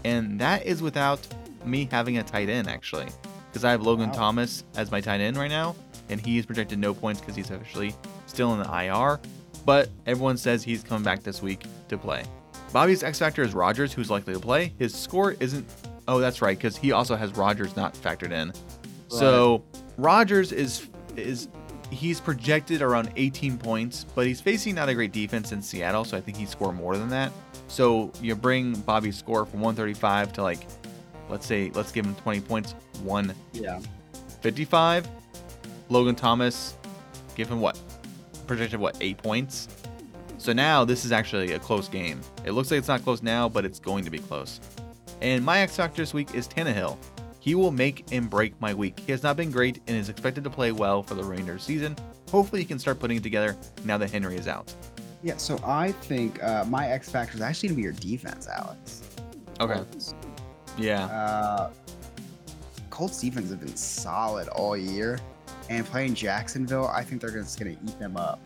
and 0.05 0.39
that 0.41 0.67
is 0.67 0.83
without 0.83 1.21
me 1.65 1.89
having 1.91 2.19
a 2.19 2.25
tight 2.25 2.49
end 2.49 2.69
actually, 2.69 3.07
because 3.51 3.65
I 3.65 3.71
have 3.71 3.83
Logan 3.83 4.09
Wow. 4.09 4.15
Thomas 4.17 4.65
as 4.77 4.91
my 4.91 5.01
tight 5.01 5.21
end 5.21 5.37
right 5.37 5.49
now, 5.51 5.77
and 6.09 6.21
he 6.21 6.39
is 6.39 6.47
projected 6.47 6.79
no 6.79 6.95
points 6.95 7.21
because 7.21 7.37
he's 7.37 7.51
officially 7.51 7.95
still 8.27 8.53
in 8.55 8.63
the 8.63 8.85
IR, 8.85 9.21
but 9.65 9.89
everyone 10.07 10.37
says 10.37 10.63
he's 10.63 10.83
coming 10.83 11.05
back 11.05 11.23
this 11.23 11.43
week 11.43 11.65
to 11.89 11.99
play. 11.99 12.25
Bobby's 12.73 13.03
X 13.03 13.19
factor 13.19 13.43
is 13.43 13.55
Rodgers, 13.55 13.93
who's 13.93 14.11
likely 14.11 14.35
to 14.35 14.41
play. 14.41 14.73
His 14.79 14.95
score 14.95 15.37
isn't. 15.41 15.67
Oh, 16.09 16.19
that's 16.19 16.43
right, 16.43 16.57
because 16.57 16.77
he 16.77 16.93
also 16.93 17.17
has 17.17 17.37
Rodgers 17.37 17.77
not 17.77 17.95
factored 17.95 18.33
in. 18.33 18.53
So 19.09 19.63
Rodgers 19.97 20.51
is 20.51 20.89
is 21.17 21.49
he's 21.91 22.21
projected 22.21 22.83
around 22.83 23.11
18 23.17 23.59
points, 23.59 24.05
but 24.15 24.27
he's 24.27 24.41
facing 24.41 24.75
not 24.75 24.89
a 24.89 24.95
great 24.95 25.13
defense 25.13 25.53
in 25.53 25.63
Seattle, 25.63 26.05
so 26.05 26.17
I 26.17 26.21
think 26.21 26.37
he 26.37 26.47
score 26.47 26.73
more 26.73 26.97
than 26.97 27.09
that. 27.11 27.33
So 27.69 28.13
you 28.21 28.35
bring 28.35 28.75
Bobby's 28.81 29.17
score 29.17 29.47
from 29.47 29.61
135 29.61 30.33
to 30.35 30.43
like, 30.43 30.67
let's 31.29 31.47
say, 31.47 31.71
let's 31.75 31.93
give 31.93 32.05
him 32.05 32.15
20 32.17 32.41
points, 32.41 32.75
155. 33.03 35.05
Yeah. 35.05 35.11
Logan 35.89 36.15
Thomas, 36.15 36.77
give 37.35 37.49
him 37.49 37.61
what? 37.61 37.79
Projected 38.47 38.81
what? 38.81 38.97
Eight 39.01 39.19
points. 39.19 39.69
So 40.39 40.53
now 40.53 40.85
this 40.85 41.05
is 41.05 41.13
actually 41.13 41.53
a 41.53 41.59
close 41.59 41.89
game. 41.89 42.21
It 42.45 42.53
looks 42.53 42.71
like 42.71 42.79
it's 42.79 42.89
not 42.89 43.03
close 43.03 43.23
now, 43.23 43.49
but 43.49 43.65
it's 43.65 43.79
going 43.79 44.05
to 44.05 44.11
be 44.11 44.19
close. 44.19 44.61
And 45.23 45.45
my 45.45 45.61
X 45.61 45.77
Factor 45.77 46.03
this 46.03 46.13
week 46.13 46.35
is 46.35 46.47
Tannehill. 46.47 46.99
He 47.41 47.55
will 47.55 47.71
make 47.71 48.07
and 48.13 48.29
break 48.29 48.59
my 48.61 48.73
week. 48.75 49.01
He 49.01 49.13
has 49.13 49.23
not 49.23 49.37
been 49.37 49.51
great 49.51 49.81
and 49.87 49.97
is 49.97 50.09
expected 50.09 50.45
to 50.45 50.51
play 50.51 50.73
well 50.73 51.03
for 51.03 51.15
the 51.15 51.23
remainder 51.23 51.53
of 51.53 51.59
the 51.59 51.65
season. 51.65 51.97
Hopefully, 52.31 52.63
he 52.63 52.67
can 52.67 52.79
start 52.79 52.99
putting 52.99 53.19
it 53.19 53.23
together 53.23 53.57
now 53.85 53.99
that 53.99 54.11
Henry 54.11 54.37
is 54.37 54.49
out. 54.49 54.73
Yeah, 55.23 55.37
so 55.37 55.59
I 55.65 55.93
think 55.93 56.43
uh, 56.43 56.65
my 56.67 56.89
X 56.89 57.09
factor 57.09 57.37
is 57.37 57.41
actually 57.43 57.71
gonna 57.71 57.77
be 57.77 57.83
your 57.83 57.93
defense, 57.93 58.49
Alex. 58.49 59.03
Colts. 59.59 60.15
Yeah. 60.77 61.07
Uh, 61.07 61.71
Colts 62.91 63.21
defense 63.21 63.51
have 63.51 63.61
been 63.61 63.77
solid 63.77 64.49
all 64.49 64.77
year, 64.77 65.19
and 65.69 65.85
playing 65.87 66.15
Jacksonville, 66.15 66.89
I 66.89 67.03
think 67.03 67.21
they're 67.21 67.31
just 67.31 67.59
gonna 67.59 67.73
eat 67.73 67.99
them 67.99 68.17
up. 68.17 68.41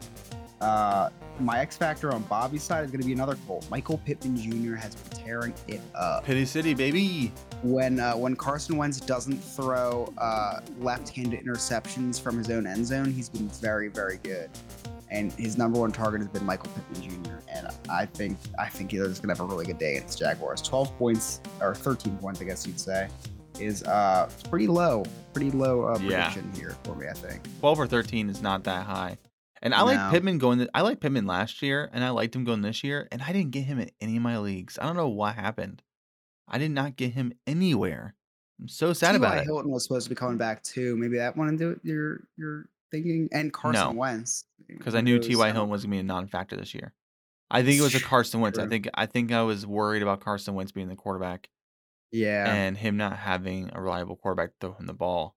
Uh, 0.61 1.11
my 1.39 1.61
X 1.61 1.77
factor 1.77 2.13
on 2.13 2.23
Bobby's 2.25 2.63
side 2.65 2.85
is 2.85 2.91
gonna 2.91 3.05
be 3.05 3.13
another 3.13 3.37
Colt. 3.47 3.67
Michael 3.71 3.99
Pittman 3.99 4.37
Jr. 4.37 4.75
has 4.75 4.95
been 4.97 5.19
tearing 5.19 5.55
it 5.69 5.81
up. 5.95 6.25
Pity 6.25 6.45
City, 6.45 6.75
baby. 6.75 7.33
When 7.63 8.01
uh, 8.01 8.17
when 8.17 8.35
Carson 8.35 8.77
Wentz 8.77 9.01
doesn't 9.01 9.39
throw 9.39 10.13
uh, 10.19 10.61
left-handed 10.81 11.45
interceptions 11.45 12.21
from 12.21 12.39
his 12.39 12.51
own 12.51 12.67
end 12.67 12.87
zone, 12.87 13.13
he's 13.13 13.29
been 13.29 13.49
very 13.49 13.89
very 13.89 14.19
good. 14.23 14.51
And 15.11 15.33
his 15.33 15.57
number 15.57 15.79
one 15.79 15.91
target 15.91 16.21
has 16.21 16.29
been 16.29 16.45
Michael 16.45 16.71
Pittman 16.75 17.25
Jr. 17.25 17.37
And 17.49 17.69
I 17.89 18.07
think 18.07 18.37
I 18.59 18.69
think 18.69 18.91
he's 18.91 19.21
gonna 19.21 19.35
have 19.35 19.41
a 19.41 19.45
really 19.45 19.65
good 19.65 19.79
day 19.79 19.97
against 19.97 20.19
Jaguars. 20.19 20.61
Twelve 20.61 20.97
points 20.99 21.41
or 21.61 21.75
thirteen 21.75 22.17
points, 22.19 22.41
I 22.41 22.45
guess 22.45 22.67
you'd 22.67 22.81
say, 22.81 23.09
is 23.61 23.83
uh 23.85 24.29
it's 24.33 24.43
pretty 24.49 24.67
low, 24.67 25.05
pretty 25.33 25.51
low 25.51 25.83
uh, 25.83 25.99
Yeah. 26.01 26.31
here 26.55 26.77
for 26.85 26.95
me. 26.95 27.07
I 27.09 27.13
think. 27.13 27.43
12 27.61 27.81
or 27.81 27.87
13 27.87 28.29
is 28.31 28.43
not 28.43 28.65
that 28.65 28.87
high. 28.87 29.19
And 29.61 29.75
I 29.75 29.83
like 29.83 29.97
No. 29.99 30.11
Pittman 30.11 30.39
going. 30.39 30.69
I 30.73 30.83
like 30.83 31.01
Pittman 31.01 31.27
last 31.27 31.63
year, 31.63 31.91
and 31.93 32.05
I 32.05 32.11
liked 32.11 32.35
him 32.37 32.45
going 32.45 32.63
this 32.63 32.85
year, 32.85 33.09
and 33.11 33.21
I 33.23 33.33
didn't 33.33 33.51
get 33.51 33.65
him 33.65 33.81
in 33.81 33.91
any 34.01 34.17
of 34.17 34.23
my 34.23 34.39
leagues. 34.39 34.79
I 34.81 34.87
don't 34.87 34.97
know 34.97 35.09
what 35.09 35.35
happened. 35.35 35.83
I 36.47 36.59
did 36.59 36.71
not 36.71 36.95
get 36.97 37.13
him 37.15 37.33
anywhere. 37.47 38.15
I'm 38.61 38.69
so 38.69 38.93
sad 38.93 39.15
about 39.17 39.33
T.Y. 39.33 39.41
it. 39.43 39.45
Hilton 39.45 39.71
was 39.71 39.83
supposed 39.85 40.05
to 40.05 40.11
be 40.11 40.15
coming 40.15 40.39
back 40.39 40.63
too. 40.63 40.97
Maybe 40.97 41.17
that 41.19 41.37
one 41.37 41.49
into 41.49 41.79
you're 41.83 42.21
you're 42.37 42.69
thinking 42.93 43.29
and 43.33 43.53
Carson 43.53 43.95
No, 43.95 43.99
Wentz 43.99 44.45
because 44.67 44.95
I 44.95 45.01
knew? 45.01 45.19
T.Y. 45.19 45.53
Hilton 45.53 45.71
was 45.71 45.83
gonna 45.85 45.91
be 45.97 45.99
a 45.99 46.03
non-factor 46.05 46.57
this 46.57 46.73
year. 46.75 46.93
I 47.51 47.63
think 47.63 47.79
it 47.79 47.83
was 47.83 47.95
a 47.95 48.01
Carson 48.01 48.41
Wentz. 48.41 48.59
I 48.59 48.67
think 48.69 48.89
I 48.95 49.07
think 49.07 49.33
I 49.33 49.43
was 49.43 49.67
worried 49.67 50.03
about 50.03 50.21
Carson 50.21 50.55
Wentz 50.55 50.71
being 50.73 50.89
the 50.89 50.97
quarterback 50.97 51.49
Yeah, 52.13 52.53
and 52.53 52.77
him 52.77 52.97
not 52.97 53.19
having 53.19 53.71
a 53.75 53.81
reliable 53.81 54.17
quarterback 54.17 54.51
to 54.51 54.57
throw 54.61 54.75
him 54.75 54.87
the 54.87 54.95
ball. 54.95 55.37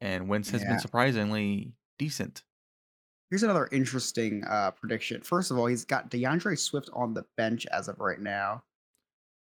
And 0.00 0.28
Wentz 0.28 0.50
has 0.50 0.62
Yeah. 0.62 0.70
been 0.70 0.78
surprisingly 0.78 1.74
decent. 1.98 2.42
Here's 3.30 3.42
another 3.44 3.68
interesting 3.70 4.42
uh, 4.44 4.72
prediction. 4.72 5.22
First 5.22 5.50
of 5.50 5.58
all, 5.58 5.66
he's 5.66 5.84
got 5.84 6.10
DeAndre 6.10 6.58
Swift 6.58 6.90
on 6.92 7.14
the 7.14 7.24
bench 7.36 7.66
as 7.66 7.86
of 7.88 8.00
right 8.00 8.20
now. 8.20 8.64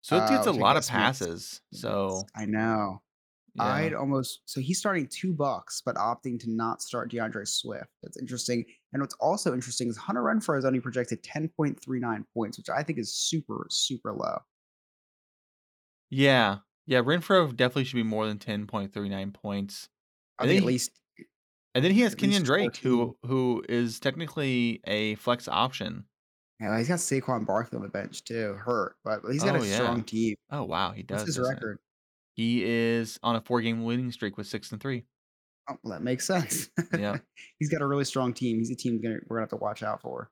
So 0.02 0.18
it 0.18 0.30
gets 0.30 0.46
Uh, 0.48 0.52
a 0.52 0.54
which 0.54 0.60
I 0.60 0.62
lot 0.62 0.76
of 0.78 0.84
guess 0.84 0.92
makes 0.94 1.20
passes. 1.20 1.62
So 1.74 2.26
I 2.36 2.46
know. 2.46 3.02
yeah. 3.56 3.64
I'd 3.64 3.94
almost 3.94 4.42
so 4.46 4.62
he's 4.62 4.78
starting 4.78 5.08
two 5.08 5.34
bucks, 5.34 5.82
but 5.84 5.96
opting 5.96 6.40
to 6.42 6.50
not 6.52 6.82
start 6.84 7.12
DeAndre 7.12 7.48
Swift. 7.48 7.90
That's 8.04 8.18
interesting. 8.18 8.64
And 8.94 9.02
what's 9.02 9.16
also 9.16 9.54
interesting 9.54 9.88
is 9.90 9.98
Hunter 9.98 10.22
Renfrow 10.22 10.58
is 10.60 10.66
only 10.66 10.80
projected 10.82 11.24
10.39 11.24 12.26
points, 12.34 12.58
which 12.60 12.70
I 12.70 12.84
think 12.84 13.00
is 13.00 13.14
super, 13.16 13.66
super 13.72 14.14
low. 14.14 14.40
Yeah. 16.10 16.60
Yeah, 16.86 17.02
Renfrow 17.02 17.56
definitely 17.56 17.84
should 17.86 17.96
be 17.98 18.04
more 18.04 18.26
than 18.28 18.40
10.39 18.40 19.34
points. 19.34 19.90
I 20.40 20.48
think 20.48 20.62
at 20.62 20.66
least 20.68 20.92
And 21.76 21.84
then 21.86 21.92
he 21.92 22.02
has 22.02 22.16
Kenyan 22.16 22.44
Drake, 22.44 22.78
14. 22.78 22.92
who 22.92 23.18
who 23.26 23.64
is 23.70 24.00
technically 24.00 24.82
a 24.88 25.16
flex 25.16 25.48
option. 25.48 26.06
yeah, 26.60 26.78
he's 26.78 26.88
got 26.88 26.98
Saquon 27.00 27.46
Barkley 27.46 27.76
on 27.78 27.84
the 27.84 27.90
bench 27.90 28.24
too, 28.24 28.54
hurt, 28.54 28.96
but 29.04 29.22
he's 29.32 29.44
got 29.44 29.56
Oh, 29.56 29.62
a 29.62 29.68
yeah. 29.68 29.76
strong 29.76 30.04
team. 30.04 30.36
Oh 30.50 30.64
wow, 30.64 30.92
he 30.92 31.04
does. 31.04 31.18
What's 31.20 31.28
his 31.28 31.36
doesn't 31.38 31.52
it? 31.52 31.56
record? 31.56 31.80
He 32.36 32.64
is 32.64 33.20
on 33.22 33.36
a 33.36 33.42
four 33.42 33.62
game 33.62 33.84
winning 33.84 34.12
streak 34.12 34.38
with 34.38 34.48
six 34.48 34.72
and 34.72 34.82
three. 34.82 35.06
Oh, 35.70 35.78
well, 35.84 35.94
that 35.94 36.02
makes 36.04 36.26
sense. 36.26 36.70
Yeah. 36.98 37.18
he's 37.60 37.70
got 37.70 37.82
a 37.82 37.86
really 37.88 38.06
strong 38.06 38.34
team. 38.34 38.58
He's 38.58 38.72
a 38.72 38.76
team 38.76 39.00
we're 39.04 39.20
gonna 39.30 39.42
have 39.42 39.50
to 39.50 39.58
watch 39.58 39.84
out 39.84 40.02
for. 40.02 40.32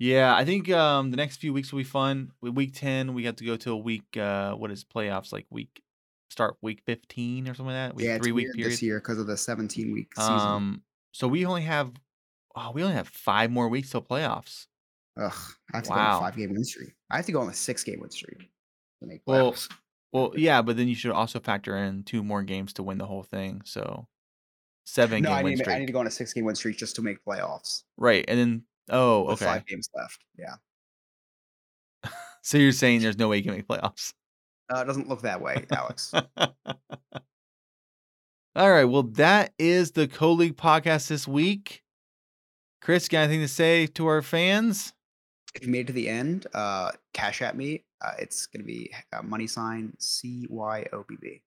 Yeah, 0.00 0.34
I 0.34 0.46
think 0.46 0.70
um 0.70 1.10
the 1.10 1.16
next 1.18 1.36
few 1.36 1.52
weeks 1.52 1.70
will 1.72 1.78
be 1.80 1.84
fun. 1.84 2.32
Week 2.40 2.72
ten, 2.74 3.12
we 3.12 3.26
have 3.26 3.36
to 3.36 3.44
go 3.44 3.56
to 3.58 3.72
a 3.72 3.76
week 3.76 4.16
uh 4.16 4.54
what 4.54 4.70
is 4.70 4.82
playoffs 4.82 5.30
like 5.30 5.46
week 5.50 5.82
start 6.30 6.56
week 6.62 6.80
fifteen 6.86 7.46
or 7.46 7.54
something 7.54 7.66
like 7.74 7.90
that. 7.90 7.94
Week 7.94 8.06
yeah, 8.06 8.14
it's 8.16 8.24
three 8.24 8.32
week 8.32 8.52
period. 8.54 8.72
this 8.72 8.82
year 8.82 8.98
because 8.98 9.18
of 9.18 9.26
the 9.26 9.36
17 9.36 9.92
week 9.92 10.08
season. 10.16 10.32
Um 10.32 10.82
so 11.12 11.28
we 11.28 11.44
only 11.44 11.62
have 11.62 11.92
oh, 12.56 12.70
we 12.72 12.82
only 12.82 12.94
have 12.94 13.08
five 13.08 13.50
more 13.50 13.68
weeks 13.68 13.90
till 13.90 14.00
playoffs. 14.00 14.66
Ugh, 15.20 15.32
I 15.74 15.76
have 15.76 15.84
to 15.84 15.90
go 15.90 15.94
on 15.96 16.16
a 16.16 16.20
five 16.20 16.36
game 16.36 16.54
win 16.54 16.64
streak. 16.64 16.94
I 17.10 17.16
have 17.16 17.26
to 17.26 17.32
go 17.32 17.40
on 17.42 17.50
a 17.50 17.54
six 17.54 17.84
game 17.84 18.00
win 18.00 18.10
streak 18.10 18.38
to 19.02 19.06
make 19.06 19.22
playoffs. 19.26 19.68
Well, 20.12 20.30
well, 20.30 20.32
yeah, 20.34 20.62
but 20.62 20.78
then 20.78 20.88
you 20.88 20.94
should 20.94 21.10
also 21.12 21.40
factor 21.40 21.76
in 21.76 22.04
two 22.04 22.22
more 22.24 22.42
games 22.42 22.72
to 22.74 22.82
win 22.82 22.96
the 22.96 23.06
whole 23.06 23.22
thing. 23.22 23.60
So 23.66 24.08
seven 24.86 25.22
No, 25.22 25.28
game 25.28 25.36
I 25.38 25.42
win 25.42 25.50
need, 25.50 25.56
to- 25.58 25.64
streak. 25.64 25.76
I 25.76 25.78
need 25.78 25.86
to 25.86 25.92
go 25.92 26.00
on 26.00 26.06
a 26.06 26.10
six 26.10 26.32
game 26.32 26.44
win 26.46 26.54
streak 26.54 26.78
just 26.78 26.96
to 26.96 27.02
make 27.02 27.22
playoffs. 27.22 27.82
Right. 27.98 28.24
And 28.26 28.38
then 28.38 28.62
oh, 28.90 29.28
okay. 29.28 29.44
five 29.44 29.66
games 29.66 29.88
left. 29.94 30.24
Yeah. 30.38 30.54
So 32.42 32.56
you're 32.56 32.72
saying 32.72 33.02
there's 33.02 33.18
no 33.18 33.28
way 33.28 33.36
you 33.36 33.42
can 33.42 33.52
make 33.52 33.68
playoffs. 33.68 34.14
Uh, 34.74 34.80
it 34.80 34.86
doesn't 34.86 35.10
look 35.10 35.20
that 35.22 35.42
way, 35.42 35.66
Alex. 35.70 36.14
All 38.56 38.72
right. 38.72 38.86
Well, 38.86 39.02
that 39.02 39.52
is 39.58 39.90
the 39.90 40.08
Co 40.08 40.32
League 40.32 40.56
podcast 40.56 41.08
this 41.08 41.28
week. 41.28 41.82
Chris, 42.80 43.08
got 43.08 43.24
anything 43.24 43.40
to 43.40 43.48
say 43.48 43.86
to 43.88 44.06
our 44.06 44.22
fans? 44.22 44.94
if 45.54 45.64
you 45.64 45.68
made 45.68 45.80
it 45.80 45.86
to 45.88 45.92
the 45.92 46.08
end, 46.08 46.46
uh, 46.54 46.92
cash 47.12 47.42
at 47.42 47.56
me. 47.56 47.84
Uh, 48.00 48.12
it's 48.18 48.46
going 48.46 48.60
to 48.60 48.66
be 48.66 48.90
uh, 49.12 49.22
money 49.22 49.46
sign 49.46 49.92
C 49.98 50.46
Y 50.48 50.86
O 50.92 51.04
B 51.06 51.16
B. 51.20 51.42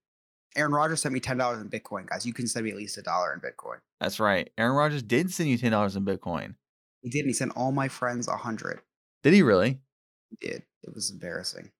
Aaron 0.56 0.72
Rodgers 0.72 1.00
sent 1.00 1.12
me 1.12 1.20
ten 1.20 1.36
dollars 1.36 1.60
in 1.60 1.68
Bitcoin, 1.68 2.06
guys. 2.06 2.24
You 2.24 2.32
can 2.32 2.46
send 2.46 2.64
me 2.64 2.70
at 2.70 2.76
least 2.76 2.96
a 2.98 3.02
dollar 3.02 3.32
in 3.32 3.40
Bitcoin. 3.40 3.78
That's 4.00 4.20
right. 4.20 4.50
Aaron 4.56 4.76
Rodgers 4.76 5.02
did 5.02 5.32
send 5.32 5.48
you 5.48 5.58
ten 5.58 5.72
dollars 5.72 5.96
in 5.96 6.04
Bitcoin. 6.04 6.54
He 7.04 7.10
did. 7.10 7.20
And 7.20 7.28
he 7.28 7.34
sent 7.34 7.52
all 7.54 7.70
my 7.70 7.88
friends 7.88 8.26
a 8.28 8.36
hundred. 8.38 8.80
Did 9.22 9.34
he 9.34 9.42
really? 9.42 9.80
He 10.30 10.48
did. 10.48 10.62
It 10.82 10.94
was 10.94 11.10
embarrassing. 11.10 11.70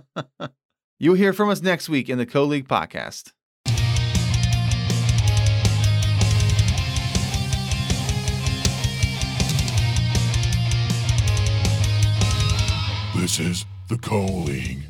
You'll 1.00 1.16
hear 1.16 1.32
from 1.32 1.48
us 1.50 1.60
next 1.60 1.88
week 1.88 2.08
in 2.08 2.18
the 2.18 2.24
Co 2.24 2.44
League 2.44 2.68
podcast. 2.68 3.32
This 13.16 13.40
is 13.40 13.64
the 13.88 13.98
Co 13.98 14.24
League. 14.24 14.84